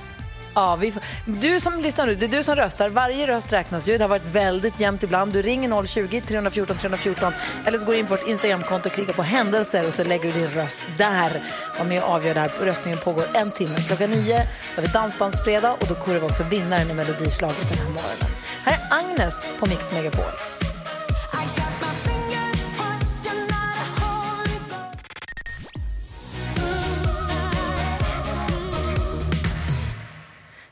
Ja, 0.54 0.76
vi, 0.76 0.92
får- 0.92 1.02
du 1.24 1.60
som 1.60 1.80
lyssnar 1.80 2.06
nu, 2.06 2.14
det 2.14 2.26
är 2.26 2.28
du 2.30 2.42
som 2.42 2.54
röstar. 2.56 2.88
Varje 2.88 3.26
röst 3.26 3.52
räknas 3.52 3.88
ju. 3.88 3.98
Det 3.98 4.04
har 4.04 4.08
varit 4.08 4.24
väldigt 4.34 4.80
jämnt 4.80 5.02
ibland. 5.02 5.32
Du 5.32 5.42
ringer 5.42 5.68
020-314 5.68 6.74
314 6.74 7.32
eller 7.66 7.78
så 7.78 7.86
går 7.86 7.92
du 7.92 7.98
in 7.98 8.06
på 8.06 8.16
vårt 8.16 8.28
Instagramkonto 8.28 8.88
och 8.88 8.94
klickar 8.94 9.12
på 9.12 9.22
händelser 9.22 9.86
och 9.86 9.94
så 9.94 10.04
lägger 10.04 10.32
du 10.32 10.38
din 10.38 10.50
röst 10.50 10.80
där. 10.98 11.42
Var 11.78 11.84
med 11.84 12.02
och 12.02 12.08
avgör 12.08 12.34
det 12.34 12.40
här. 12.40 12.50
Röstningen 12.60 12.98
pågår 12.98 13.28
en 13.34 13.50
timme. 13.50 13.76
Klockan 13.86 14.10
nio 14.10 14.38
så 14.74 14.80
har 14.80 14.82
vi 14.86 14.92
Dansbandsfredag 14.92 15.76
och 15.80 15.86
då 15.88 15.94
korar 15.94 16.18
vi 16.18 16.26
också 16.26 16.42
vinnaren 16.42 16.90
i 16.90 16.94
Melodislaget 16.94 17.68
den 17.68 17.78
här 17.78 17.84
morgonen. 17.84 18.36
Här 18.64 18.72
är 18.72 18.98
Agnes 18.98 19.46
på 19.58 19.66
Mix 19.66 19.92
Megapol. 19.92 20.53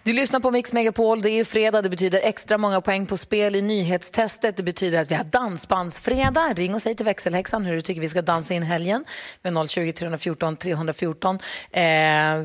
Du 0.04 0.12
lyssnar 0.12 0.40
på 0.40 0.50
Mix 0.50 0.72
Megapol. 0.72 1.22
Det 1.22 1.30
är 1.30 1.44
fredag. 1.44 1.82
Det 1.82 1.90
betyder 1.90 2.20
extra 2.22 2.58
många 2.58 2.80
poäng 2.80 3.06
på 3.06 3.16
spel 3.16 3.56
i 3.56 3.62
nyhetstestet. 3.62 4.56
Det 4.56 4.62
betyder 4.62 5.00
att 5.00 5.10
vi 5.10 5.14
har 5.14 5.24
dansbandsfredag. 5.24 6.58
Ring 6.58 6.74
och 6.74 6.82
säg 6.82 6.96
till 6.96 7.04
växelhäxan 7.04 7.64
hur 7.64 7.74
du 7.74 7.82
tycker 7.82 8.00
vi 8.00 8.08
ska 8.08 8.22
dansa 8.22 8.54
in 8.54 8.62
helgen. 8.62 9.04
Med 9.42 9.70
020 9.70 9.92
314 9.92 10.56
314. 10.56 11.38
Eh, 11.70 11.82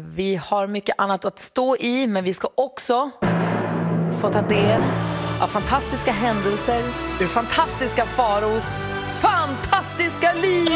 vi 0.07 0.39
har 0.43 0.67
mycket 0.67 0.95
annat 0.97 1.25
att 1.25 1.39
stå 1.39 1.77
i, 1.77 2.07
men 2.07 2.23
vi 2.23 2.33
ska 2.33 2.49
också 2.55 3.11
få 4.21 4.29
ta 4.29 4.41
del 4.41 4.81
av 5.41 5.47
fantastiska 5.47 6.11
händelser 6.11 6.83
ur 7.19 7.27
fantastiska 7.27 8.05
faros 8.05 8.65
fantastiska 9.21 10.33
liv! 10.33 10.71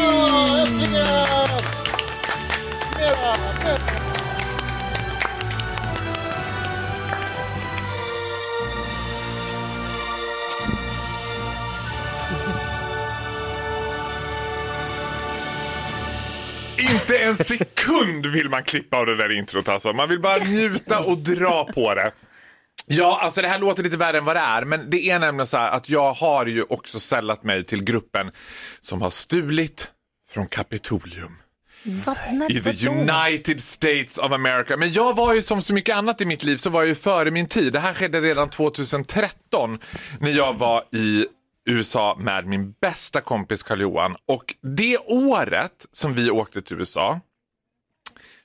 Inte 16.91 17.17
en 17.17 17.37
sekund 17.37 18.25
vill 18.25 18.49
man 18.49 18.63
klippa 18.63 18.97
av 18.97 19.05
det 19.05 19.17
där 19.17 19.37
introt 19.37 19.69
alltså. 19.69 19.93
Man 19.93 20.09
vill 20.09 20.19
bara 20.19 20.43
njuta 20.43 20.99
och 20.99 21.17
dra 21.17 21.63
på 21.73 21.95
det. 21.95 22.11
Ja, 22.85 23.19
alltså 23.21 23.41
det 23.41 23.47
här 23.47 23.59
låter 23.59 23.83
lite 23.83 23.97
värre 23.97 24.17
än 24.17 24.25
vad 24.25 24.35
det 24.35 24.39
är, 24.39 24.65
men 24.65 24.89
det 24.89 25.09
är 25.09 25.19
nämligen 25.19 25.47
så 25.47 25.57
här 25.57 25.71
att 25.71 25.89
jag 25.89 26.13
har 26.13 26.45
ju 26.45 26.63
också 26.63 26.99
sällat 26.99 27.43
mig 27.43 27.63
till 27.63 27.83
gruppen 27.83 28.31
som 28.79 29.01
har 29.01 29.09
stulit 29.09 29.91
från 30.29 30.47
Kapitolium. 30.47 31.37
Vad, 31.83 32.17
när, 32.31 32.51
I 32.51 32.61
the? 32.61 32.87
United 32.87 33.63
States 33.63 34.17
of 34.17 34.31
America. 34.31 34.77
Men 34.77 34.91
jag 34.93 35.15
var 35.15 35.33
ju 35.33 35.41
som 35.41 35.61
så 35.61 35.73
mycket 35.73 35.95
annat 35.95 36.21
i 36.21 36.25
mitt 36.25 36.43
liv 36.43 36.57
så 36.57 36.69
var 36.69 36.81
jag 36.81 36.87
ju 36.87 36.95
före 36.95 37.31
min 37.31 37.47
tid. 37.47 37.73
Det 37.73 37.79
här 37.79 37.93
skedde 37.93 38.21
redan 38.21 38.49
2013 38.49 39.79
när 40.19 40.31
jag 40.31 40.53
var 40.53 40.83
i 40.91 41.25
USA 41.71 42.17
med 42.19 42.45
min 42.45 42.71
bästa 42.81 43.21
kompis 43.21 43.63
Karl 43.63 43.81
Johan. 43.81 44.15
Och 44.27 44.55
det 44.77 44.97
året 44.97 45.85
som 45.91 46.13
vi 46.13 46.31
åkte 46.31 46.61
till 46.61 46.77
USA 46.77 47.19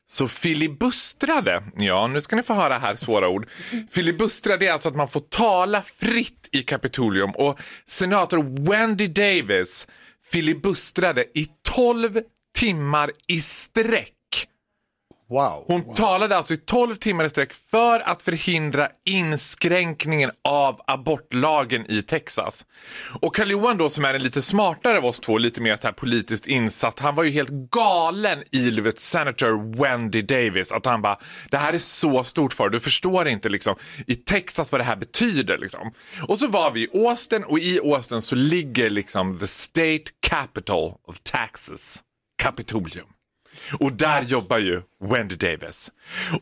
så 0.08 0.28
filibustrade, 0.28 1.62
ja 1.76 2.06
nu 2.06 2.20
ska 2.20 2.36
ni 2.36 2.42
få 2.42 2.54
höra 2.54 2.78
här 2.78 2.96
svåra 2.96 3.28
ord. 3.28 3.48
Filibustrade 3.90 4.66
är 4.66 4.72
alltså 4.72 4.88
att 4.88 4.96
man 4.96 5.08
får 5.08 5.20
tala 5.20 5.82
fritt 5.82 6.48
i 6.52 6.62
Kapitolium 6.62 7.30
och 7.30 7.60
senator 7.84 8.70
Wendy 8.70 9.06
Davis 9.06 9.86
filibustrade 10.32 11.24
i 11.34 11.48
12 11.74 12.20
timmar 12.54 13.10
i 13.28 13.40
sträck. 13.40 14.15
Wow. 15.28 15.64
Hon 15.66 15.94
talade 15.94 16.36
alltså 16.36 16.54
i 16.54 16.56
12 16.56 16.94
timmar 16.94 17.24
i 17.24 17.30
sträck 17.30 17.52
för 17.52 18.00
att 18.00 18.22
förhindra 18.22 18.88
inskränkningen 19.04 20.30
av 20.44 20.80
abortlagen 20.86 21.90
i 21.90 22.02
Texas. 22.02 22.66
Och 23.20 23.36
Karl 23.36 23.50
Johan 23.50 23.76
då 23.76 23.90
som 23.90 24.04
är 24.04 24.14
en 24.14 24.22
lite 24.22 24.42
smartare 24.42 24.98
av 24.98 25.06
oss 25.06 25.20
två, 25.20 25.38
lite 25.38 25.60
mer 25.60 25.76
så 25.76 25.86
här 25.86 25.92
politiskt 25.92 26.46
insatt, 26.46 26.98
han 26.98 27.14
var 27.14 27.24
ju 27.24 27.30
helt 27.30 27.50
galen 27.50 28.42
i 28.52 28.70
du 28.70 28.82
vet, 28.82 29.00
Senator 29.00 29.82
Wendy 29.82 30.22
Davis. 30.22 30.72
Att 30.72 30.86
han 30.86 31.02
bara, 31.02 31.18
det 31.50 31.56
här 31.56 31.72
är 31.72 31.78
så 31.78 32.24
stort 32.24 32.52
för 32.52 32.68
du 32.68 32.80
förstår 32.80 33.28
inte 33.28 33.48
liksom 33.48 33.76
i 34.06 34.14
Texas 34.14 34.72
vad 34.72 34.80
det 34.80 34.84
här 34.84 34.96
betyder 34.96 35.58
liksom. 35.58 35.92
Och 36.28 36.38
så 36.38 36.46
var 36.46 36.70
vi 36.70 36.80
i 36.80 36.88
Austin 36.94 37.44
och 37.44 37.58
i 37.58 37.80
Austin 37.84 38.22
så 38.22 38.34
ligger 38.34 38.90
liksom 38.90 39.38
the 39.38 39.46
state 39.46 40.04
capital 40.28 40.94
of 41.06 41.20
Texas, 41.22 42.02
Kapitolium. 42.42 43.06
Och 43.80 43.92
där 43.92 44.22
jobbar 44.22 44.58
ju 44.58 44.82
Wendy 45.00 45.36
Davis. 45.36 45.90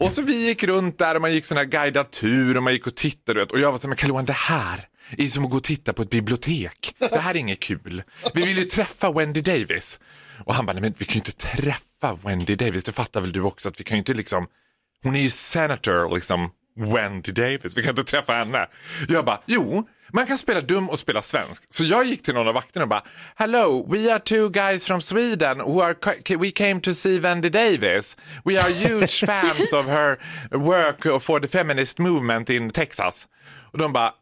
Och 0.00 0.12
så 0.12 0.22
vi 0.22 0.46
gick 0.46 0.64
runt 0.64 0.98
där 0.98 1.14
och 1.14 1.20
man 1.20 1.32
gick 1.32 1.46
sån 1.46 1.56
här 1.56 1.64
guidad 1.64 2.10
tur 2.10 2.56
och 2.56 2.62
man 2.62 2.72
gick 2.72 2.86
och 2.86 2.94
tittade 2.94 3.40
vet. 3.40 3.52
och 3.52 3.60
jag 3.60 3.72
var 3.72 3.78
så 3.78 3.82
här, 3.82 3.88
men 3.88 3.96
Carl-Johan 3.96 4.24
det 4.24 4.32
här 4.32 4.88
är 5.10 5.22
ju 5.22 5.30
som 5.30 5.44
att 5.44 5.50
gå 5.50 5.56
och 5.56 5.64
titta 5.64 5.92
på 5.92 6.02
ett 6.02 6.10
bibliotek. 6.10 6.94
Det 6.98 7.18
här 7.18 7.34
är 7.34 7.38
inget 7.38 7.60
kul. 7.60 8.02
Vi 8.34 8.42
vill 8.46 8.58
ju 8.58 8.64
träffa 8.64 9.12
Wendy 9.12 9.40
Davis. 9.40 10.00
Och 10.44 10.54
han 10.54 10.66
bara, 10.66 10.72
nej 10.72 10.82
men 10.82 10.94
vi 10.98 11.04
kan 11.04 11.14
ju 11.14 11.18
inte 11.18 11.32
träffa 11.32 12.18
Wendy 12.22 12.54
Davis, 12.54 12.84
det 12.84 12.92
fattar 12.92 13.20
väl 13.20 13.32
du 13.32 13.40
också 13.40 13.68
att 13.68 13.80
vi 13.80 13.84
kan 13.84 13.96
ju 13.96 13.98
inte 13.98 14.14
liksom, 14.14 14.46
hon 15.02 15.16
är 15.16 15.20
ju 15.20 15.30
senator 15.30 16.14
liksom 16.14 16.50
Wendy 16.76 17.32
Davis, 17.32 17.76
vi 17.76 17.82
kan 17.82 17.90
inte 17.90 18.04
träffa 18.04 18.32
henne. 18.32 18.66
Jag 19.08 19.24
bara, 19.24 19.40
jo, 19.46 19.88
man 20.12 20.26
kan 20.26 20.38
spela 20.38 20.60
dum 20.60 20.90
och 20.90 20.98
spela 20.98 21.22
svensk. 21.22 21.64
Så 21.68 21.84
jag 21.84 22.04
gick 22.06 22.22
till 22.22 22.34
någon 22.34 22.48
av 22.48 22.54
vakterna 22.54 22.82
och 22.82 22.88
bara, 22.88 23.02
hello, 23.36 23.86
we 23.90 24.12
are 24.12 24.18
two 24.18 24.48
guys 24.48 24.84
from 24.84 25.00
Sweden 25.00 25.60
who 25.60 25.80
are, 25.80 25.94
we 26.36 26.50
came 26.50 26.80
to 26.80 26.94
see 26.94 27.18
Wendy 27.18 27.48
Davis. 27.48 28.16
We 28.44 28.60
are 28.60 28.70
huge 28.70 29.20
fans 29.26 29.72
of 29.72 29.86
her 29.86 30.18
work 30.50 31.22
for 31.22 31.40
the 31.40 31.48
feminist 31.48 31.98
movement 31.98 32.50
in 32.50 32.70
Texas. 32.70 33.28
Och 33.72 33.78
de 33.78 33.92
bara, 33.92 34.12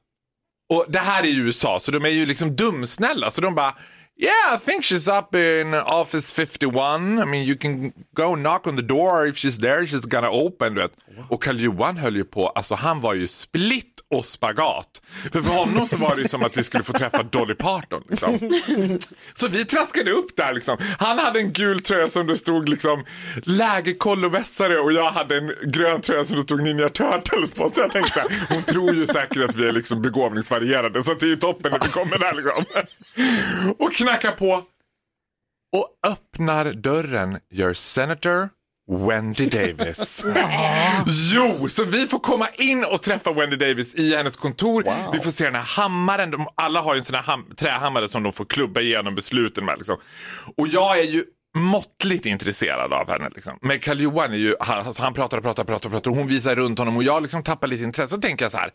och 0.70 0.86
det 0.88 0.98
här 0.98 1.22
är 1.22 1.26
ju 1.28 1.46
USA 1.46 1.80
så 1.80 1.90
de 1.90 2.04
är 2.04 2.08
ju 2.08 2.26
liksom 2.26 2.56
dumsnälla 2.56 3.30
så 3.30 3.40
de 3.40 3.54
bara 3.54 3.74
Yeah, 4.18 4.54
I 4.54 4.58
think 4.58 4.84
she's 4.84 5.08
up 5.08 5.34
in 5.34 5.74
office 5.74 6.32
51. 6.32 7.18
I 7.18 7.24
mean 7.24 7.46
you 7.46 7.56
can 7.56 7.92
go 8.14 8.34
knock 8.36 8.66
on 8.66 8.76
the 8.76 8.82
door 8.82 9.26
if 9.26 9.36
she's 9.36 9.58
there, 9.58 9.86
she's 9.86 10.06
gonna 10.06 10.30
open. 10.30 10.74
Vet. 10.74 10.92
Och 11.28 11.42
Karl 11.42 11.60
Johan 11.60 11.96
höll 11.96 12.16
ju 12.16 12.24
på, 12.24 12.48
alltså 12.48 12.74
han 12.74 13.00
var 13.00 13.14
ju 13.14 13.28
split 13.28 13.92
och 14.12 14.26
spagat. 14.26 15.02
För 15.32 15.42
för 15.42 15.54
honom 15.54 15.88
så 15.88 15.96
var 15.96 16.16
det 16.16 16.22
ju 16.22 16.28
som 16.28 16.44
att 16.44 16.56
vi 16.56 16.64
skulle 16.64 16.84
få 16.84 16.92
träffa 16.92 17.22
Dolly 17.22 17.54
Parton. 17.54 18.02
Liksom. 18.08 18.38
Så 19.34 19.48
vi 19.48 19.64
traskade 19.64 20.10
upp 20.10 20.36
där 20.36 20.52
liksom. 20.52 20.76
Han 20.98 21.18
hade 21.18 21.40
en 21.40 21.52
gul 21.52 21.80
tröja 21.80 22.08
som 22.08 22.26
det 22.26 22.36
stod 22.36 22.68
liksom 22.68 23.04
lägerkollovässare 23.42 24.78
och 24.78 24.92
jag 24.92 25.10
hade 25.10 25.36
en 25.36 25.54
grön 25.62 26.00
tröja 26.00 26.24
som 26.24 26.36
det 26.36 26.42
stod 26.42 26.62
Ninja 26.62 26.88
Turtles 26.88 27.50
på. 27.50 27.70
Så 27.70 27.80
jag 27.80 27.90
tänkte 27.90 28.24
hon 28.48 28.62
tror 28.62 28.94
ju 28.94 29.06
säkert 29.06 29.48
att 29.48 29.54
vi 29.56 29.68
är 29.68 29.72
liksom 29.72 30.02
begåvningsvarierade 30.02 31.02
så 31.02 31.14
det 31.14 31.26
är 31.26 31.30
ju 31.30 31.36
toppen 31.36 31.72
när 31.72 31.80
vi 31.80 31.88
kommer 31.88 32.18
där 32.18 32.32
liksom. 32.34 32.64
Och 33.78 33.92
knackar 34.02 34.32
på 34.32 34.62
och 35.76 35.88
öppnar 36.06 36.72
dörren 36.72 37.38
gör 37.50 37.74
Senator 37.74 38.48
Wendy 39.08 39.46
Davis. 39.46 40.24
jo, 41.34 41.68
så 41.68 41.84
vi 41.84 42.06
får 42.06 42.18
komma 42.18 42.48
in 42.48 42.84
och 42.84 43.02
träffa 43.02 43.32
Wendy 43.32 43.56
Davis 43.56 43.94
i 43.94 44.16
hennes 44.16 44.36
kontor. 44.36 44.84
Vi 45.12 45.20
får 45.20 45.30
se 45.30 45.44
den 45.44 45.54
här 45.54 45.62
hammaren. 45.62 46.30
De, 46.30 46.46
alla 46.54 46.80
har 46.80 46.94
ju 46.94 46.98
en 46.98 47.04
sån 47.04 47.14
här 47.14 47.22
ham- 47.22 47.54
trähammare 47.54 48.08
som 48.08 48.22
de 48.22 48.32
får 48.32 48.44
klubba 48.44 48.80
igenom 48.80 49.14
besluten 49.14 49.64
med. 49.64 49.78
Liksom. 49.78 49.96
Och 50.56 50.68
jag 50.68 50.98
är 50.98 51.02
ju 51.02 51.24
måttligt 51.58 52.26
intresserad 52.26 52.92
av 52.92 53.10
henne. 53.10 53.30
Liksom. 53.34 53.58
Men 53.62 53.78
Karl 53.78 54.00
Johan 54.00 54.32
är 54.32 54.36
ju, 54.36 54.56
han, 54.60 54.86
alltså, 54.86 55.02
han 55.02 55.14
pratar 55.14 55.36
och 55.36 55.42
pratar 55.42 55.62
och 55.62 55.66
pratar, 55.66 55.88
och 55.88 55.92
pratar 55.92 56.10
och 56.10 56.16
hon 56.16 56.26
visar 56.28 56.56
runt 56.56 56.78
honom 56.78 56.96
och 56.96 57.02
jag 57.02 57.22
liksom 57.22 57.42
tappar 57.42 57.66
lite 57.66 57.82
intresse. 57.82 58.14
Så 58.14 58.20
tänker 58.20 58.44
jag 58.44 58.52
så 58.52 58.58
här, 58.58 58.72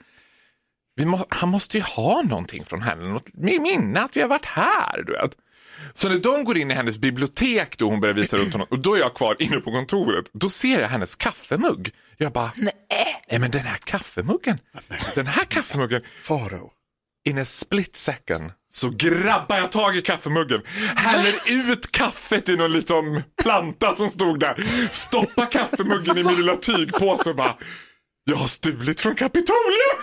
må, 1.05 1.25
han 1.29 1.49
måste 1.49 1.77
ju 1.77 1.83
ha 1.83 2.21
någonting 2.21 2.65
från 2.65 2.81
henne, 2.81 3.03
något 3.03 3.33
minne 3.33 4.01
att 4.01 4.17
vi 4.17 4.21
har 4.21 4.27
varit 4.27 4.45
här. 4.45 5.03
Du 5.03 5.11
vet. 5.11 5.37
Så 5.93 6.09
när 6.09 6.17
de 6.17 6.43
går 6.43 6.57
in 6.57 6.71
i 6.71 6.73
hennes 6.73 6.97
bibliotek 6.97 7.77
då 7.77 7.89
hon 7.89 7.99
börjar 7.99 8.15
visa 8.15 8.37
runt 8.37 8.53
honom 8.53 8.67
och 8.71 8.79
då 8.79 8.95
är 8.95 8.99
jag 8.99 9.13
kvar 9.13 9.35
inne 9.39 9.59
på 9.59 9.71
kontoret. 9.71 10.25
Då 10.33 10.49
ser 10.49 10.81
jag 10.81 10.87
hennes 10.87 11.15
kaffemugg. 11.15 11.91
Jag 12.17 12.31
bara, 12.31 12.51
nej 12.57 13.39
men 13.39 13.51
den 13.51 13.61
här 13.61 13.77
kaffemuggen, 13.77 14.59
den 15.15 15.27
här 15.27 15.43
kaffemuggen. 15.43 16.01
Faro. 16.21 16.71
In 17.25 17.37
a 17.37 17.45
split 17.45 17.95
second 17.95 18.51
så 18.69 18.89
grabbar 18.89 19.57
jag 19.57 19.71
tag 19.71 19.97
i 19.97 20.01
kaffemuggen, 20.01 20.61
häller 20.95 21.33
ut 21.45 21.91
kaffet 21.91 22.49
i 22.49 22.55
någon 22.55 22.71
liten 22.71 23.23
planta 23.41 23.95
som 23.95 24.09
stod 24.09 24.39
där, 24.39 24.63
stoppar 24.91 25.51
kaffemuggen 25.51 26.17
i 26.17 26.23
min 26.23 26.35
lilla 26.35 26.55
tygpåse 26.55 27.29
och 27.29 27.35
bara, 27.35 27.57
jag 28.29 28.35
har 28.35 28.47
stulit 28.47 29.01
från 29.01 29.15
Kapitolium. 29.15 29.97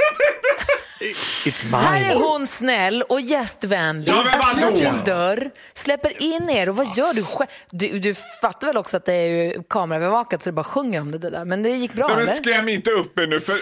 It's 1.45 1.77
Här 1.77 2.11
är 2.11 2.15
hon 2.15 2.47
snäll 2.47 3.03
och 3.03 3.21
gästvänlig, 3.21 4.09
Ja, 4.09 4.25
öppnar 4.25 4.71
sin 4.71 5.05
dörr, 5.05 5.51
släpper 5.75 6.23
in 6.23 6.51
er 6.51 6.69
och 6.69 6.77
vad 6.77 6.87
gör 6.87 7.15
du 7.15 7.23
själv? 7.23 7.49
Du, 7.71 7.99
du 7.99 8.15
fattar 8.41 8.67
väl 8.67 8.77
också 8.77 8.97
att 8.97 9.05
det 9.05 9.13
är 9.13 9.27
ju 9.27 9.63
kameraövervakat 9.69 10.43
så 10.43 10.49
det 10.49 10.53
bara 10.53 10.65
sjunger 10.65 11.01
om 11.01 11.11
det, 11.11 11.19
det 11.19 11.31
där. 11.31 11.45
Men 11.45 11.63
det 11.63 11.69
gick 11.69 11.93
bra 11.93 12.09
Nej, 12.09 12.25
men 12.25 12.37
skräm 12.37 12.69
inte 12.69 12.91
upp 12.91 13.17
mig 13.17 13.27
nu. 13.27 13.41
För, 13.41 13.53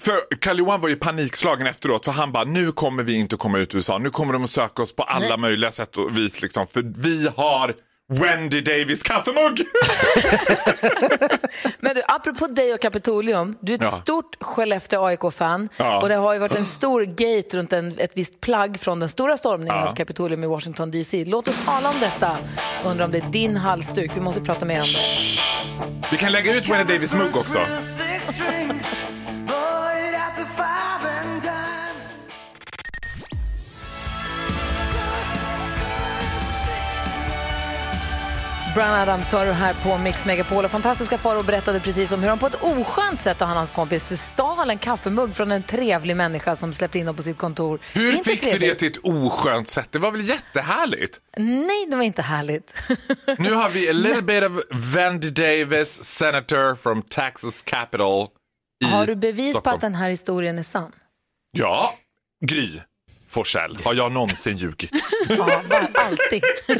för 0.00 0.36
Karl 0.38 0.58
Johan 0.58 0.80
var 0.80 0.88
ju 0.88 0.96
panikslagen 0.96 1.66
efteråt 1.66 2.04
för 2.04 2.12
han 2.12 2.32
bara, 2.32 2.44
nu 2.44 2.72
kommer 2.72 3.02
vi 3.02 3.14
inte 3.14 3.36
komma 3.36 3.58
ut 3.58 3.74
ur 3.74 3.78
USA. 3.78 3.98
Nu 3.98 4.10
kommer 4.10 4.32
de 4.32 4.44
att 4.44 4.50
söka 4.50 4.82
oss 4.82 4.96
på 4.96 5.02
alla 5.02 5.28
Nej. 5.28 5.38
möjliga 5.38 5.72
sätt 5.72 5.96
och 5.96 6.16
vis. 6.16 6.42
Liksom, 6.42 6.66
för 6.66 6.82
vi 6.96 7.28
har 7.36 7.74
Wendy 8.08 8.60
Davis 8.60 9.02
kaffemugg. 9.02 9.62
Men 11.80 11.94
du, 11.94 12.02
apropå 12.08 12.46
dig 12.46 12.74
och 12.74 12.80
Kapitolium, 12.80 13.56
du 13.60 13.72
är 13.72 13.76
ett 13.76 13.82
Ja. 13.82 13.90
stort 13.90 14.36
Skellefteå 14.42 15.04
AIK-fan 15.06 15.68
Ja. 15.76 16.00
och 16.02 16.08
det 16.08 16.14
har 16.14 16.32
ju 16.32 16.38
varit 16.38 16.54
en 16.56 16.64
stor 16.64 17.02
gate 17.04 17.56
runt 17.58 17.72
en, 17.72 17.98
ett 17.98 18.10
visst 18.14 18.40
plagg 18.40 18.80
från 18.80 19.00
den 19.00 19.08
stora 19.08 19.36
stormningen 19.36 19.74
Ja. 19.76 19.88
av 19.88 19.94
Kapitolium 19.94 20.44
i 20.44 20.46
Washington 20.46 20.90
DC. 20.90 21.24
Låt 21.24 21.48
oss 21.48 21.64
tala 21.64 21.90
om 21.90 22.00
detta. 22.00 22.36
Undrar 22.84 23.04
om 23.04 23.10
det 23.12 23.18
är 23.18 23.30
din 23.30 23.56
halsduk. 23.56 24.10
Vi 24.14 24.20
måste 24.20 24.40
prata 24.40 24.64
mer 24.64 24.80
om 24.80 24.86
det. 24.86 26.10
Vi 26.12 26.16
kan 26.18 26.32
lägga 26.32 26.54
ut 26.54 26.68
Wendy 26.68 26.92
Davis 26.94 27.14
mugg 27.14 27.36
också. 27.36 27.58
Brian 38.76 38.94
Adams 38.94 39.32
hör 39.32 39.46
du 39.46 39.52
här 39.52 39.74
på 39.74 39.98
Mix 39.98 40.26
Megapol 40.26 40.64
och 40.64 40.70
fantastiska 40.70 41.18
Faro 41.18 41.42
berättade 41.42 41.80
precis 41.80 42.12
om 42.12 42.20
hur 42.20 42.28
han 42.28 42.38
på 42.38 42.46
ett 42.46 42.62
oskönt 42.62 43.20
sätt 43.20 43.42
och 43.42 43.48
han 43.48 43.56
hans 43.56 43.70
kompis 43.70 44.22
stal 44.22 44.70
en 44.70 44.78
kaffemugg 44.78 45.34
från 45.34 45.52
en 45.52 45.62
trevlig 45.62 46.16
människa 46.16 46.56
som 46.56 46.72
släppte 46.72 46.98
in 46.98 47.06
dem 47.06 47.16
på 47.16 47.22
sitt 47.22 47.38
kontor. 47.38 47.80
Hur 47.94 48.12
inte 48.12 48.30
fick 48.30 48.52
du 48.52 48.58
det 48.58 48.74
till 48.74 48.88
ett 48.88 48.98
oskönt 49.02 49.68
sätt? 49.68 49.88
Det 49.92 49.98
var 49.98 50.10
väl 50.10 50.28
jättehärligt? 50.28 51.20
Nej, 51.36 51.86
det 51.90 51.96
var 51.96 52.02
inte 52.02 52.22
härligt. 52.22 52.74
Nu 53.38 53.52
har 53.52 53.68
vi 53.68 53.90
a 53.90 53.92
little 53.92 54.22
bit 54.22 54.42
of 54.42 54.62
Wendy 54.94 55.30
Davis, 55.30 56.04
senator 56.04 56.74
from 56.76 57.02
Texas 57.02 57.62
capital. 57.62 58.28
I 58.84 58.86
Har 58.86 59.06
du 59.06 59.14
bevis 59.16 59.52
på 59.52 59.60
Stockholm. 59.60 59.74
att 59.74 59.80
den 59.80 59.94
här 59.94 60.10
historien 60.10 60.58
är 60.58 60.62
sann? 60.62 60.92
Ja, 61.52 61.94
Gry 62.46 62.80
Forssell. 63.28 63.78
Har 63.84 63.94
jag 63.94 64.12
någonsin 64.12 64.56
ljugit? 64.56 64.90
Ja, 65.28 65.62
alltid. 65.94 66.42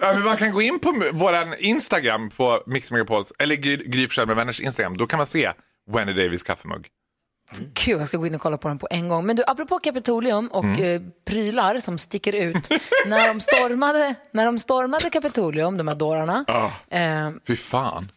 Ja, 0.00 0.12
men 0.12 0.24
man 0.24 0.36
kan 0.36 0.52
gå 0.52 0.62
in 0.62 0.78
på 0.78 1.02
vår 1.12 1.34
Instagram 1.58 2.30
på 2.30 2.62
Mix 2.66 2.90
Megapols, 2.92 3.32
eller 3.38 3.54
Gry 3.56 4.08
med 4.26 4.36
vänners 4.36 4.60
Instagram. 4.60 4.96
Då 4.96 5.06
kan 5.06 5.16
man 5.16 5.26
se 5.26 5.52
Wendy 5.90 6.12
Davis 6.12 6.42
kaffemugg. 6.42 6.86
Kul, 7.74 7.98
jag 7.98 8.08
ska 8.08 8.16
gå 8.16 8.26
in 8.26 8.34
och 8.34 8.40
kolla 8.40 8.58
på 8.58 8.68
den 8.68 8.78
på 8.78 8.88
en 8.90 9.08
gång. 9.08 9.26
Men 9.26 9.36
du, 9.36 9.44
apropå 9.46 9.78
Kapitolium 9.78 10.48
och 10.48 10.64
Mm. 10.64 10.82
eh, 10.82 11.02
prylar 11.26 11.78
som 11.78 11.98
sticker 11.98 12.32
ut. 12.34 12.68
när, 13.06 13.28
de 13.28 13.40
stormade, 13.40 14.14
när 14.32 14.44
de 14.44 14.58
stormade 14.58 15.10
Kapitolium, 15.10 15.76
de 15.76 15.88
här 15.88 15.94
dårarna, 15.94 16.44
Ja, 16.48 16.72
eh, 16.90 17.30
fy 17.46 17.56
fan. 17.56 18.08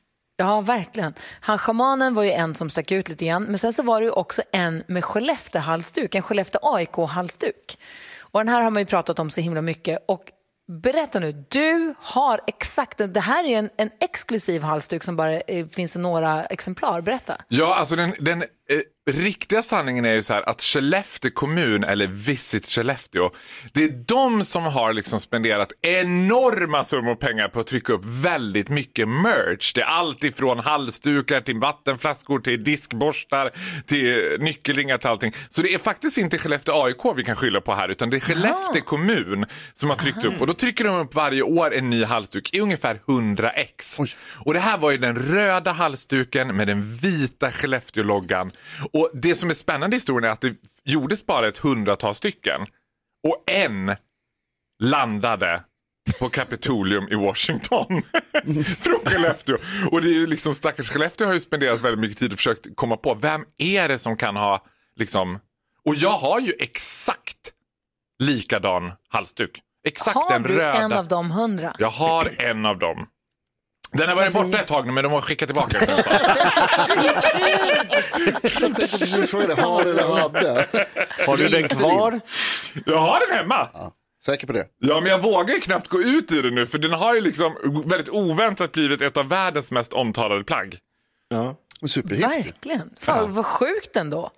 Ja, 0.41 0.61
verkligen. 0.61 1.13
Han 1.39 1.57
schamanen 1.57 2.13
var 2.13 2.23
ju 2.23 2.31
en 2.31 2.55
som 2.55 2.69
stack 2.69 2.91
ut 2.91 3.09
lite 3.09 3.25
grann, 3.25 3.43
men 3.43 3.59
sen 3.59 3.73
så 3.73 3.83
var 3.83 3.99
det 3.99 4.05
ju 4.05 4.11
också 4.11 4.41
en 4.51 4.83
med 4.87 5.03
Skellefteå-halsduk, 5.03 6.15
en 6.15 6.21
Skellefteå 6.21 6.59
AIK-halsduk. 6.63 7.77
Och 8.21 8.39
den 8.39 8.49
här 8.49 8.61
har 8.61 8.71
man 8.71 8.81
ju 8.81 8.85
pratat 8.85 9.19
om 9.19 9.29
så 9.29 9.41
himla 9.41 9.61
mycket. 9.61 10.05
Och 10.07 10.31
berätta 10.71 11.19
nu, 11.19 11.45
du 11.49 11.93
har 11.99 12.41
exakt, 12.47 13.01
det 13.13 13.19
här 13.19 13.43
är 13.43 13.47
ju 13.47 13.55
en, 13.55 13.69
en 13.77 13.89
exklusiv 13.99 14.63
halsduk 14.63 15.03
som 15.03 15.15
bara 15.15 15.39
eh, 15.39 15.67
finns 15.67 15.95
i 15.95 15.99
några 15.99 16.43
exemplar. 16.43 17.01
Berätta. 17.01 17.37
Ja, 17.47 17.75
alltså 17.75 17.95
den, 17.95 18.13
den 18.19 18.41
eh, 18.41 18.47
riktiga 19.09 19.63
sanningen 19.63 20.05
är 20.05 20.13
ju 20.13 20.23
så 20.23 20.33
här 20.33 20.49
att 20.49 20.61
Skellefteå 20.61 21.31
kommun, 21.31 21.83
eller 21.83 22.07
Visit 22.07 22.65
Skellefteå, 22.65 23.31
det 23.73 23.83
är 23.83 23.89
de 23.89 24.45
som 24.45 24.63
har 24.63 24.93
liksom 24.93 25.19
spenderat 25.19 25.71
enorma 25.81 26.83
summor 26.83 27.15
pengar 27.15 27.47
på 27.47 27.59
att 27.59 27.67
trycka 27.67 27.93
upp 27.93 28.01
väldigt 28.05 28.69
mycket 28.69 29.07
merch. 29.07 29.73
Det 29.73 29.81
är 29.81 29.85
allt 29.85 30.23
ifrån 30.23 30.59
halsdukar 30.59 31.41
till 31.41 31.59
vattenflaskor 31.59 32.39
till 32.39 32.63
diskborstar 32.63 33.51
till 33.85 34.37
nyckelringar 34.39 34.97
till 34.97 35.09
allting. 35.09 35.33
Så 35.49 35.61
det 35.61 35.73
är 35.73 35.79
faktiskt 35.79 36.17
inte 36.17 36.37
Skellefteå 36.37 36.83
AIK 36.83 37.05
vi 37.15 37.23
kan 37.23 37.35
skylla 37.35 37.61
på 37.61 37.73
här 37.73 37.89
utan 37.89 38.09
det 38.09 38.17
är 38.17 38.21
Skellefteå 38.21 38.81
kommun 38.85 39.45
som 39.73 39.89
har 39.89 39.97
tryckt 39.97 40.25
upp 40.25 40.41
och 40.41 40.47
då 40.47 40.53
trycker 40.53 40.83
de 40.83 40.99
upp 40.99 41.15
varje 41.15 41.41
år 41.41 41.73
en 41.73 41.89
ny 41.89 42.03
halsduk 42.03 42.53
i 42.53 42.59
ungefär 42.59 42.99
100 43.07 43.49
ex. 43.49 43.99
Och 44.45 44.53
det 44.53 44.59
här 44.59 44.77
var 44.77 44.91
ju 44.91 44.97
den 44.97 45.15
röda 45.15 45.71
halsduken 45.71 46.55
med 46.55 46.67
den 46.67 46.95
vita 46.95 47.51
Skellefteå-loggan. 47.51 48.51
Och 48.93 49.09
det 49.13 49.35
som 49.35 49.49
är 49.49 49.53
spännande 49.53 49.95
i 49.95 49.97
historien 49.97 50.29
är 50.29 50.33
att 50.33 50.41
det 50.41 50.55
gjordes 50.83 51.25
bara 51.25 51.47
ett 51.47 51.57
hundratal 51.57 52.15
stycken 52.15 52.61
och 53.27 53.43
en 53.51 53.95
landade 54.79 55.63
på 56.19 56.29
Kapitolium 56.29 57.07
i 57.07 57.15
Washington 57.15 57.87
från 58.79 58.99
Skellefteå. 59.05 59.57
Och 59.91 60.01
det 60.01 60.09
är 60.09 60.13
ju 60.13 60.27
liksom 60.27 60.55
stackars 60.55 60.89
Skellefteå 60.89 61.27
har 61.27 61.33
ju 61.33 61.39
spenderat 61.39 61.81
väldigt 61.81 61.99
mycket 61.99 62.17
tid 62.17 62.31
och 62.31 62.37
försökt 62.37 62.75
komma 62.75 62.97
på 62.97 63.13
vem 63.13 63.45
är 63.57 63.87
det 63.87 63.99
som 63.99 64.17
kan 64.17 64.35
ha 64.35 64.65
liksom 64.95 65.39
och 65.85 65.95
jag 65.95 66.17
har 66.17 66.39
ju 66.39 66.53
exakt 66.59 67.37
likadan 68.19 68.91
halsduk. 69.09 69.61
Exakt 69.83 70.15
har 70.15 70.33
den 70.33 70.43
du 70.43 70.49
röda. 70.49 70.73
en 70.73 70.93
av 70.93 71.07
de 71.07 71.31
hundra? 71.31 71.75
Jag 71.79 71.89
har 71.89 72.31
en 72.37 72.65
av 72.65 72.79
dem. 72.79 73.07
Den 73.93 74.09
har 74.09 74.15
varit 74.15 74.25
Alltså, 74.25 74.43
borta 74.43 74.59
ett 74.59 74.67
tag 74.67 74.85
nu 74.85 74.91
men 74.91 75.03
de 75.03 75.11
har 75.11 75.21
skickat 75.21 75.47
tillbaka 75.47 75.79
den. 75.79 75.89
Jag 78.41 78.51
tänkte 78.51 78.81
precis 78.81 79.31
fråga 79.31 79.47
dig, 79.47 79.55
har 79.63 79.81
eller 79.85 80.19
hade? 80.19 80.67
Har 81.27 81.37
du 81.37 81.47
den 81.47 81.69
kvar? 81.69 82.19
Jag 82.85 82.97
har 82.97 83.27
den 83.27 83.37
hemma. 83.37 83.69
Säker 84.25 84.47
på 84.47 84.53
det? 84.53 84.67
Ja, 84.79 85.01
men 85.01 85.09
jag 85.11 85.21
vågar 85.21 85.53
ju 85.53 85.59
knappt 85.59 85.87
gå 85.87 86.01
ut 86.01 86.31
i 86.31 86.41
den 86.41 86.55
nu 86.55 86.67
för 86.67 86.77
den 86.77 86.93
har 86.93 87.15
ju 87.15 87.21
liksom 87.21 87.55
väldigt 87.85 88.09
oväntat 88.09 88.71
blivit 88.71 89.01
ett 89.01 89.17
av 89.17 89.27
världens 89.27 89.71
mest 89.71 89.93
omtalade 89.93 90.43
plagg. 90.43 90.77
Ja. 91.29 91.55
Verkligen. 92.03 92.89
Fan, 92.99 93.33
Vad 93.33 93.45
sjukt 93.45 93.95
ändå. 93.95 94.31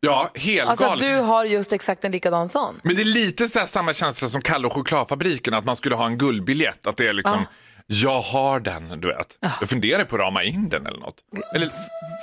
Ja, 0.00 0.30
helt 0.34 0.70
Alltså 0.70 0.84
att 0.84 0.98
du 0.98 1.14
har 1.14 1.44
just 1.44 1.72
exakt 1.72 2.04
en 2.04 2.12
likadan 2.12 2.48
sån. 2.48 2.80
Men 2.82 2.94
det 2.96 3.02
är 3.02 3.04
lite 3.04 3.48
så 3.48 3.58
här 3.58 3.66
samma 3.66 3.94
känsla 3.94 4.28
som 4.28 4.40
Kalle 4.42 4.66
och 4.66 4.72
chokladfabriken, 4.72 5.54
att 5.54 5.64
man 5.64 5.76
skulle 5.76 5.94
ha 5.94 6.06
en 6.06 6.18
guldbiljett. 6.18 6.86
Att 6.86 6.96
det 6.96 7.08
är 7.08 7.12
liksom, 7.12 7.44
jag 7.92 8.20
har 8.20 8.60
den, 8.60 9.00
du 9.00 9.08
vet. 9.08 9.38
Jag 9.60 9.68
funderar 9.68 10.04
på 10.04 10.16
att 10.16 10.22
rama 10.22 10.42
in 10.42 10.68
den 10.68 10.86
eller 10.86 10.98
något. 10.98 11.16
Eller 11.54 11.70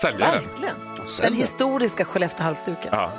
sälja 0.01 0.31
den. 0.31 0.43
Verkligen. 0.47 0.75
Den 1.21 1.33
historiska 1.33 2.03
Skellefteå-halsduken. 2.05 2.89
Ja. 2.91 3.11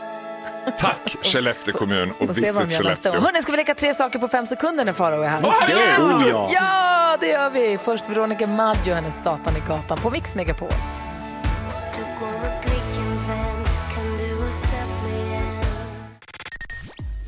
Tack 0.78 1.16
Skellefteå 1.22 1.74
kommun 1.74 2.12
och 2.18 2.30
Visit. 2.38 2.72
Skellefteå. 2.76 3.12
Hörrni, 3.12 3.42
ska 3.42 3.52
vi 3.52 3.56
leka 3.58 3.74
tre 3.74 3.94
saker 3.94 4.18
på 4.18 4.28
fem 4.28 4.46
sekunder 4.46 4.84
när 4.84 4.92
Farao 4.92 5.22
är 5.22 5.28
här? 5.28 5.40
Oh, 5.40 6.28
ja. 6.28 6.50
ja, 6.52 7.16
det 7.20 7.26
gör 7.26 7.50
vi. 7.50 7.78
Först 7.78 8.08
Veronica 8.08 8.46
Maggio 8.46 8.90
och 8.90 8.96
hennes 8.96 9.22
Satan 9.22 9.56
i 9.56 9.68
gatan 9.68 9.98
på 9.98 10.10
Mix 10.10 10.34
Megapol. 10.34 10.68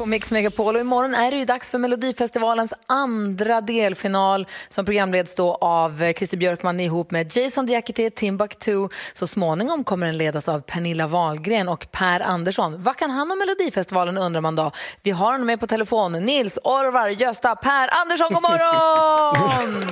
På 0.02 0.06
Mix 0.08 0.32
Megapol 0.32 0.74
och 0.74 0.80
imorgon 0.80 1.14
är 1.14 1.30
det 1.30 1.36
ju 1.36 1.44
dags 1.44 1.70
för 1.70 1.78
Melodifestivalens 1.78 2.74
andra 2.86 3.60
delfinal 3.60 4.46
som 4.68 4.84
programleds 4.84 5.34
då 5.34 5.54
av 5.54 6.12
Christer 6.12 6.36
Björkman 6.36 6.80
ihop 6.80 7.10
med 7.10 7.36
Jason 7.36 7.66
Diakité, 7.66 8.10
Timbuktu. 8.10 8.88
Så 9.14 9.26
småningom 9.26 9.84
kommer 9.84 10.06
den 10.06 10.18
ledas 10.18 10.48
av 10.48 10.60
Pernilla 10.60 11.06
Wahlgren 11.06 11.68
och 11.68 11.86
Per 11.90 12.20
Andersson. 12.20 12.82
Vad 12.82 12.96
kan 12.96 13.10
han 13.10 13.30
om 13.30 13.38
Melodifestivalen 13.38 14.18
undrar 14.18 14.40
man 14.40 14.56
då? 14.56 14.70
Vi 15.02 15.10
har 15.10 15.32
honom 15.32 15.46
med 15.46 15.60
på 15.60 15.66
telefon. 15.66 16.12
Nils 16.12 16.58
Orvar 16.64 17.08
Gösta 17.08 17.56
Per 17.56 17.88
Andersson, 18.02 18.28
god 18.32 18.42
morgon! 18.42 19.82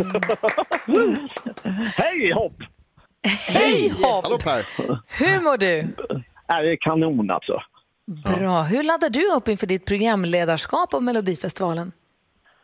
Hej 1.97 2.33
hopp! 2.33 2.57
Hej 3.49 3.93
hopp! 4.03 4.25
Hallå 4.25 4.39
Per! 4.39 4.65
Hur 5.25 5.41
mår 5.41 5.57
du? 5.57 5.79
Äh, 5.81 6.59
det 6.63 6.73
är 6.73 6.77
kanon 6.81 7.31
alltså. 7.31 7.63
Bra. 8.11 8.63
Hur 8.63 8.83
laddar 8.83 9.11
du 9.11 9.33
upp 9.37 9.49
inför 9.49 9.67
ditt 9.67 9.85
programledarskap 9.87 10.95
av 10.95 11.03
Melodifestivalen? 11.03 11.93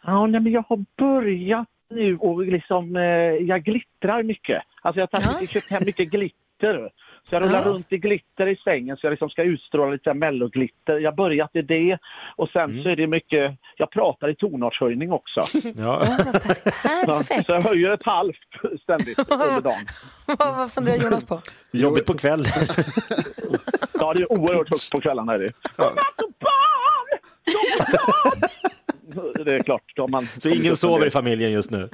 Ja, 0.05 0.26
nej, 0.26 0.40
men 0.40 0.53
jag 0.53 0.64
har 0.68 0.84
börjat 0.99 1.66
nu 1.90 2.16
och 2.16 2.47
liksom, 2.47 2.97
eh, 2.97 3.03
jag 3.47 3.62
glittrar 3.64 4.22
mycket. 4.22 4.62
Alltså 4.82 5.01
jag 5.01 5.09
har 5.12 5.20
tagit, 5.32 5.51
köpt 5.51 5.70
hem 5.70 5.82
mycket 5.86 6.11
glitter. 6.11 6.90
Så 7.28 7.34
jag 7.34 7.42
rullar 7.42 7.62
Ja. 7.62 7.70
runt 7.70 7.92
i 7.92 7.99
glitter 7.99 8.47
i 8.47 8.57
sängen 8.57 8.97
så 8.97 9.07
jag 9.07 9.11
liksom 9.11 9.30
ska 9.30 9.42
utstråla 9.42 9.92
lite 9.92 10.14
melloglitter. 10.14 10.99
Jag 10.99 11.11
har 11.11 11.16
börjat 11.16 11.51
i 11.57 11.62
det 11.62 11.99
och 12.36 12.49
sen 12.49 12.82
så 12.82 12.88
är 12.88 12.97
det 12.97 13.07
mycket, 13.07 13.53
jag 13.76 13.90
pratar 13.90 14.28
i 14.28 14.34
tonartshöjning 14.34 15.12
också. 15.12 15.40
Ja. 15.76 16.07
Ja, 17.07 17.22
så 17.24 17.44
jag 17.49 17.62
höjer 17.62 17.90
ett 17.90 18.05
halvt 18.07 18.36
ständigt 18.82 19.18
under 19.32 19.61
dagen. 19.61 19.86
vad, 20.26 20.57
vad 20.57 20.72
funderar 20.72 20.97
Jonas 21.05 21.24
på? 21.24 21.40
Jobbigt 21.72 22.07
på 22.07 22.14
kvällen. 22.14 22.47
Ja, 24.01 24.14
det 24.14 24.22
är 24.22 24.32
oerhört 24.32 24.70
högt 24.70 24.90
på 24.90 25.01
kvällarna. 25.01 25.34
Är 25.34 25.38
det. 25.38 25.53
Det 29.44 29.55
är 29.55 29.61
klart. 29.61 29.82
Då 29.97 30.09
man 30.09 30.26
Så 30.26 30.49
ingen 30.49 30.76
sover 30.76 31.07
i 31.07 31.11
familjen 31.11 31.53
just 31.53 31.70
nu? 31.70 31.88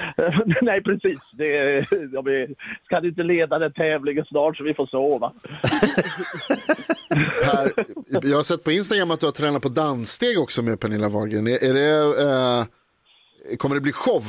Nej, 0.62 0.82
precis. 0.82 1.18
Det 1.32 1.56
är, 1.56 1.86
jag 2.14 2.24
blir, 2.24 2.54
ska 2.84 3.06
inte 3.06 3.22
leda 3.22 3.58
den 3.58 3.72
tävlingen 3.72 4.24
snart 4.24 4.56
så 4.56 4.64
vi 4.64 4.74
får 4.74 4.86
sova. 4.86 5.32
Per, 7.44 7.72
jag 8.28 8.36
har 8.36 8.42
sett 8.42 8.64
på 8.64 8.70
Instagram 8.70 9.10
att 9.10 9.20
du 9.20 9.26
har 9.26 9.32
tränat 9.32 9.62
på 9.62 9.68
danssteg 9.68 10.38
också 10.40 10.62
med 10.62 10.80
Pernilla 10.80 11.08
Wahlgren. 11.08 11.46
Är, 11.46 11.64
är 11.64 11.74
det, 11.74 12.22
eh, 12.22 13.56
kommer 13.56 13.74
det 13.74 13.80
bli 13.80 13.92
show? 13.92 14.22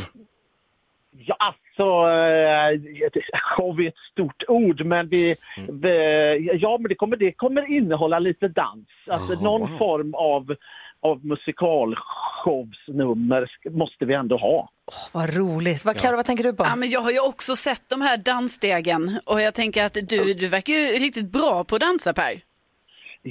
Ja, 1.11 1.55
alltså, 1.83 3.19
eh, 3.19 3.39
show 3.57 3.81
är 3.81 3.87
ett 3.87 3.93
stort 4.11 4.43
ord, 4.47 4.85
men 4.85 5.09
vi, 5.09 5.35
vi, 5.69 6.57
ja, 6.61 6.77
men 6.77 6.89
det 6.89 6.95
kommer, 6.95 7.17
det 7.17 7.31
kommer 7.31 7.77
innehålla 7.77 8.19
lite 8.19 8.47
dans. 8.47 8.87
Alltså 9.07 9.33
någon 9.33 9.77
form 9.77 10.13
av 10.13 10.55
av 11.01 11.25
musikalshowsnummer 11.25 13.51
måste 13.69 14.05
vi 14.05 14.13
ändå 14.13 14.37
ha. 14.37 14.69
Vad 15.11 15.35
roligt. 15.35 15.85
Vad, 15.85 15.97
Karo, 15.97 16.15
vad 16.15 16.25
tänker 16.25 16.43
du 16.43 16.53
på? 16.53 16.63
Ja, 16.63 16.75
men 16.75 16.89
jag 16.89 17.01
har 17.01 17.11
ju 17.11 17.19
också 17.19 17.55
sett 17.55 17.89
de 17.89 18.01
här 18.01 18.17
dansstegen 18.17 19.19
och 19.25 19.41
jag 19.41 19.53
tänker 19.53 19.83
att 19.83 19.93
du, 19.93 20.33
du 20.33 20.47
verkar 20.47 20.73
ju 20.73 20.99
riktigt 20.99 21.31
bra 21.31 21.63
på 21.63 21.75
att 21.75 21.81
dansa 21.81 22.13
Per. 22.13 22.41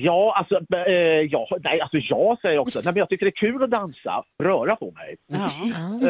Ja, 0.00 0.34
alltså, 0.36 0.76
eh, 0.86 0.94
ja, 1.20 1.48
nej, 1.64 1.80
alltså 1.80 1.96
jag 1.98 2.40
säger 2.40 2.58
också, 2.58 2.78
nej, 2.84 2.92
men 2.92 2.96
jag 2.96 3.08
tycker 3.08 3.26
det 3.26 3.30
är 3.30 3.40
kul 3.40 3.62
att 3.62 3.70
dansa, 3.70 4.24
röra 4.42 4.76
på 4.76 4.90
mig. 4.90 5.16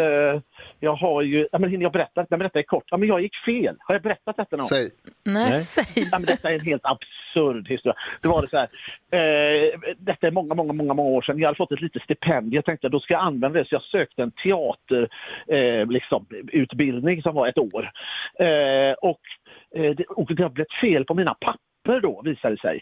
Eh, 0.01 0.41
jag 0.81 0.95
har 0.95 1.23
ju, 1.23 1.49
ja, 1.53 1.59
men 1.59 1.71
hinner 1.71 1.83
jag 1.83 1.93
berätta? 1.93 2.21
Nej, 2.21 2.27
men 2.31 2.39
detta 2.39 2.59
är 2.59 2.63
kort. 2.63 2.85
Ja, 2.91 2.97
men 2.97 3.09
jag 3.09 3.21
gick 3.21 3.37
fel. 3.37 3.77
Har 3.79 3.95
jag 3.95 4.03
berättat 4.03 4.37
detta 4.37 4.57
någon? 4.57 4.67
Säg. 4.67 4.91
Nej, 5.25 5.51
Nej. 5.51 5.59
säg. 5.59 6.09
Ja, 6.13 6.19
men 6.19 6.27
detta 6.27 6.51
är 6.51 6.55
en 6.55 6.61
helt 6.61 6.83
absurd 6.85 7.69
historia. 7.69 7.97
Det 8.23 8.29
var 8.29 8.43
det 8.43 8.49
så 8.49 8.57
här, 8.57 8.69
eh, 9.11 9.81
detta 9.99 10.27
är 10.27 10.31
många, 10.31 10.55
många, 10.55 10.73
många, 10.73 10.95
många 10.95 11.09
år 11.09 11.23
sedan. 11.23 11.39
Jag 11.39 11.47
hade 11.47 11.57
fått 11.57 11.73
ett 11.73 11.81
litet 11.81 12.03
stipendium. 12.03 12.55
Jag 12.55 12.65
tänkte 12.65 12.87
att 12.87 12.93
då 12.93 13.01
ska 13.01 13.15
jag 13.15 13.23
använda 13.23 13.59
det. 13.59 13.69
Så 13.69 13.75
jag 13.75 13.83
sökte 13.83 14.23
en 14.23 14.31
teater, 14.31 15.09
eh, 15.49 15.87
liksom, 15.87 16.27
utbildning 16.53 17.23
som 17.23 17.35
var 17.35 17.49
ett 17.49 17.59
år. 17.59 17.91
Eh, 18.39 18.93
och, 18.93 19.21
det, 19.73 20.05
och 20.05 20.35
det 20.35 20.43
har 20.43 20.51
blivit 20.51 20.73
fel 20.81 21.05
på 21.05 21.15
mina 21.15 21.35
papper 21.35 22.01
då, 22.01 22.23
visade 22.25 22.55
det 22.55 22.61
sig. 22.61 22.81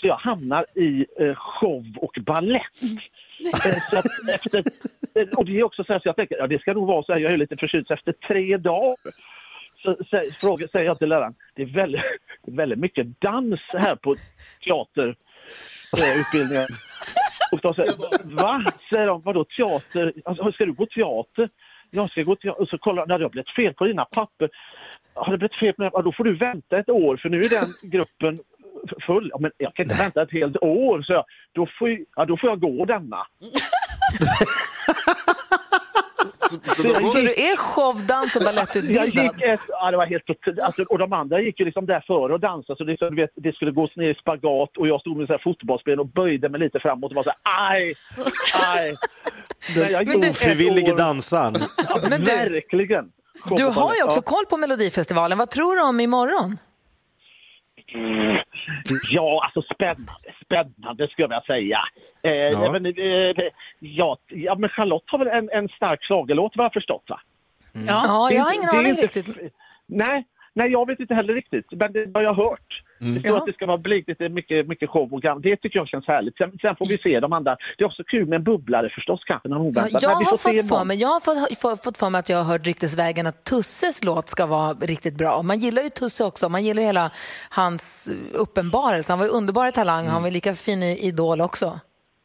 Så 0.00 0.06
jag 0.06 0.16
hamnar 0.16 0.64
i 0.74 1.06
eh, 1.20 1.34
show 1.34 1.84
och 2.00 2.18
ballett. 2.26 2.82
Eh, 3.66 3.78
så 3.90 3.96
efter, 4.34 4.58
eh, 5.20 5.28
och 5.36 5.44
det 5.44 5.58
är 5.58 5.62
också 5.62 5.84
så 5.84 5.92
här, 5.92 6.00
så 6.00 6.08
jag 6.08 6.16
tänker, 6.16 6.36
ja, 6.36 6.46
det 6.46 6.60
ska 6.60 6.72
nog 6.72 6.86
vara 6.86 7.02
så 7.02 7.12
här, 7.12 7.20
jag 7.20 7.32
är 7.32 7.36
lite 7.36 7.68
så 7.68 7.94
efter 7.94 8.12
tre 8.12 8.56
dagar 8.56 8.96
så 9.82 9.94
sä- 9.94 10.32
frågar, 10.40 10.68
säger 10.68 10.86
jag 10.86 10.98
till 10.98 11.08
läraren, 11.08 11.34
det 11.54 11.62
är 11.62 11.66
väldigt, 11.66 12.02
väldigt 12.46 12.78
mycket 12.78 13.20
dans 13.20 13.60
här 13.68 13.96
på 13.96 14.16
teaterutbildningen. 14.64 16.66
Och 17.52 17.58
de 17.62 17.74
säger, 17.74 17.92
va? 18.36 18.64
Säger 18.92 19.06
de, 19.06 19.22
vadå 19.22 19.44
teater? 19.44 20.12
Alltså, 20.24 20.52
ska 20.52 20.66
du 20.66 20.72
gå 20.72 20.86
teater? 20.86 21.48
Jag 21.90 22.10
ska 22.10 22.22
gå 22.22 22.36
teater. 22.36 22.60
Och 22.60 22.68
så 22.68 22.78
kollar 22.78 23.06
de, 23.06 23.18
det 23.18 23.24
har 23.24 23.30
blivit 23.30 23.50
fel 23.50 23.74
på 23.74 23.84
dina 23.84 24.04
papper. 24.04 24.48
Har 25.14 25.32
det 25.32 25.38
blivit 25.38 25.56
fel 25.56 25.72
på 25.74 25.82
dina 25.82 25.90
papper? 25.90 26.02
Då 26.02 26.12
får 26.12 26.24
du 26.24 26.34
vänta 26.36 26.78
ett 26.78 26.88
år 26.88 27.16
för 27.16 27.28
nu 27.28 27.40
är 27.40 27.48
den 27.48 27.90
gruppen 27.90 28.38
full. 29.06 29.30
Ja, 29.32 29.38
men 29.40 29.50
jag 29.56 29.74
kan 29.74 29.82
inte 29.84 29.94
vänta 29.96 30.22
ett 30.22 30.32
helt 30.32 30.56
år, 30.62 31.02
så 31.02 31.12
jag. 31.12 31.24
Då 31.52 31.68
får, 31.78 31.88
jag- 31.90 32.04
ja, 32.16 32.24
då 32.24 32.36
får 32.36 32.50
jag 32.50 32.60
gå 32.60 32.84
denna. 32.84 33.26
Så 37.12 37.18
du 37.18 37.30
är 37.32 37.56
showdans 37.56 38.36
och 38.36 38.42
Jag 38.42 38.46
balettutbildad? 38.54 39.06
gick 39.24 39.42
ett, 39.42 39.60
ja, 39.68 39.90
det 39.90 39.96
var 39.96 40.06
helt 40.06 40.24
alltså, 40.62 40.82
och 40.82 40.98
de 40.98 41.12
andra 41.12 41.40
gick 41.40 41.60
ju 41.60 41.64
liksom 41.66 41.86
där 41.86 42.04
före 42.06 42.32
och 42.32 42.40
dansade 42.40 42.76
så 42.76 42.84
det, 42.84 42.98
så, 42.98 43.10
du 43.10 43.16
vet, 43.16 43.30
det 43.34 43.54
skulle 43.54 43.70
gås 43.70 43.96
ner 43.96 44.10
i 44.10 44.14
spagat 44.14 44.76
och 44.76 44.88
jag 44.88 45.00
stod 45.00 45.16
med 45.16 45.26
så 45.26 45.32
här 45.32 45.40
fotbollsben 45.44 45.98
och 45.98 46.06
böjde 46.06 46.48
mig 46.48 46.60
lite 46.60 46.80
framåt 46.80 47.10
och 47.10 47.16
var 47.16 47.22
så 47.22 47.30
här, 47.44 47.70
aj, 47.72 47.94
aj. 48.64 48.94
Den 50.06 50.30
ofrivillige 50.30 50.94
dansaren. 50.94 51.54
Ja, 51.88 51.98
Men 52.10 52.20
du- 52.20 52.30
verkligen. 52.36 53.04
Du 53.56 53.64
har 53.64 53.94
ju 53.94 54.02
också 54.02 54.22
koll 54.22 54.46
på 54.46 54.56
Melodifestivalen. 54.56 55.38
Vad 55.38 55.50
tror 55.50 55.76
du 55.76 55.82
om 55.82 56.00
imorgon? 56.00 56.58
Mm. 57.94 58.36
Ja, 59.10 59.40
alltså 59.44 59.74
spännande, 59.74 60.34
spännande 60.44 61.08
skulle 61.08 61.22
jag 61.24 61.28
vilja 61.28 61.42
säga. 61.56 61.80
Eh, 62.22 62.32
Ja. 62.52 62.72
men, 62.72 62.86
eh, 62.86 63.34
ja, 63.78 64.18
ja, 64.28 64.54
men 64.58 64.70
Charlotte 64.70 65.04
har 65.06 65.18
väl 65.18 65.28
en, 65.28 65.50
en 65.50 65.68
stark 65.68 66.04
schlagerlåt 66.04 66.52
vad 66.56 66.64
jag 66.64 66.72
förstått 66.72 67.04
va? 67.08 67.20
Ja, 67.72 68.28
Det 68.28 68.34
är 68.34 68.38
jag 68.38 68.44
har 68.44 68.54
ingen 68.54 68.68
aning 68.68 68.92
riktigt. 68.92 69.52
Nej, 69.86 70.24
nej, 70.58 70.68
jag 70.72 70.86
vet 70.86 71.00
inte 71.00 71.14
heller 71.14 71.34
riktigt. 71.34 71.66
Men 71.70 71.92
det 71.92 72.10
har 72.14 72.22
jag 72.22 72.34
hört. 72.34 72.70
Det 73.00 73.06
står 73.20 73.26
Jaha. 73.30 73.38
att 73.38 73.46
det 73.46 73.52
ska 73.52 73.66
vara 73.66 73.78
bligt, 73.78 74.08
lite 74.08 74.28
mycket, 74.28 74.66
mycket 74.68 74.90
show 74.90 75.12
och 75.14 75.22
grann. 75.22 75.40
Det 75.40 75.56
tycker 75.56 75.78
jag 75.78 75.88
känns 75.88 76.06
härligt. 76.06 76.36
Sen, 76.36 76.58
sen 76.62 76.76
får 76.76 76.86
vi 76.86 76.98
se 76.98 77.20
de 77.20 77.32
andra. 77.32 77.56
Det 77.78 77.84
är 77.84 77.86
också 77.86 78.04
kul 78.04 78.26
med 78.26 78.36
en 78.36 78.44
bubblare 78.44 78.90
förstås 78.94 79.20
kanske, 79.24 79.48
någon 79.48 79.62
Ja, 79.62 79.68
oväntat. 79.68 80.02
jag 80.02 80.10
har 80.10 80.36
fått 80.36 80.68
för 80.68 80.84
mig, 80.84 80.96
jag 81.00 81.08
har 81.08 81.20
fått, 81.20 81.58
fått, 81.60 81.84
fått 81.84 81.98
för 81.98 82.10
mig 82.10 82.18
att 82.18 82.28
jag 82.28 82.36
har 82.38 82.44
hört 82.44 82.66
ryktesvägen 82.66 83.26
att 83.26 83.44
Tusses 83.44 84.04
låt 84.04 84.28
ska 84.28 84.46
vara 84.46 84.72
riktigt 84.72 85.14
bra. 85.18 85.42
Man 85.42 85.58
gillar 85.58 85.82
ju 85.82 85.88
Tusse 85.88 86.24
också. 86.24 86.48
Man 86.48 86.64
gillar 86.64 86.82
hela 86.82 87.10
hans 87.50 88.12
uppenbarelse. 88.34 89.12
Han 89.12 89.18
var 89.18 89.26
ju 89.26 89.32
underbar 89.32 89.66
i 89.68 89.72
Talang. 89.72 90.06
Han 90.06 90.22
var 90.22 90.30
lika 90.30 90.54
fin 90.54 90.82
i 90.82 90.98
Idol 91.06 91.40
också. 91.40 91.80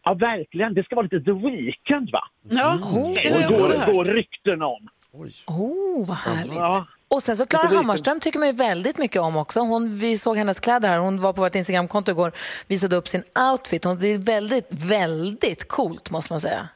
Ja, 0.05 0.13
verkligen. 0.13 0.73
Det 0.73 0.83
ska 0.83 0.95
vara 0.95 1.03
lite 1.11 1.19
The 1.25 1.31
Weeknd 1.31 2.09
va? 2.11 2.23
Ja, 2.49 2.73
Mm. 2.73 3.13
det 3.13 3.33
har 3.33 3.41
jag 3.41 3.51
också 3.51 3.71
går, 3.73 3.79
hört. 3.79 3.93
går 3.95 4.05
rykten 4.05 4.61
om. 4.61 4.87
Oh, 5.47 6.07
vad 6.07 6.17
härligt. 6.17 6.55
Ja. 6.55 6.85
Och 7.13 7.23
sen 7.23 7.37
så 7.37 7.45
Klara 7.45 7.67
Hammarström 7.67 8.19
tycker 8.19 8.39
man 8.39 8.47
ju 8.47 8.53
väldigt 8.53 8.97
mycket 8.97 9.21
om 9.21 9.37
också. 9.37 9.59
Hon, 9.59 9.97
vi 9.97 10.17
såg 10.17 10.37
hennes 10.37 10.59
kläder 10.59 10.89
här. 10.89 10.97
Hon 10.97 11.21
var 11.21 11.33
på 11.33 11.41
vårt 11.41 11.55
Instagramkonto 11.55 12.11
igår 12.11 12.31
visade 12.67 12.95
upp 12.95 13.07
sin 13.07 13.23
outfit. 13.51 13.83
Hon, 13.83 13.97
det 13.99 14.07
är 14.07 14.17
väldigt, 14.17 14.67
väldigt 14.89 15.67
coolt 15.67 16.11
måste 16.11 16.33
man 16.33 16.41
säga. 16.41 16.69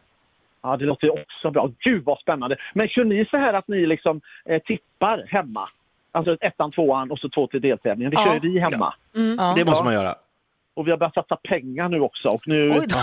Ja, 0.63 0.77
det 0.77 0.85
låter 0.85 1.07
ju 1.07 1.11
också 1.11 1.51
bra. 1.51 1.69
Gud 1.79 2.03
vad 2.05 2.19
spännande. 2.19 2.57
Men 2.73 2.87
kör 2.87 3.03
ni 3.03 3.25
så 3.31 3.37
här 3.37 3.53
att 3.53 3.67
ni 3.67 3.85
liksom 3.85 4.21
eh, 4.45 4.61
tippar 4.61 5.25
hemma? 5.29 5.69
Alltså 6.11 6.37
ettan, 6.41 6.71
tvåan 6.71 7.11
och 7.11 7.19
så 7.19 7.29
två 7.29 7.47
till 7.47 7.61
deltävlingen. 7.61 8.11
Det 8.11 8.17
Ja. 8.21 8.25
kör 8.25 8.33
ju 8.33 8.39
vi 8.53 8.59
hemma. 8.59 8.93
Ja. 9.37 9.53
Det 9.57 9.65
måste 9.65 9.85
man 9.85 9.93
göra. 9.93 10.15
Och 10.77 10.87
vi 10.87 10.91
har 10.91 10.97
börjat 10.97 11.13
satsa 11.13 11.35
pengar 11.35 11.89
nu 11.89 11.99
också. 11.99 12.29
Och 12.29 12.47
nu, 12.47 12.71
Oj 12.71 12.85
då. 12.89 12.97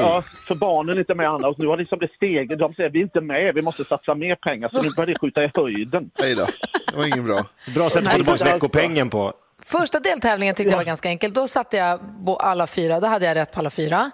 ja, 0.00 0.22
för 0.22 0.54
barnen 0.54 0.94
är 0.94 0.98
inte 0.98 1.14
med 1.14 1.28
andra. 1.28 1.48
Och 1.48 1.58
nu 1.58 1.66
har 1.66 1.76
liksom 1.76 1.98
det 1.98 2.08
steget. 2.16 2.58
De 2.58 2.74
säger 2.74 2.90
vi 2.90 2.98
är 2.98 3.02
inte 3.02 3.20
med, 3.20 3.54
vi 3.54 3.62
måste 3.62 3.84
satsa 3.84 4.14
mer 4.14 4.34
pengar. 4.34 4.68
Så 4.72 4.82
nu 4.82 4.88
börjar 4.96 5.06
det 5.06 5.18
skjuta 5.18 5.44
i 5.44 5.50
höjden. 5.54 6.10
Nej 6.18 6.34
då, 6.34 6.46
det 6.92 6.96
var 6.96 7.06
inget 7.06 7.24
bra. 7.24 7.44
Bra 7.74 7.90
sätt 7.90 8.06
att 8.06 8.12
få 8.12 8.16
tillbaka 8.16 8.44
veckopengen 8.44 9.10
på. 9.10 9.32
Första 9.66 10.00
deltävlingen 10.00 10.54
tyckte 10.54 10.72
jag 10.72 10.78
var 10.78 10.84
ganska 10.84 11.08
enkel. 11.08 11.32
Då 11.32 11.48
satte 11.48 11.76
jag 11.76 12.00
på 12.26 12.36
alla 12.36 12.66
fyra. 12.66 13.00
Då 13.00 13.06
hade 13.06 13.26
jag 13.26 13.34
rätt 13.34 13.52
på 13.52 13.60
alla 13.60 13.70
fyra. 13.70 14.10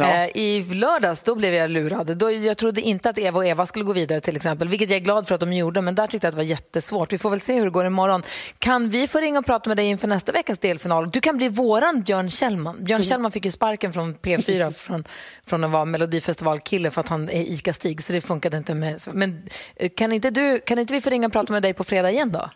Eh, 0.00 0.36
I 0.36 0.74
lördags 0.74 1.22
då 1.22 1.34
blev 1.34 1.54
jag 1.54 1.70
lurad. 1.70 2.16
Då, 2.16 2.30
jag 2.30 2.56
trodde 2.58 2.80
inte 2.80 3.10
att 3.10 3.18
Eva 3.18 3.38
och 3.38 3.46
Eva 3.46 3.66
skulle 3.66 3.84
gå 3.84 3.92
vidare 3.92 4.20
till 4.20 4.36
exempel, 4.36 4.68
vilket 4.68 4.90
jag 4.90 4.96
är 4.96 5.00
glad 5.00 5.28
för 5.28 5.34
att 5.34 5.40
de 5.40 5.52
gjorde. 5.52 5.82
Men 5.82 5.94
där 5.94 6.06
tyckte 6.06 6.26
jag 6.26 6.28
att 6.28 6.34
det 6.34 6.44
var 6.44 6.50
jättesvårt. 6.50 7.12
Vi 7.12 7.18
får 7.18 7.30
väl 7.30 7.40
se 7.40 7.54
hur 7.54 7.64
det 7.64 7.70
går 7.70 7.86
imorgon. 7.86 8.22
Kan 8.58 8.90
vi 8.90 9.06
få 9.06 9.18
ringa 9.18 9.38
och 9.38 9.46
prata 9.46 9.70
med 9.70 9.76
dig 9.76 9.86
inför 9.86 10.08
nästa 10.08 10.32
veckas 10.32 10.58
delfinal? 10.58 11.10
Du 11.10 11.20
kan 11.20 11.36
bli 11.36 11.48
våran 11.48 12.02
Björn 12.02 12.30
Kjellman. 12.30 12.84
Björn 12.84 13.02
Kjellman 13.02 13.32
fick 13.32 13.44
ju 13.44 13.50
sparken 13.50 13.92
från 13.92 14.14
P4 14.14 14.70
från, 14.86 15.04
från 15.46 15.64
att 15.64 15.70
vara 15.70 15.84
Melodifestivalkille 15.84 16.90
för 16.90 17.00
att 17.00 17.08
han 17.08 17.28
är 17.28 17.42
ICA-Stig, 17.42 18.02
så 18.02 18.12
det 18.12 18.20
funkade 18.20 18.56
inte 18.56 18.74
med. 18.74 19.00
Men 19.12 19.48
eh, 19.76 19.90
kan 19.96 20.12
inte, 20.12 20.30
du, 20.30 20.60
kan 20.60 20.78
inte 20.78 20.94
vi 20.94 21.00
få 21.00 21.10
ringa 21.10 21.26
och 21.26 21.32
prata 21.32 21.52
med 21.52 21.62
dig 21.62 21.74
på 21.74 21.84
fredag 21.84 22.10
igen 22.10 22.32
då? 22.32 22.50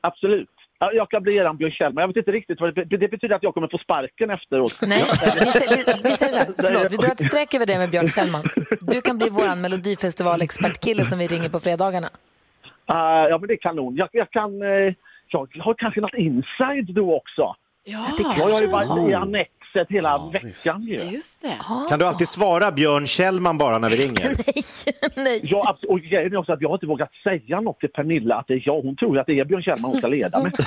Absolut. 0.00 0.51
Ja, 0.82 0.92
Jag 0.92 1.10
kan 1.10 1.22
bli 1.22 1.36
eran 1.36 1.56
Björn 1.56 1.72
Kjellman. 1.72 2.02
Jag 2.02 2.08
vet 2.08 2.16
inte 2.16 2.32
riktigt 2.32 2.60
vad 2.60 2.74
det, 2.74 2.84
det 2.84 3.08
betyder 3.08 3.34
att 3.34 3.42
jag 3.42 3.54
kommer 3.54 3.68
få 3.68 3.78
sparken 3.78 4.30
efteråt. 4.30 4.78
Nej, 4.82 5.02
vi 5.40 5.46
säger, 5.46 5.76
vi, 5.76 6.08
vi 6.08 6.14
säger 6.14 6.32
så 6.32 6.38
här, 6.38 6.46
förlåt, 6.66 6.92
vi 6.92 6.96
drar 6.96 7.10
ett 7.10 7.24
streck 7.24 7.54
över 7.54 7.66
det 7.66 7.78
med 7.78 7.90
Björn 7.90 8.08
Kjellman. 8.08 8.42
Du 8.80 9.00
kan 9.00 9.18
bli 9.18 9.28
vår 9.30 9.56
Melodifestival-expertkille 9.62 11.04
som 11.04 11.18
vi 11.18 11.26
ringer 11.26 11.48
på 11.48 11.58
fredagarna. 11.58 12.08
Ah, 12.86 13.28
ja, 13.28 13.38
men 13.38 13.48
det 13.48 13.54
är 13.54 13.62
kanon. 13.68 13.96
Jag, 13.96 14.08
jag 14.12 14.30
kan... 14.30 14.62
Eh, 14.62 14.94
jag 15.28 15.48
har 15.60 15.74
kanske 15.74 16.00
något 16.00 16.14
inside 16.14 16.94
då 16.94 17.16
också. 17.16 17.54
Ja, 17.84 18.06
det 18.18 18.22
Jag 18.38 18.50
har 18.50 18.60
ju 18.60 18.66
varit 18.66 19.10
i 19.10 19.12
har. 19.12 19.44
Annexet 19.74 19.94
hela 19.94 20.30
veckan 20.32 20.82
ju. 20.82 21.00
just 21.02 21.42
det. 21.42 21.56
Kan 21.88 21.98
du 21.98 22.06
alltid 22.06 22.28
svara 22.28 22.72
Björn 22.72 23.06
Kjellman 23.06 23.58
bara 23.58 23.78
när 23.78 23.90
vi 23.90 23.96
ringer? 24.06 24.30
Nej. 25.24 25.40
Ja, 25.44 25.62
abs- 25.62 25.86
och 25.88 26.00
grejen 26.00 26.32
är 26.32 26.36
också 26.36 26.52
att 26.52 26.60
jag 26.60 26.68
har 26.68 26.74
inte 26.76 26.86
vågat 26.86 27.10
säga 27.24 27.60
något 27.60 27.80
till 27.80 27.88
Pernilla 27.88 28.34
att 28.36 28.44
det 28.48 28.54
är 28.54 28.62
jag. 28.66 28.82
Hon 28.82 28.96
tror 28.96 29.18
att 29.18 29.26
det 29.26 29.38
är 29.40 29.44
Björn 29.44 29.62
Kjellman 29.62 29.90
hon 29.90 29.98
ska 29.98 30.06
leda 30.08 30.42
med. 30.42 30.52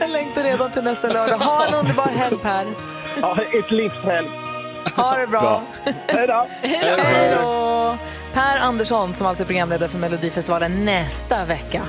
Jag 0.00 0.10
längtar 0.10 0.42
redan 0.42 0.70
till 0.70 0.82
nästa 0.82 1.08
lördag. 1.08 1.38
Ha 1.38 1.66
en 1.66 1.74
underbar 1.74 2.06
helg, 2.06 2.36
Per. 2.42 2.66
Ja, 3.20 3.38
ett 3.58 3.70
livshelg. 3.70 4.28
Ha 4.96 5.16
det 5.16 5.26
bra. 5.26 5.40
Bra. 5.40 5.62
Hej 6.06 6.26
då! 6.26 6.46
Hej 6.62 7.36
då! 7.42 7.96
Per 8.32 8.60
Andersson, 8.60 9.14
som 9.14 9.26
alltså 9.26 9.44
är 9.44 9.46
programledare 9.46 9.88
för 9.88 9.98
Melodifestivalen 9.98 10.84
nästa 10.84 11.44
vecka, 11.44 11.82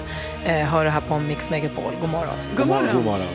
eh, 0.45 0.55
hör 0.55 0.83
det 0.85 0.89
här 0.89 1.01
på 1.01 1.19
Mix 1.19 1.49
Megapol. 1.49 1.91
God 2.01 2.09
morgon. 2.09 2.35
God 2.57 2.67
morgon. 2.67 2.87
God 2.95 3.05
morgon. 3.05 3.27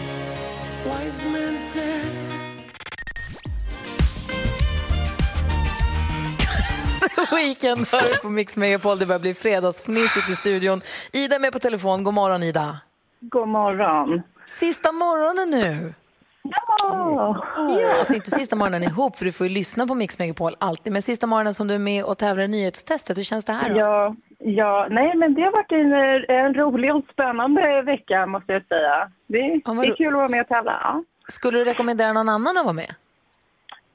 Weekend 7.37 7.87
hör 7.93 8.09
du 8.09 8.17
på 8.17 8.29
Mix 8.31 8.57
Megapol. 8.57 8.99
Det 8.99 9.07
börjar 9.07 9.21
bli 9.21 9.35
fredagsfnissigt 9.35 10.31
i 10.31 10.35
studion. 10.35 10.81
Ida 11.13 11.35
är 11.37 11.41
med 11.41 11.53
på 11.53 11.59
telefon. 11.59 12.05
God 12.05 12.15
morgon, 12.15 12.43
Ida. 12.43 12.81
God 13.21 13.49
morgon. 13.49 14.23
Sista 14.47 14.93
morgonen 14.93 15.51
nu. 15.51 15.95
Ja. 16.43 17.47
Ja, 17.57 17.99
alltså 17.99 18.15
inte 18.15 18.31
sista 18.31 18.57
morgonen 18.57 18.83
ihop, 18.83 19.17
för 19.17 19.25
du 19.25 19.33
får 19.33 19.47
ju 19.47 19.53
lyssna 19.55 19.87
på 19.87 19.95
Mix 19.95 20.19
Megapol 20.19 20.55
alltid. 20.59 20.93
Men 20.93 21.03
sista 21.03 21.27
morgonen 21.27 21.55
som 21.55 21.69
du 21.69 21.75
är 21.75 21.79
med 21.79 22.05
och 22.05 22.19
tävlar 22.19 22.45
i 22.45 22.49
nyhetstestet, 22.49 23.19
hur 23.19 23.23
känns 23.23 23.45
det 23.45 23.53
här 23.53 23.71
då? 23.71 23.79
Ja, 23.79 24.17
ja, 24.39 24.87
nej 24.91 25.17
men 25.17 25.35
det 25.35 25.43
har 25.43 25.53
varit 25.53 25.73
en, 25.73 26.37
en 26.37 26.55
rolig 26.55 26.95
och 26.95 27.05
spännande 27.13 27.83
vecka 27.83 28.27
måste 28.27 28.53
jag 28.53 28.67
säga. 28.67 29.11
Det, 29.27 29.39
Ja, 29.65 29.73
det 29.73 29.87
är 29.89 29.95
kul 29.95 30.07
att 30.07 30.13
vara 30.15 30.29
med 30.29 30.41
och 30.41 30.49
tävla. 30.49 30.73
Ja. 30.83 31.05
Skulle 31.29 31.59
du 31.59 31.65
rekommendera 31.65 32.13
någon 32.13 32.29
annan 32.29 32.57
att 32.57 32.65
vara 32.65 32.73
med? 32.73 32.95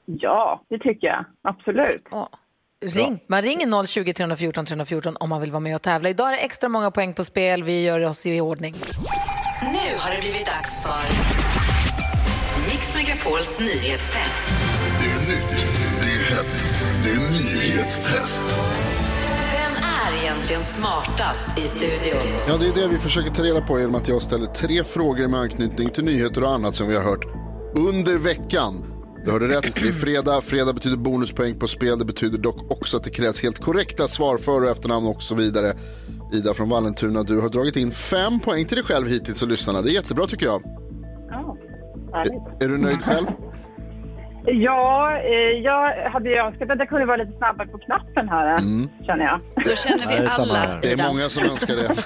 ja, 0.04 0.62
det 0.68 0.78
tycker 0.78 1.06
jag. 1.06 1.24
Absolut. 1.42 2.06
Ja. 2.10 2.28
Ring. 2.84 3.20
Man 3.26 3.42
ringer 3.42 3.86
020 3.86 4.12
314 4.12 4.64
314 4.66 5.16
om 5.20 5.28
man 5.28 5.40
vill 5.40 5.50
vara 5.50 5.60
med 5.60 5.74
och 5.74 5.82
tävla. 5.82 6.08
Idag 6.08 6.28
är 6.28 6.32
det 6.32 6.38
extra 6.38 6.68
många 6.68 6.90
poäng 6.90 7.14
på 7.14 7.24
spel. 7.24 7.62
Vi 7.64 7.84
gör 7.84 8.06
oss 8.06 8.26
i 8.26 8.40
ordning. 8.40 8.74
Nu 9.62 9.98
har 9.98 10.14
det 10.14 10.20
blivit 10.20 10.46
dags 10.46 10.82
för 10.82 11.04
Megapols 13.28 13.60
nyhetstest. 13.60 14.42
Det 15.00 15.10
är 15.10 15.28
nytt, 15.28 15.66
det 16.00 16.06
är 16.06 16.36
hett, 16.36 16.66
det 17.04 17.10
är 17.10 17.30
nyhetstest. 17.30 18.44
Vem 19.52 19.72
är 19.84 20.22
egentligen 20.22 20.62
smartast 20.62 21.58
i 21.58 21.68
studion? 21.68 22.22
Ja, 22.48 22.56
det 22.56 22.66
är 22.66 22.72
det 22.72 22.88
vi 22.88 22.98
försöker 22.98 23.30
ta 23.30 23.42
reda 23.42 23.60
på 23.60 23.78
genom 23.78 23.94
att 23.94 24.08
jag 24.08 24.22
ställer 24.22 24.46
tre 24.46 24.84
frågor 24.84 25.28
med 25.28 25.40
anknytning 25.40 25.90
till 25.90 26.04
nyheter 26.04 26.42
och 26.42 26.50
annat 26.50 26.74
som 26.74 26.88
vi 26.88 26.96
har 26.96 27.02
hört 27.02 27.24
under 27.74 28.18
veckan. 28.18 28.84
Du 29.24 29.30
hörde 29.30 29.48
rätt, 29.48 29.74
det 29.74 29.88
är 29.88 29.92
fredag. 29.92 30.40
Fredag 30.40 30.72
betyder 30.72 30.96
bonuspoäng 30.96 31.58
på 31.58 31.68
spel. 31.68 31.98
Det 31.98 32.04
betyder 32.04 32.38
dock 32.38 32.70
också 32.70 32.96
att 32.96 33.04
det 33.04 33.10
krävs 33.10 33.42
helt 33.42 33.58
korrekta 33.58 34.08
svar, 34.08 34.38
för 34.38 34.62
och 34.62 34.70
efternamn 34.70 35.06
och 35.06 35.22
så 35.22 35.34
vidare. 35.34 35.76
Ida 36.32 36.54
från 36.54 36.68
Vallentuna, 36.68 37.22
du 37.22 37.40
har 37.40 37.48
dragit 37.48 37.76
in 37.76 37.90
fem 37.90 38.40
poäng 38.40 38.64
till 38.64 38.76
dig 38.76 38.84
själv 38.84 39.08
hittills 39.08 39.42
och 39.42 39.48
lyssnarna. 39.48 39.82
Det 39.82 39.90
är 39.90 39.94
jättebra 39.94 40.26
tycker 40.26 40.46
jag. 40.46 40.87
Härligt. 42.12 42.62
Är 42.62 42.68
du 42.68 42.78
nöjd 42.78 43.02
själv? 43.02 43.26
Ja, 44.50 45.12
eh, 45.18 45.32
jag 45.64 46.10
hade 46.10 46.28
ju 46.28 46.36
önskat 46.36 46.70
att 46.70 46.78
jag 46.78 46.88
kunde 46.88 47.06
vara 47.06 47.16
lite 47.16 47.32
snabbare 47.38 47.68
på 47.68 47.78
knappen 47.78 48.28
här, 48.28 48.46
eh, 48.56 48.62
Mm. 48.62 48.88
känner 49.06 49.24
jag. 49.24 49.64
Så 49.64 49.88
känner 49.88 50.06
vi 50.08 50.14
Ja, 50.14 50.20
det 50.20 50.26
är 50.26 50.40
alla. 50.40 50.78
Det 50.82 50.92
är 50.92 51.08
många 51.08 51.28
som 51.28 51.44
önskar 51.44 51.76
det. 51.76 51.88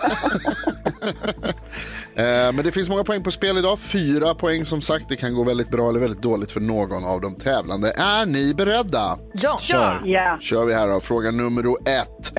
Eh, 2.15 2.53
Men 2.53 2.65
det 2.65 2.73
finns 2.73 2.89
många 2.89 3.05
poäng 3.05 3.23
på 3.23 3.31
spel 3.31 3.59
idag. 3.59 3.79
Fyra 3.79 4.35
poäng 4.35 4.65
som 4.65 4.81
sagt. 4.81 5.09
Det 5.09 5.17
kan 5.17 5.35
gå 5.35 5.45
väldigt 5.45 5.69
bra 5.71 5.89
eller 5.89 6.01
väldigt 6.01 6.23
dåligt 6.23 6.53
för 6.53 6.61
någon 6.61 7.05
av 7.05 7.21
de 7.21 7.35
tävlande. 7.35 7.89
Är 7.91 8.27
ni 8.27 8.55
beredda? 8.55 9.19
Ja. 9.33 9.59
Kör. 9.61 10.01
Ja. 10.05 10.37
kör 10.41 10.65
vi 10.67 10.75
här 10.75 10.89
då. 10.89 11.01
Fråga 11.01 11.31
nummer 11.31 11.63
ett. 11.89 12.33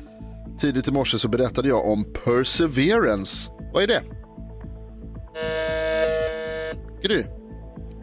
Tidigt 0.60 0.88
i 0.88 0.92
morse 0.92 1.18
så 1.18 1.28
berättade 1.28 1.68
jag 1.68 1.86
om 1.86 2.04
Perseverance. 2.24 3.50
Vad 3.72 3.82
är 3.82 3.86
det? 3.86 4.00
Gry? 7.02 7.24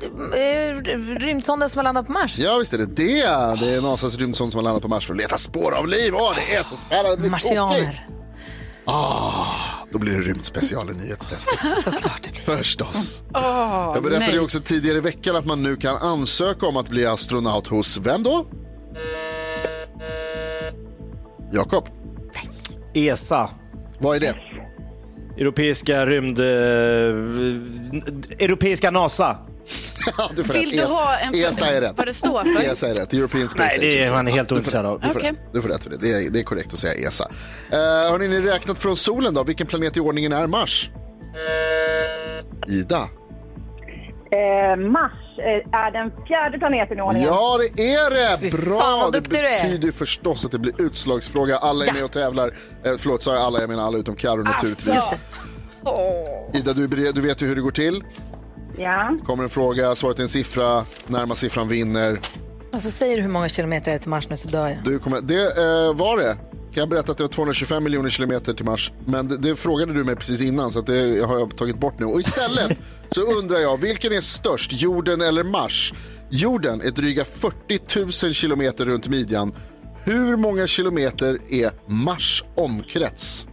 Eh, 0.04 0.76
Rymdsonden 1.20 1.70
som 1.70 1.80
har 1.80 1.84
landat 1.84 2.06
på 2.06 2.12
Mars. 2.12 2.38
Ja, 2.38 2.58
visst 2.60 2.74
är 2.74 2.78
det 2.78 2.86
det. 2.86 3.24
Det 3.60 3.74
är 3.76 3.82
NASAs 3.82 4.18
rymdsond 4.18 4.52
som 4.52 4.58
har 4.58 4.64
landat 4.64 4.82
på 4.82 4.88
Mars 4.88 5.06
för 5.08 5.14
att 5.14 5.20
leta 5.20 5.38
spår 5.38 5.72
av 5.72 5.88
liv. 5.88 6.14
Åh, 6.16 6.34
det 6.36 6.56
är 6.56 6.64
så 6.64 6.76
spännande. 6.76 7.30
Marsianer. 7.30 8.08
Ah, 8.86 9.45
då 9.91 9.99
blir 9.99 10.12
det 10.14 10.20
rymdspecial 10.20 10.89
i 10.89 10.93
nyhetstestet. 10.93 11.60
Såklart 11.84 12.22
det 12.24 12.32
blir. 12.45 12.58
Förstås. 12.58 13.24
Åh, 13.36 13.91
Jag 13.93 14.04
berättade 14.04 14.26
nej. 14.26 14.34
ju 14.36 14.39
också 14.39 14.60
tidigare 14.60 14.97
i 14.97 15.02
veckan 15.02 15.36
att 15.36 15.45
man 15.45 15.64
nu 15.64 15.76
kan 15.76 15.95
ansöka 15.95 16.66
om 16.66 16.78
att 16.78 16.89
bli 16.89 17.06
astronaut 17.06 17.68
hos 17.68 17.97
vem 17.97 18.24
då? 18.24 18.45
Jakob, 21.54 21.88
ESA. 22.93 23.49
vad 23.99 24.16
är 24.16 24.20
det? 24.20 24.36
Europeiska 25.38 26.06
rymd... 26.06 26.39
Eh, 26.39 26.45
europeiska 28.45 28.91
NASA. 28.91 29.38
Ja, 30.18 30.32
du 30.36 30.43
får 30.43 30.54
Vill 30.54 30.70
rätt. 30.70 30.72
du 30.72 30.84
ESA 30.84 30.93
ha 30.93 31.18
en 31.18 31.36
ESA 31.36 31.68
är 31.68 31.82
rätt. 31.82 31.93
vad 31.97 32.08
det 32.08 32.14
står 32.14 32.43
för? 32.60 32.72
ESA 32.72 32.88
är 32.88 32.93
rätt. 32.93 33.14
European 33.14 33.49
Space 33.49 33.78
Nej, 33.80 33.91
det 33.91 34.04
är 34.04 34.12
man 34.14 34.28
är 34.28 34.32
helt 34.32 34.52
ointresserad 34.52 34.86
av. 34.86 34.99
Du 35.02 35.08
får, 35.08 35.20
Okej. 35.20 35.30
rätt. 35.32 35.39
du 35.54 35.62
får 35.62 35.70
rätt 35.70 35.84
för 35.84 35.89
det. 35.89 35.97
Det 35.97 36.12
är, 36.12 36.30
det 36.30 36.39
är 36.39 36.43
korrekt 36.43 36.74
att 36.74 36.80
säga 36.80 37.08
ESA. 37.08 37.26
Uh, 37.74 37.78
har 38.12 38.20
ni 38.20 38.41
räknat 38.41 38.78
från 38.78 38.97
solen 38.97 39.34
då? 39.34 39.43
Vilken 39.43 39.68
planet 39.68 39.97
i 39.97 39.99
ordningen 39.99 40.34
är 40.34 40.47
Mars? 40.47 40.89
Ida? 42.68 43.10
Eh, 44.34 44.76
Mars 44.91 45.12
eh, 45.38 45.80
är 45.80 45.91
den 45.91 46.12
fjärde 46.28 46.60
planeten 46.60 46.97
i 46.97 47.02
ordningen. 47.02 47.28
Ja, 47.28 47.58
det 47.76 47.93
är 47.93 48.39
det! 48.41 48.52
Bra! 48.52 49.10
Det 49.14 49.18
är. 49.18 49.22
betyder 49.64 49.86
ju 49.86 49.91
förstås 49.91 50.45
att 50.45 50.52
det 50.52 50.60
blir 50.60 50.82
utslagsfråga. 50.82 51.58
Alla 51.58 51.86
är 51.86 51.88
Ja. 51.88 51.93
med 51.93 52.04
och 52.04 52.12
tävlar. 52.12 52.47
Eh, 52.86 52.93
förlåt, 52.99 53.24
sa 53.24 53.34
jag 53.34 53.41
alla? 53.43 53.60
Jag 53.60 53.70
menar 53.70 53.84
alla 53.84 53.97
utom 53.97 54.16
Karo 54.16 54.43
naturligtvis. 54.43 54.95
Alltså. 54.95 55.16
Ida, 56.54 56.74
du, 56.74 56.84
är 56.84 57.14
du 57.14 57.22
vet 57.22 57.41
ju 57.41 57.47
hur 57.47 57.56
det 57.56 57.62
går 57.62 57.72
till. 57.72 58.04
Ja. 58.82 59.17
Kommer 59.25 59.43
en 59.43 59.49
fråga, 59.49 59.95
svaret 59.95 60.19
är 60.19 60.23
en 60.23 60.29
siffra, 60.29 60.86
närmast 61.07 61.41
siffran 61.41 61.67
vinner. 61.67 62.19
Alltså, 62.73 62.91
säger 62.91 63.15
du 63.15 63.21
hur 63.21 63.29
många 63.29 63.49
kilometer 63.49 63.91
det 63.91 63.97
är 63.97 63.99
till 63.99 64.09
Mars 64.09 64.29
nu 64.29 64.38
så 64.38 64.47
dör 64.47 64.67
jag. 64.67 64.77
Du 64.84 64.99
kommer, 64.99 65.21
det 65.21 65.43
eh, 65.43 65.93
var 65.93 66.17
det. 66.17 66.38
Kan 66.73 66.82
jag 66.82 66.89
berätta 66.89 67.11
att 67.11 67.17
det 67.17 67.23
var 67.23 67.29
225 67.29 67.84
miljoner 67.84 68.09
kilometer 68.09 68.53
till 68.53 68.65
Mars. 68.65 68.91
Men 69.05 69.27
det, 69.27 69.38
det 69.38 69.55
frågade 69.55 69.93
du 69.93 70.03
mig 70.03 70.15
precis 70.15 70.41
innan 70.41 70.71
så 70.71 70.79
att 70.79 70.86
det 70.86 71.25
har 71.25 71.39
jag 71.39 71.57
tagit 71.57 71.79
bort 71.79 71.99
nu. 71.99 72.05
Och 72.05 72.19
istället 72.19 72.82
så 73.11 73.21
undrar 73.21 73.59
jag, 73.59 73.77
vilken 73.77 74.13
är 74.13 74.21
störst, 74.21 74.82
jorden 74.82 75.21
eller 75.21 75.43
Mars? 75.43 75.93
Jorden 76.29 76.82
är 76.82 76.91
dryga 76.91 77.25
40 77.25 78.25
000 78.25 78.34
kilometer 78.34 78.86
runt 78.86 79.07
midjan. 79.07 79.51
Hur 80.03 80.38
många 80.38 80.67
kilometer 80.67 81.38
är 81.49 81.71
Mars 81.86 82.43
omkrets? 82.55 83.47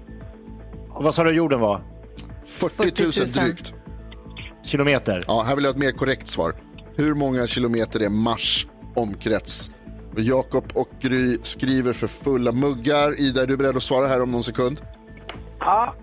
Och 0.90 1.04
vad 1.04 1.14
sa 1.14 1.24
du 1.24 1.34
jorden 1.34 1.60
var? 1.60 1.80
40 2.46 3.02
000 3.02 3.12
drygt. 3.28 3.72
Kilometer? 4.68 5.24
Ja, 5.26 5.42
här 5.42 5.54
vill 5.54 5.64
jag 5.64 5.72
ha 5.72 5.76
ett 5.76 5.84
mer 5.84 5.92
korrekt 5.92 6.28
svar. 6.28 6.52
Hur 6.96 7.14
många 7.14 7.46
kilometer 7.46 8.00
är 8.02 8.08
Mars 8.08 8.66
omkrets? 8.96 9.70
Jakob 10.16 10.64
och 10.74 10.88
Gry 11.00 11.38
skriver 11.42 11.92
för 11.92 12.06
fulla 12.06 12.52
muggar. 12.52 13.20
Ida, 13.20 13.42
är 13.42 13.46
du 13.46 13.56
beredd 13.56 13.76
att 13.76 13.82
svara 13.82 14.06
här 14.06 14.22
om 14.22 14.32
någon 14.32 14.44
sekund? 14.44 14.80
Ja. 15.60 15.94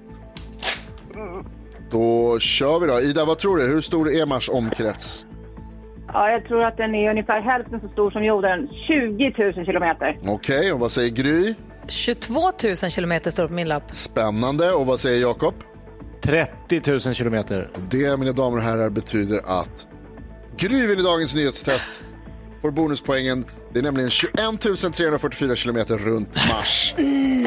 Då 1.91 2.39
kör 2.39 2.79
vi 2.79 2.87
då. 2.87 2.99
Ida, 2.99 3.25
vad 3.25 3.37
tror 3.37 3.57
du? 3.57 3.63
Hur 3.67 3.81
stor 3.81 4.11
är 4.11 4.25
Mars 4.25 4.49
omkrets? 4.49 5.25
ja, 6.07 6.29
jag 6.29 6.45
tror 6.47 6.63
att 6.63 6.77
den 6.77 6.95
är 6.95 7.09
ungefär 7.09 7.41
hälften 7.41 7.79
så 7.81 7.87
stor 7.89 8.11
som 8.11 8.23
jorden. 8.25 8.69
20 8.87 9.33
000 9.55 9.65
kilometer. 9.65 10.19
Okej, 10.27 10.73
och 10.73 10.79
vad 10.79 10.91
säger 10.91 11.09
Gry? 11.09 11.53
22 11.87 12.33
000 12.63 12.75
kilometer 12.91 13.31
står 13.31 13.47
på 13.47 13.53
min 13.53 13.67
lapp. 13.67 13.95
Spännande. 13.95 14.71
Och 14.71 14.85
vad 14.85 14.99
säger 14.99 15.21
Jakob? 15.21 15.53
30 16.25 16.81
000 16.91 16.99
kilometer. 17.15 17.69
Det, 17.89 18.17
mina 18.17 18.31
damer 18.31 18.57
och 18.57 18.63
herrar, 18.63 18.89
betyder 18.89 19.41
att 19.61 19.85
Gry 20.57 20.87
vinner 20.87 21.03
dagens 21.03 21.35
nyhetstest. 21.35 21.91
Får 22.61 22.71
bonuspoängen. 22.71 23.45
Det 23.73 23.79
är 23.79 23.83
nämligen 23.83 24.09
21 24.09 24.33
344 24.93 25.55
kilometer 25.55 25.97
runt 25.97 26.35
Mars. 26.49 26.95
Nej! 26.97 27.45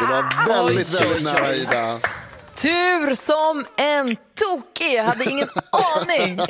Det 0.00 0.06
var 0.06 0.46
väldigt, 0.46 1.00
väldigt 1.00 1.24
nära. 1.24 1.54
Ida. 1.54 1.98
Tur 2.54 3.14
som 3.14 3.64
en 3.76 4.16
tokig! 4.16 4.94
Jag 4.96 5.04
hade 5.04 5.30
ingen 5.30 5.48
aning. 5.70 6.40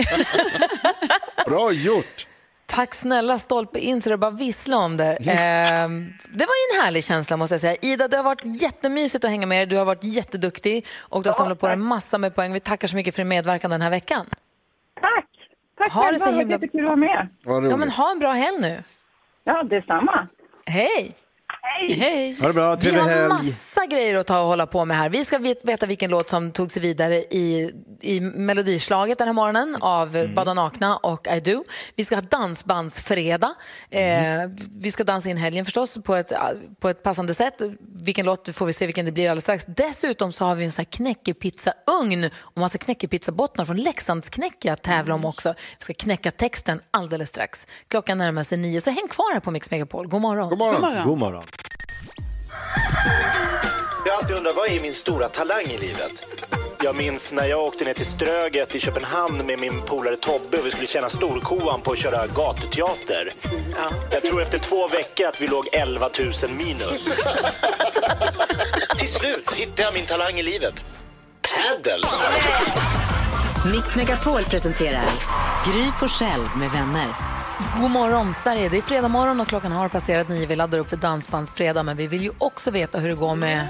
Bra 1.46 1.72
gjort. 1.72 2.26
Tack 2.70 2.94
snälla 2.94 3.38
stolpe 3.38 3.78
in 3.78 4.02
så 4.02 4.10
det 4.10 4.16
bara 4.16 4.30
vissla 4.30 4.76
om 4.78 4.96
det. 4.96 5.16
Ehm, 5.16 6.12
det 6.32 6.46
var 6.46 6.54
ju 6.54 6.78
en 6.78 6.84
härlig 6.84 7.04
känsla 7.04 7.36
måste 7.36 7.54
jag 7.54 7.60
säga. 7.60 7.76
Ida, 7.82 8.08
det 8.08 8.16
har 8.16 8.24
varit 8.24 8.62
jättemysigt 8.62 9.24
att 9.24 9.30
hänga 9.30 9.46
med 9.46 9.58
dig. 9.58 9.66
Du 9.66 9.76
har 9.76 9.84
varit 9.84 10.04
jätteduktig 10.04 10.86
och 10.98 11.22
du 11.22 11.28
har 11.28 11.34
samlat 11.34 11.58
på 11.58 11.66
dig 11.68 11.76
massor 11.76 12.18
med 12.18 12.34
poäng. 12.34 12.52
Vi 12.52 12.60
tackar 12.60 12.88
så 12.88 12.96
mycket 12.96 13.14
för 13.14 13.22
din 13.22 13.28
medverkan 13.28 13.70
den 13.70 13.82
här 13.82 13.90
veckan. 13.90 14.26
Tack! 15.00 15.26
Tack 15.78 15.92
Ha 15.92 16.10
det 16.10 16.18
så 16.18 16.24
själva, 16.24 16.38
himla- 16.40 16.44
det 16.44 16.58
var 16.58 16.62
jättekul 16.66 16.80
att 16.80 16.86
vara 16.88 16.96
med. 16.96 17.28
Ja, 17.70 17.76
men 17.76 17.90
ha 17.90 18.10
en 18.10 18.18
bra 18.18 18.32
helg 18.32 18.58
nu. 18.60 18.82
Ja, 19.44 19.62
detsamma. 19.62 20.26
Hej! 20.66 21.14
Hej! 21.62 21.92
Hej! 21.98 22.36
Ha 22.40 22.46
det 22.46 22.52
bra, 22.52 22.74
Vi 22.74 22.80
trevlig 22.80 23.00
har 23.00 23.08
helg. 23.08 23.28
massa 23.28 23.86
grejer 23.86 24.16
att 24.16 24.26
ta 24.26 24.40
och 24.40 24.46
hålla 24.46 24.66
på 24.66 24.84
med 24.84 24.96
här. 24.96 25.08
Vi 25.10 25.24
ska 25.24 25.38
vet- 25.38 25.64
veta 25.64 25.86
vilken 25.86 26.10
låt 26.10 26.28
som 26.28 26.52
tog 26.52 26.70
sig 26.72 26.82
vidare 26.82 27.16
i, 27.16 27.72
i 28.00 28.20
melodislaget 28.20 29.18
den 29.18 29.28
här 29.28 29.32
morgonen 29.32 29.76
av 29.80 30.16
Mm. 30.16 30.34
Bada 30.34 30.54
Nakna 30.54 30.96
och 30.96 31.26
I 31.36 31.40
Do. 31.40 31.64
Vi 31.96 32.04
ska 32.04 32.14
ha 32.14 32.22
dansbandsfredag. 32.22 33.50
Mm. 33.90 34.40
Eh, 34.40 34.50
vi 34.78 34.92
ska 34.92 35.04
dansa 35.04 35.30
in 35.30 35.36
helgen 35.36 35.64
förstås 35.64 35.98
på 36.04 36.14
ett, 36.14 36.32
på 36.80 36.88
ett 36.88 37.02
passande 37.02 37.34
sätt. 37.34 37.54
Vilken 38.04 38.26
låt 38.26 38.54
får 38.56 38.66
vi 38.66 38.72
se 38.72 38.86
vilken 38.86 39.06
det 39.06 39.12
blir 39.12 39.24
alldeles 39.30 39.44
strax. 39.44 39.64
Dessutom 39.66 40.32
så 40.32 40.44
har 40.44 40.54
vi 40.54 40.64
en 40.64 40.72
sån 40.72 40.82
här 40.82 40.90
knäckepizzaugn 40.92 42.24
och 42.40 42.58
massa 42.60 42.78
knäckepizzabottnar 42.78 43.64
från 43.64 43.76
Leksands 43.76 44.28
knäcke 44.30 44.72
att 44.72 44.82
tävla 44.82 45.14
om 45.14 45.24
också. 45.24 45.54
Vi 45.78 45.84
ska 45.84 45.94
knäcka 45.94 46.30
texten 46.30 46.80
alldeles 46.90 47.28
strax. 47.28 47.66
Klockan 47.88 48.18
närmar 48.18 48.42
sig 48.42 48.58
nio, 48.58 48.80
så 48.80 48.90
häng 48.90 49.08
kvar 49.10 49.32
här 49.32 49.40
på 49.40 49.50
Mix 49.50 49.70
Megapol. 49.70 50.08
God 50.08 50.20
morgon. 50.20 50.48
God 50.48 50.58
morgon. 50.58 51.04
God 51.06 51.18
morgon. 51.18 51.42
Jag 54.06 54.12
har 54.12 54.18
alltid 54.18 54.36
undrat, 54.36 54.56
vad 54.56 54.68
är 54.68 54.80
min 54.80 54.94
stora 54.94 55.28
talang 55.28 55.64
i 55.64 55.78
livet? 55.78 56.24
Jag 56.82 56.96
minns 56.96 57.32
när 57.32 57.44
jag 57.44 57.60
åkte 57.60 57.84
ner 57.84 57.94
till 57.94 58.06
Ströget 58.06 58.74
i 58.74 58.80
Köpenhamn 58.80 59.46
med 59.46 59.58
min 59.58 59.82
polare 59.82 60.16
Tobbe 60.16 60.58
och 60.58 60.66
vi 60.66 60.70
skulle 60.70 60.86
tjäna 60.86 61.08
storkovan 61.08 61.80
på 61.80 61.92
att 61.92 61.98
köra 61.98 62.26
gatuteater. 62.26 63.32
Jag 64.10 64.22
tror 64.22 64.42
efter 64.42 64.58
två 64.58 64.88
veckor 64.88 65.26
att 65.26 65.40
vi 65.40 65.46
låg 65.46 65.68
11 65.72 66.08
000 66.18 66.32
minus. 66.50 67.04
till 68.98 69.08
slut 69.08 69.52
hittade 69.54 69.82
jag 69.82 69.94
min 69.94 70.06
talang 70.06 70.38
i 70.38 70.42
livet. 70.42 70.84
Paddle! 71.42 72.06
Mix 73.72 73.94
Megapol 73.94 74.44
presenterar 74.44 75.06
Gry 75.66 75.84
Forssell 76.00 76.40
med 76.56 76.70
vänner. 76.70 77.39
God 77.60 77.90
morgon, 77.90 78.34
Sverige. 78.34 78.68
Det 78.68 78.76
är 78.78 78.82
fredag 78.82 79.08
morgon 79.08 79.40
och 79.40 79.48
klockan 79.48 79.72
har 79.72 79.88
passerat 79.88 80.28
nio. 80.28 80.46
Vi 80.46 80.56
laddar 80.56 80.78
upp 80.78 80.88
för 80.88 80.96
Dansbandsfredag, 80.96 81.84
men 81.84 81.96
vi 81.96 82.06
vill 82.06 82.22
ju 82.22 82.30
också 82.38 82.70
veta 82.70 82.98
hur 82.98 83.08
det 83.08 83.14
går 83.14 83.34
med 83.34 83.68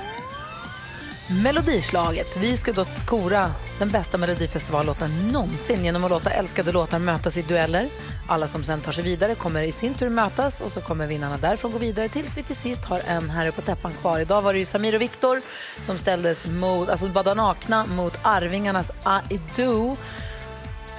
Melodislaget. 1.42 2.36
Vi 2.36 2.56
ska 2.56 2.72
då 2.72 2.84
kora 3.06 3.52
den 3.78 3.90
bästa 3.90 4.18
melodifestivallåten 4.18 5.32
någonsin 5.32 5.84
genom 5.84 6.04
att 6.04 6.10
låta 6.10 6.30
älskade 6.30 6.72
låtar 6.72 6.98
mötas 6.98 7.36
i 7.36 7.42
dueller. 7.42 7.88
Alla 8.28 8.48
som 8.48 8.64
sen 8.64 8.80
tar 8.80 8.92
sig 8.92 9.04
vidare 9.04 9.34
kommer 9.34 9.62
i 9.62 9.72
sin 9.72 9.94
tur 9.94 10.08
mötas 10.08 10.60
och 10.60 10.72
så 10.72 10.80
kommer 10.80 11.06
vinnarna 11.06 11.36
därifrån 11.36 11.72
gå 11.72 11.78
vidare 11.78 12.08
tills 12.08 12.36
vi 12.36 12.42
till 12.42 12.56
sist 12.56 12.84
har 12.84 13.00
en 13.06 13.30
herre 13.30 13.52
på 13.52 13.60
täppan 13.60 13.92
kvar. 13.92 14.20
Idag 14.20 14.42
var 14.42 14.52
det 14.52 14.58
ju 14.58 14.64
Samir 14.64 14.94
och 14.94 15.00
Viktor 15.00 15.40
som 15.82 15.98
ställdes 15.98 16.46
mot, 16.46 16.88
alltså 16.88 17.08
Bada 17.08 17.34
Nakna 17.34 17.86
mot 17.86 18.18
Arvingarnas 18.22 18.90
I 19.30 19.40
Do. 19.56 19.96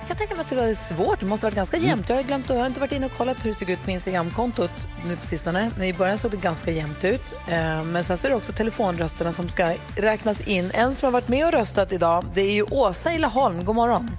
Jag 0.02 0.08
kan 0.08 0.18
tänka 0.18 0.36
mig 0.36 0.42
att 0.42 0.50
det 0.50 0.56
var 0.56 0.74
svårt. 0.74 1.20
Det 1.20 1.26
måste 1.26 1.46
ha 1.46 1.50
varit 1.50 1.56
ganska 1.56 1.78
jämnt. 1.78 2.10
Jag 2.10 2.16
har, 2.16 2.24
glömt, 2.24 2.50
jag 2.50 2.58
har 2.60 2.66
inte 2.68 2.80
varit 2.80 2.92
inne 2.92 3.06
och 3.06 3.12
kollat 3.12 3.46
hur 3.46 3.50
det 3.50 3.56
såg 3.56 3.70
ut 3.70 3.84
på 3.84 3.92
Instagramkontot 3.92 4.72
nu 5.08 5.16
på 5.16 5.26
sistone. 5.26 5.72
Men 5.78 5.88
I 5.88 5.94
början 5.94 6.18
såg 6.18 6.32
det 6.32 6.38
ganska 6.38 6.72
jämnt 6.72 7.04
ut. 7.04 7.34
Eh, 7.48 7.84
Men 7.84 8.04
sen 8.04 8.18
så 8.18 8.28
är 8.28 8.32
det 8.32 8.38
också 8.38 8.52
telefonrösterna 8.52 9.32
som 9.32 9.50
ska 9.50 9.74
räknas 9.96 10.42
in. 10.48 10.72
En 10.74 10.96
som 10.96 11.06
har 11.06 11.12
varit 11.12 11.28
med 11.28 11.46
och 11.46 11.52
röstat 11.52 11.92
idag 11.92 12.26
det 12.34 12.42
är 12.42 12.54
ju 12.54 12.64
Åsa 12.64 13.14
i 13.14 13.18
Laholm. 13.18 13.66
God 13.66 13.76
morgon. 13.76 14.12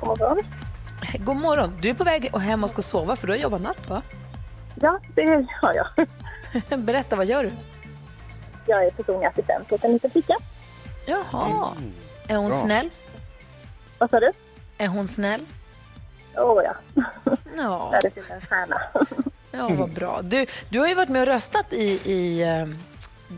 God 0.00 0.08
morgon. 0.18 0.42
God 1.18 1.36
morgon. 1.36 1.78
Du 1.80 1.88
är 1.88 1.94
på 1.94 2.04
väg 2.04 2.30
och 2.32 2.40
hem 2.40 2.64
och 2.64 2.70
ska 2.70 2.82
sova 2.82 3.16
för 3.16 3.26
du 3.26 3.32
har 3.32 3.38
jobbat 3.40 3.60
natt 3.60 3.88
va? 3.90 4.02
Ja, 4.80 5.00
det 5.14 5.46
har 5.62 5.74
jag. 5.74 6.06
Berätta, 6.78 7.16
vad 7.16 7.26
gör 7.26 7.42
du? 7.44 7.50
Jag 8.66 8.86
är 8.86 8.90
personlig 8.90 9.26
assistent 9.26 9.72
åt 9.72 9.84
en 9.84 9.92
liten 9.92 10.10
flicka. 10.10 10.34
Jaha. 11.06 11.68
Är 12.28 12.36
hon 12.36 12.48
Bra. 12.48 12.56
snäll? 12.58 12.90
Vad 13.98 14.10
sa 14.10 14.20
du? 14.20 14.30
Är 14.78 14.88
hon 14.88 15.08
snäll? 15.08 15.40
Åh 16.36 16.62
ja. 16.64 16.74
Ja. 17.56 17.90
Världens 17.92 18.16
lilla 18.16 18.40
stjärna. 18.40 18.80
Ja, 19.50 19.68
vad 19.78 19.94
bra. 19.94 20.22
Du, 20.22 20.46
du 20.68 20.78
har 20.80 20.86
ju 20.88 20.94
varit 20.94 21.08
med 21.08 21.20
och 21.22 21.26
röstat 21.28 21.72
i, 21.72 22.00
i 22.12 22.42
eh, 22.42 22.66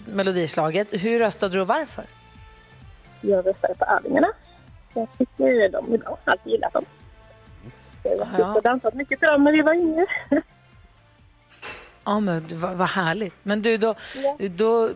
Melodislaget. 0.06 0.88
Hur 0.90 1.18
röstade 1.18 1.54
du 1.54 1.60
och 1.60 1.66
varför? 1.66 2.04
Jag 3.20 3.46
röstade 3.46 3.74
på 3.74 3.84
Arvingarna. 3.84 4.28
Jag 4.94 5.08
tycker 5.18 5.68
de 5.68 5.94
är 5.94 5.98
bra. 5.98 6.18
Alltid 6.24 6.52
gillat 6.52 6.72
dem. 6.72 6.84
Jag 8.02 8.10
har 8.24 8.38
Ja. 8.38 8.52
ja. 8.54 8.60
dansat 8.60 8.94
mycket 8.94 9.18
till 9.18 9.28
dem 9.28 9.44
när 9.44 9.52
vi 9.52 9.62
var 9.62 9.74
yngre. 9.74 10.06
Ja, 12.04 12.20
men 12.20 12.46
det 12.48 12.54
var, 12.54 12.74
vad 12.74 12.88
härligt. 12.88 13.34
Men 13.42 13.62
du, 13.62 13.76
då, 13.76 13.94
då 14.56 14.88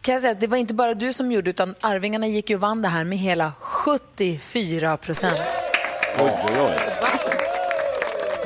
kan 0.00 0.12
jag 0.12 0.20
säga 0.22 0.32
att 0.32 0.40
det 0.40 0.46
var 0.46 0.56
inte 0.56 0.74
bara 0.74 0.94
du 0.94 1.12
som 1.12 1.32
gjorde 1.32 1.50
utan 1.50 1.74
Arvingarna 1.80 2.26
gick 2.26 2.50
ju 2.50 2.56
och 2.56 2.60
vann 2.62 2.82
det 2.82 2.88
här 2.88 3.04
med 3.04 3.18
hela 3.18 3.52
74 3.60 4.96
procent. 4.96 5.40
Oj, 6.18 6.30
oj, 6.48 6.60
oj. 6.60 6.76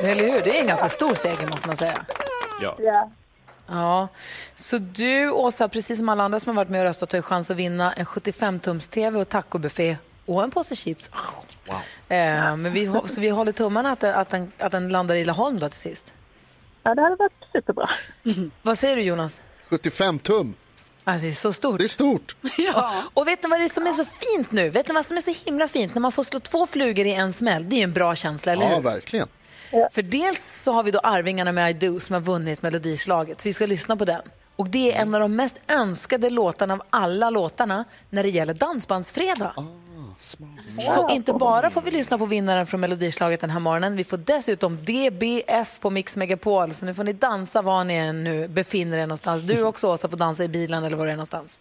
Eller 0.09 0.23
hur? 0.31 0.41
Det 0.41 0.57
är 0.57 0.61
en 0.61 0.67
ganska 0.67 0.89
stor 0.89 1.15
seger 1.15 1.47
måste 1.47 1.67
man 1.67 1.77
säga. 1.77 2.05
Ja. 2.61 2.75
Ja. 2.79 3.09
Ja, 3.67 4.07
så 4.55 4.77
du 4.77 5.31
Åsa, 5.31 5.67
precis 5.69 5.97
som 5.97 6.09
alla 6.09 6.23
andra 6.23 6.39
som 6.39 6.49
har 6.49 6.55
varit 6.63 6.69
med 6.69 6.81
och 6.81 6.85
röstat 6.87 7.11
har 7.11 7.17
ju 7.17 7.23
chans 7.23 7.51
att 7.51 7.57
vinna 7.57 7.93
en 7.93 8.05
75-tums-tv 8.05 9.19
och 9.21 9.29
tacobuffé 9.29 9.97
och 10.25 10.43
en 10.43 10.51
påse 10.51 10.75
chips. 10.75 11.09
Eh, 12.09 12.55
men 12.57 12.73
vi, 12.73 12.91
så 13.05 13.21
vi 13.21 13.29
håller 13.29 13.51
tummarna 13.51 13.91
att, 13.91 13.99
den- 13.99 14.15
att, 14.15 14.29
den, 14.29 14.51
att 14.57 14.71
den 14.71 14.89
landar 14.89 15.15
i 15.15 15.25
Laholm 15.25 15.59
då 15.59 15.69
till 15.69 15.79
sist. 15.79 16.13
Ja, 16.83 16.95
det 16.95 17.01
hade 17.01 17.15
varit 17.15 17.33
superbra. 17.51 17.89
Vad 18.61 18.77
säger 18.77 18.95
du 18.95 19.01
Jonas? 19.01 19.41
75 19.69 20.19
tum. 20.19 20.53
Alltså, 21.03 21.23
det 21.25 21.31
är 21.31 21.33
så 21.33 21.53
stort. 21.53 21.77
Det 21.79 21.83
är 21.85 21.87
stort. 21.87 22.35
Ja. 22.57 22.93
Och 23.13 23.27
vet 23.27 23.43
ni 23.43 23.49
vad 23.49 23.59
det 23.59 23.63
är 23.65 23.69
som 23.69 23.87
är 23.87 23.91
så 23.91 24.05
fint 24.05 24.51
nu? 24.51 24.69
Vet 24.69 24.87
ni 24.87 24.93
vad 24.93 25.05
som 25.05 25.17
är 25.17 25.21
så 25.21 25.33
himla 25.45 25.67
fint? 25.67 25.95
När 25.95 25.99
man 26.01 26.11
får 26.11 26.23
slå 26.23 26.39
två 26.39 26.67
flugor 26.67 27.05
i 27.05 27.13
en 27.13 27.33
smäll. 27.33 27.69
Det 27.69 27.75
är 27.75 27.77
ju 27.77 27.83
en 27.83 27.91
bra 27.93 28.15
känsla, 28.15 28.51
eller 28.51 28.69
Ja, 28.69 28.75
hur? 28.75 28.81
verkligen. 28.83 29.27
För 29.91 30.01
dels 30.01 30.53
så 30.63 30.71
har 30.71 30.83
vi 30.83 30.91
då 30.91 30.99
Arvingarna 30.99 31.51
med 31.51 31.69
I 31.71 31.87
Do 31.87 31.99
som 31.99 32.13
har 32.13 32.21
vunnit 32.21 32.61
Melodislaget. 32.61 33.41
Så 33.41 33.49
vi 33.49 33.53
ska 33.53 33.65
lyssna 33.65 33.95
på 33.95 34.05
den. 34.05 34.21
Och 34.55 34.69
det 34.69 34.93
är 34.93 35.01
en 35.01 35.13
av 35.15 35.21
de 35.21 35.35
mest 35.35 35.59
önskade 35.67 36.29
låtarna 36.29 36.73
av 36.73 36.81
alla 36.89 37.29
låtarna 37.29 37.85
när 38.09 38.23
det 38.23 38.29
gäller 38.29 38.53
Dansbandsfredag. 38.53 39.53
Så 40.67 41.07
inte 41.09 41.33
bara 41.33 41.69
får 41.69 41.81
vi 41.81 41.91
lyssna 41.91 42.17
på 42.17 42.25
vinnaren 42.25 42.67
från 42.67 42.79
Melodislaget 42.79 43.39
den 43.39 43.49
här 43.49 43.59
morgonen, 43.59 43.95
vi 43.95 44.03
får 44.03 44.17
dessutom 44.17 44.77
DBF 44.77 45.79
på 45.79 45.89
Mix 45.89 46.17
Megapol. 46.17 46.73
Så 46.73 46.85
nu 46.85 46.93
får 46.93 47.03
ni 47.03 47.13
dansa 47.13 47.61
var 47.61 47.83
ni 47.83 47.95
än 47.95 48.23
nu 48.23 48.47
befinner 48.47 48.97
er 48.97 49.01
någonstans. 49.07 49.41
Du 49.41 49.63
också 49.63 49.87
Åsa 49.87 50.09
får 50.09 50.17
dansa 50.17 50.43
i 50.43 50.47
bilen 50.47 50.83
eller 50.83 50.97
var 50.97 51.05
du 51.05 51.11
är 51.11 51.15
någonstans. 51.15 51.59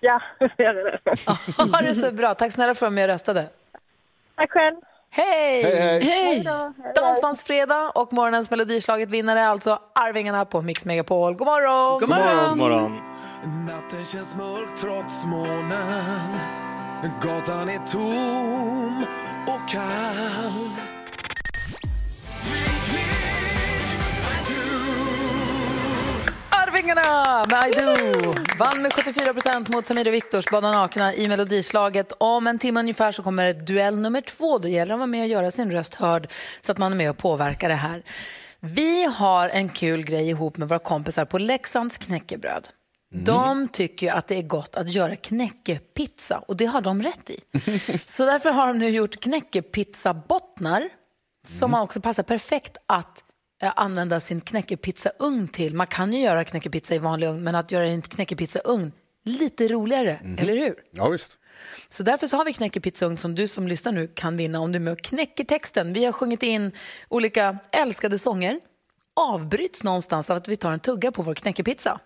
Ja, 0.00 0.22
jag 0.38 0.50
gör 0.58 0.74
det. 0.74 1.72
Ha 1.72 1.80
det 1.80 1.94
så 1.94 2.12
bra. 2.12 2.34
Tack 2.34 2.52
snälla 2.52 2.74
för 2.74 2.86
att 2.86 2.92
och 2.92 3.08
röstade. 3.08 3.46
Tack 4.36 4.50
själv. 4.50 4.76
Hej! 5.10 5.62
Hej, 5.62 5.76
hej. 5.80 6.02
Hej 6.02 6.42
då. 6.44 6.72
Dansbandsfredag 6.94 7.92
och 7.94 8.12
morgonens 8.12 8.50
Melodislaget 8.50 9.08
vinnare 9.08 9.40
är 9.40 9.48
alltså 9.48 9.78
Arvingarna 9.94 10.44
på 10.44 10.62
Mix 10.62 10.84
Megapol. 10.84 11.34
God 11.34 11.46
morgon! 11.46 12.00
God 12.00 12.08
morgon. 12.08 12.48
God 12.48 12.58
morgon. 12.58 13.00
Natten 13.66 14.04
känns 14.04 14.34
mörk 14.34 14.68
trots 14.80 15.24
månen 15.24 16.71
Gatan 17.02 17.68
är 17.68 17.78
tom 17.78 19.06
och 19.46 19.68
kall 19.68 20.70
Arvingarna 26.50 27.44
med 27.48 27.68
I 27.68 27.72
Do 27.72 28.34
vann 28.58 28.82
med 28.82 28.92
74 28.92 29.60
mot 29.68 29.86
Samir 29.86 30.08
och 30.08 30.14
Viktors 30.14 30.44
Bada 30.50 30.72
nakna 30.72 31.14
i 31.14 31.28
Melodislaget. 31.28 32.12
Om 32.18 32.46
en 32.46 32.58
timme 32.58 32.80
ungefär 32.80 33.12
så 33.12 33.22
kommer 33.22 33.52
duell 33.52 33.98
nummer 33.98 34.20
två. 34.20 34.58
Då 34.58 34.68
gäller 34.68 34.88
det 34.88 34.94
att 34.94 34.98
vara 34.98 35.06
med 35.06 35.22
och 35.22 35.28
göra 35.28 35.50
sin 35.50 35.70
röst 35.70 35.94
hörd 35.94 36.30
så 36.60 36.72
att 36.72 36.78
man 36.78 36.92
är 36.92 36.96
med 36.96 37.10
och 37.10 37.18
påverkar 37.18 37.68
det 37.68 37.74
här. 37.74 38.02
Vi 38.60 39.04
har 39.04 39.48
en 39.48 39.68
kul 39.68 40.04
grej 40.04 40.28
ihop 40.28 40.56
med 40.56 40.68
våra 40.68 40.78
kompisar 40.78 41.24
på 41.24 41.38
Leksands 41.38 41.98
knäckebröd. 41.98 42.68
De 43.12 43.68
tycker 43.68 44.12
att 44.12 44.28
det 44.28 44.36
är 44.36 44.42
gott 44.42 44.76
att 44.76 44.92
göra 44.92 45.16
knäckepizza 45.16 46.38
och 46.38 46.56
det 46.56 46.64
har 46.64 46.80
de 46.80 47.02
rätt 47.02 47.30
i. 47.30 47.40
Så 48.06 48.26
därför 48.26 48.50
har 48.50 48.66
de 48.66 48.78
nu 48.78 48.88
gjort 48.88 49.20
knäckepizzabottnar 49.20 50.88
som 51.46 51.74
också 51.74 52.00
passar 52.00 52.22
perfekt 52.22 52.76
att 52.86 53.24
eh, 53.62 53.72
använda 53.76 54.20
sin 54.20 54.40
knäckepizzaugn 54.40 55.48
till. 55.48 55.74
Man 55.74 55.86
kan 55.86 56.12
ju 56.12 56.20
göra 56.20 56.44
knäckepizza 56.44 56.94
i 56.94 56.98
vanlig 56.98 57.26
ugn, 57.28 57.44
men 57.44 57.54
att 57.54 57.70
göra 57.70 57.86
en 57.86 58.02
knäckepizzaugn 58.02 58.92
lite 59.24 59.68
roligare, 59.68 60.20
eller 60.38 60.56
hur? 60.56 60.74
Ja, 60.90 61.08
visst. 61.08 61.38
Så 61.88 62.02
därför 62.02 62.26
så 62.26 62.36
har 62.36 62.44
vi 62.44 62.52
knäckepizzaugn 62.52 63.16
som 63.16 63.34
du 63.34 63.48
som 63.48 63.68
lyssnar 63.68 63.92
nu 63.92 64.06
kan 64.06 64.36
vinna 64.36 64.60
om 64.60 64.72
du 64.72 64.78
med 64.78 65.02
knäcker 65.02 65.44
texten. 65.44 65.92
Vi 65.92 66.04
har 66.04 66.12
sjungit 66.12 66.42
in 66.42 66.72
olika 67.08 67.58
älskade 67.72 68.18
sånger, 68.18 68.60
avbryts 69.16 69.82
någonstans 69.82 70.30
av 70.30 70.36
att 70.36 70.48
vi 70.48 70.56
tar 70.56 70.72
en 70.72 70.80
tugga 70.80 71.12
på 71.12 71.22
vår 71.22 71.34
knäckepizza. 71.34 72.00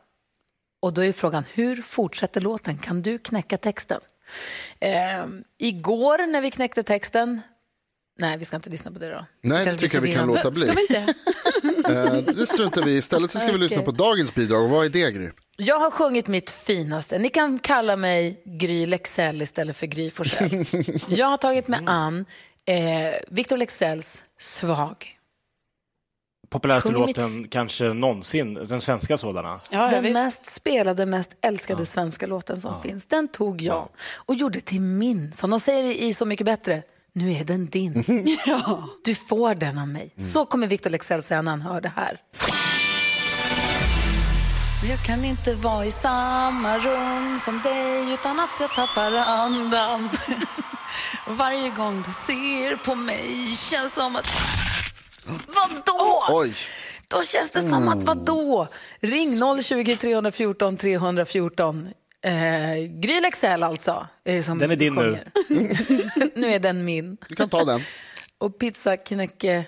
Och 0.86 0.92
då 0.92 1.04
är 1.04 1.12
frågan, 1.12 1.44
hur 1.54 1.82
fortsätter 1.82 2.40
låten? 2.40 2.78
Kan 2.78 3.02
du 3.02 3.18
knäcka 3.18 3.58
texten? 3.58 4.00
Eh, 4.80 4.90
igår 5.58 6.26
när 6.26 6.40
vi 6.40 6.50
knäckte 6.50 6.82
texten, 6.82 7.40
nej 8.18 8.38
vi 8.38 8.44
ska 8.44 8.56
inte 8.56 8.70
lyssna 8.70 8.90
på 8.90 8.98
det 8.98 9.08
då. 9.08 9.26
Nej, 9.42 9.66
det 9.66 9.76
tycker 9.76 9.96
jag 9.96 10.02
vi 10.02 10.14
kan 10.14 10.26
låta 10.26 10.50
bli. 10.50 10.60
Ska 10.60 10.72
vi 10.72 10.80
inte? 10.80 11.14
Eh, 11.88 12.14
det 12.14 12.46
struntar 12.46 12.82
vi 12.82 12.90
i. 12.90 12.96
Istället 12.96 13.30
så 13.30 13.38
ska 13.38 13.52
vi 13.52 13.58
lyssna 13.58 13.82
på 13.82 13.90
dagens 13.90 14.34
bidrag. 14.34 14.62
Och 14.64 14.70
vad 14.70 14.84
är 14.84 14.88
det, 14.88 15.10
Gry? 15.10 15.30
Jag 15.56 15.78
har 15.78 15.90
sjungit 15.90 16.28
mitt 16.28 16.50
finaste. 16.50 17.18
Ni 17.18 17.28
kan 17.28 17.58
kalla 17.58 17.96
mig 17.96 18.42
Gry 18.44 18.86
Lexell 18.86 19.42
istället 19.42 19.76
för 19.76 19.86
Gry 19.86 20.10
Forssell. 20.10 20.64
Jag 21.08 21.26
har 21.26 21.36
tagit 21.36 21.68
mig 21.68 21.80
an 21.86 22.26
eh, 22.64 23.14
Victor 23.28 23.56
Lexells 23.56 24.22
Svag. 24.38 25.15
Populäraste 26.48 26.92
Sjunger 26.92 27.06
mitt- 27.06 27.16
låten 27.16 27.48
kanske 27.48 27.84
någonsin, 27.84 28.54
den 28.54 28.80
svenska 28.80 29.18
sådana. 29.18 29.60
den 29.70 30.12
mest 30.12 30.46
spelade, 30.46 31.06
mest 31.06 31.30
älskade 31.40 31.86
svenska 31.86 32.26
låten 32.26 32.60
som 32.60 32.82
finns. 32.82 33.06
Den 33.06 33.28
tog 33.28 33.62
jag 33.62 33.88
och 34.16 34.34
gjorde 34.34 34.60
till 34.60 34.80
min. 34.80 35.32
Som 35.32 35.50
de 35.50 35.60
säger 35.60 35.84
i 35.84 36.14
Så 36.14 36.24
mycket 36.24 36.46
bättre, 36.46 36.82
nu 37.12 37.32
är 37.32 37.44
den 37.44 37.66
din. 37.66 38.04
Du 39.04 39.14
får 39.14 39.54
den 39.54 39.78
av 39.78 39.88
mig. 39.88 40.14
Så 40.16 40.44
kommer 40.46 40.66
Victor 40.66 40.90
Lexell 40.90 41.22
säga 41.22 41.42
när 41.42 41.50
han 41.50 41.60
hör 41.62 41.80
det 41.80 41.92
här. 41.96 42.18
Jag 44.88 45.04
kan 45.06 45.24
inte 45.24 45.54
vara 45.54 45.84
i 45.84 45.90
samma 45.90 46.78
rum 46.78 47.38
som 47.38 47.60
dig 47.62 48.12
utan 48.12 48.40
att 48.40 48.60
jag 48.60 48.74
tappar 48.74 49.12
andan. 49.12 50.08
Varje 51.26 51.70
gång 51.70 52.02
du 52.02 52.12
ser 52.12 52.76
på 52.76 52.94
mig 52.94 53.46
känns 53.56 53.94
som 53.94 54.16
att... 54.16 54.26
Vadå? 55.26 56.24
Oj. 56.28 56.54
Då 57.08 57.22
känns 57.22 57.50
det 57.50 57.62
som 57.62 57.88
att 57.88 58.02
vadå? 58.02 58.68
Ring 59.00 59.62
020 59.62 59.96
314 59.96 60.76
314. 60.76 61.88
Eh, 62.24 62.32
Gry 63.00 63.20
Lexell 63.20 63.62
alltså. 63.62 64.06
Är 64.24 64.34
det 64.34 64.42
som 64.42 64.58
Den 64.58 64.70
är 64.70 64.76
din 64.76 64.94
nu. 64.94 65.00
sjunger. 65.00 65.30
nu 66.38 66.54
är 66.54 66.58
den 66.58 66.84
min. 66.84 67.16
Du 67.28 67.34
kan 67.34 67.48
ta 67.48 67.64
den. 67.64 67.80
Och 68.38 68.58
pizza 68.58 68.96
knäcke, 68.96 69.64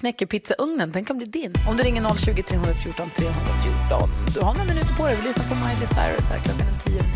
knäckepizzaugnen, 0.00 0.92
den 0.92 1.04
kan 1.04 1.16
bli 1.16 1.26
din. 1.26 1.54
Om 1.68 1.76
du 1.76 1.82
ringer 1.82 2.14
020 2.14 2.42
314 2.42 3.10
314. 3.10 4.10
Du 4.34 4.40
har 4.40 4.54
några 4.54 4.66
minuter 4.68 4.94
på 4.96 5.06
dig. 5.06 5.16
Vi 5.16 5.22
lyssnar 5.26 5.48
på 5.48 5.54
Miley 5.54 5.86
Cyrus 5.86 6.28
här 6.30 6.40
klockan 6.44 6.68
är 6.74 6.80
10 6.80 6.98
och 6.98 7.04
9. 7.04 7.12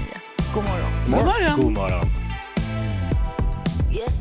God 0.54 0.64
morgon. 0.64 0.90
God 1.06 1.10
morgon. 1.10 1.56
God 1.62 1.72
morgon. 1.72 2.06
Yeah, 3.94 4.08
it's 4.08 4.18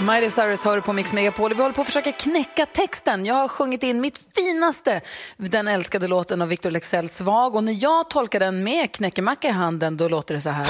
Miley 0.00 0.30
Cyrus 0.30 0.64
hör 0.64 0.80
på 0.80 0.92
Mix 0.92 1.12
Megapol. 1.12 1.54
Vi 1.54 1.62
håller 1.62 1.74
på 1.74 1.80
att 1.80 1.86
försöka 1.86 2.12
knäcka 2.12 2.66
texten. 2.66 3.26
Jag 3.26 3.34
har 3.34 3.48
sjungit 3.48 3.82
in 3.82 4.00
mitt 4.00 4.28
finaste, 4.34 5.00
den 5.36 5.68
älskade 5.68 6.06
låten 6.06 6.42
av 6.42 6.48
Victor 6.48 6.70
Lexell, 6.70 7.08
Svag. 7.08 7.54
Och 7.54 7.64
när 7.64 7.82
jag 7.82 8.10
tolkar 8.10 8.40
den 8.40 8.64
med 8.64 8.92
knäckemacka 8.92 9.48
i 9.48 9.50
handen, 9.50 9.96
då 9.96 10.08
låter 10.08 10.34
det 10.34 10.40
så 10.40 10.50
här. 10.50 10.66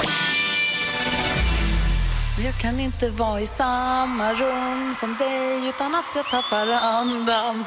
Jag 2.45 2.61
kan 2.61 2.79
inte 2.79 3.09
vara 3.09 3.41
i 3.41 3.47
samma 3.47 4.33
rum 4.33 4.93
som 4.93 5.17
dig 5.17 5.67
utan 5.67 5.95
att 5.95 6.15
jag 6.15 6.29
tappar 6.29 6.67
andan. 6.67 7.65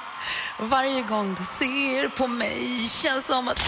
Varje 0.60 1.02
gång 1.02 1.34
du 1.34 1.44
ser 1.44 2.08
på 2.08 2.26
mig 2.26 2.78
känns 2.88 3.26
som 3.26 3.48
att 3.48 3.60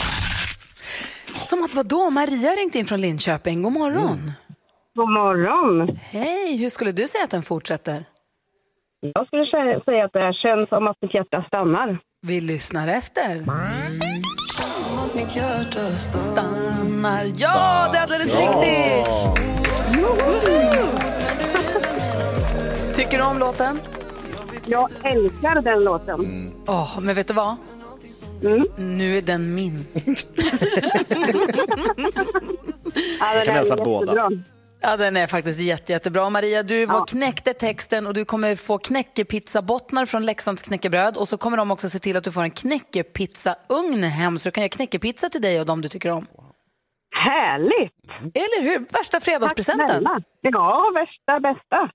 Som 1.41 1.65
att 1.65 1.75
vadå? 1.75 2.11
Maria 2.11 2.51
har 2.51 2.57
ringt 2.57 2.75
in 2.75 2.87
från 2.87 3.01
Linköping. 3.01 3.63
God 3.63 3.73
morgon. 3.73 4.33
God 4.99 5.11
morgon. 5.11 5.97
Hej, 6.11 6.57
hur 6.57 6.69
skulle 6.69 6.93
du 6.93 7.09
säga 7.09 7.25
att 7.25 7.31
den 7.31 7.43
fortsätter? 7.43 8.05
Jag 9.01 9.27
skulle 9.27 9.43
sä- 9.43 9.85
säga 9.85 10.05
att 10.05 10.13
det 10.13 10.35
känns 10.43 10.69
som 10.69 10.89
att 10.89 10.97
mitt 11.03 11.15
hjärta 11.15 11.45
stannar. 11.49 11.99
Vi 12.23 12.41
lyssnar 12.41 12.89
efter. 12.89 13.45
Stannar. 16.21 17.25
Ja, 17.37 17.89
det 17.93 17.99
är 17.99 18.03
alldeles 18.03 18.41
riktigt! 18.41 19.15
Tycker 22.97 23.19
du 23.19 23.25
om 23.25 23.39
låten? 23.39 23.81
Jag 24.67 24.89
älskar 25.05 25.63
den 25.63 25.85
låten. 25.85 26.53
Åh, 26.67 27.01
men 27.01 27.15
vet 27.15 27.29
du 27.29 27.35
vad? 27.35 27.57
Nu 28.77 29.19
är 29.19 29.23
den 29.23 29.55
min. 29.55 29.87
Ja, 33.21 33.35
den 33.37 33.45
kan 33.47 33.55
hälsa 33.55 33.77
båda. 33.77 34.31
Ja, 34.81 34.97
den 34.97 35.17
är 35.17 35.27
faktiskt 35.27 35.61
jätte, 35.61 35.93
jättebra. 35.93 36.31
Maria, 36.31 36.63
du 36.63 36.87
var 36.87 37.07
knäckte 37.07 37.53
texten 37.53 38.07
och 38.07 38.15
du 38.15 38.25
kommer 38.25 38.57
få 38.57 38.79
knäckepizzabottnar 38.79 40.07
från 40.07 40.27
Leksands 40.27 40.63
knäckebröd 40.63 41.17
och 41.17 41.29
så 41.29 41.37
kommer 41.37 41.57
de 41.57 41.71
också 41.71 41.89
se 41.89 41.99
till 41.99 42.17
att 42.17 42.25
du 42.25 42.33
får 42.33 42.43
en 42.43 42.51
knäckepizzaugn 42.51 44.03
hem 44.03 44.39
så 44.39 44.49
du 44.49 44.53
kan 44.53 44.63
göra 44.63 44.69
knäckepizza 44.69 45.29
till 45.29 45.43
dig 45.43 45.61
och 45.61 45.67
dem 45.67 45.81
du 45.81 45.89
tycker 45.89 46.11
om. 46.11 46.27
Härligt! 47.25 47.93
Eller 48.35 48.63
hur? 48.63 48.79
Värsta 48.99 49.21
fredagspresenten. 49.21 49.89
snälla. 49.89 50.21
Ja, 50.41 50.93
värsta 50.95 51.41
bästa. 51.41 51.91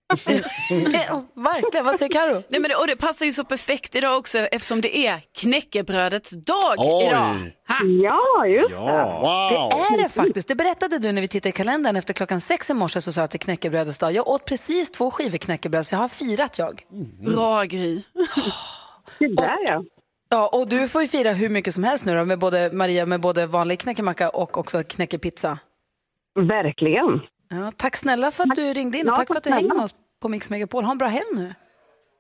Verkligen. 1.42 1.86
Vad 1.86 1.96
säger 1.96 2.12
Karo? 2.12 2.34
Nej, 2.50 2.60
men 2.62 2.70
det, 2.70 2.76
och 2.76 2.88
det 2.88 2.96
passar 2.96 3.26
ju 3.26 3.34
så 3.34 3.44
perfekt 3.44 3.96
idag 3.96 4.18
också 4.18 4.40
eftersom 4.40 4.82
det 4.82 4.98
är 5.08 5.20
knäckebrödets 5.42 6.32
dag 6.32 6.76
Oj. 6.78 7.06
idag. 7.08 7.36
Ja, 8.04 8.46
just 8.48 8.70
Det 8.70 8.76
Wow. 8.76 9.72
är 9.94 10.04
det 10.04 10.10
faktiskt. 10.10 10.48
Det 10.48 10.56
berättade 10.56 11.00
du 11.00 11.12
när 11.12 11.22
vi 11.22 11.28
tittade 11.28 11.50
i 11.50 11.52
kalendern 11.52 11.96
efter 11.96 12.14
klockan 12.14 12.42
sex 12.42 12.70
i 12.70 12.74
morse 12.74 13.02
så 13.02 13.12
sa 13.12 13.22
jag 13.22 13.26
att 13.26 13.32
det 13.32 13.36
är 13.36 13.46
knäckebrödets 13.46 13.98
dag. 14.00 14.12
Jag 14.14 14.28
åt 14.28 14.46
precis 14.46 14.92
två 14.92 15.12
skivor 15.12 15.38
knäckebröd 15.38 15.88
så 15.88 15.96
jag 15.96 16.00
har 16.00 16.08
firat 16.08 16.58
jag. 16.60 16.82
Bra 17.36 17.64
Gry. 17.64 18.02
det. 19.20 19.28
Där 19.36 19.58
ja. 19.68 19.84
Ja, 20.34 20.50
och 20.54 20.68
du 20.68 20.88
får 20.88 21.02
ju 21.02 21.08
fira 21.08 21.32
hur 21.34 21.50
mycket 21.50 21.74
som 21.74 21.84
helst 21.84 22.06
nu 22.06 22.16
då 22.16 22.26
med 22.26 22.40
både 22.40 22.70
Maria 22.74 23.06
med 23.06 23.22
både 23.22 23.46
vanlig 23.46 23.80
knäckemacka 23.80 24.30
och 24.30 24.58
också 24.58 24.84
knäckepizza. 24.84 25.60
Verkligen. 26.50 27.22
Ja, 27.50 27.72
tack 27.78 27.96
snälla 27.96 28.32
för 28.32 28.44
att 28.44 28.56
du 28.56 28.74
ringde 28.74 28.98
in 28.98 29.08
och 29.08 29.12
Ja, 29.12 29.16
tack 29.16 29.28
för 29.28 29.36
att 29.38 29.44
du 29.44 29.50
snälla. 29.50 29.74
med 29.74 29.84
oss 29.84 29.96
på 30.22 30.28
Mix 30.30 30.50
Megapol. 30.50 30.84
Ha 30.84 30.92
en 30.92 30.98
bra 30.98 31.08
helg 31.08 31.26
nu. 31.36 31.54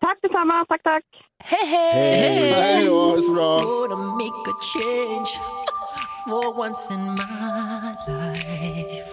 Tack 0.01 0.17
detsamma. 0.21 0.65
Tack, 0.69 0.83
tack. 0.83 1.03
Hej, 1.43 1.65
hej! 1.67 2.51
Hej 2.51 2.85
då, 2.85 2.95
ha 3.09 3.15
det 3.15 3.21
så 3.21 3.33
bra. 3.33 3.57
Gonna 3.57 3.95
make 3.95 4.49
a 4.51 4.55
change 4.73 5.29
for 6.27 6.59
once 6.59 6.93
in 6.93 7.03
my 7.03 7.95
life. 8.07 9.12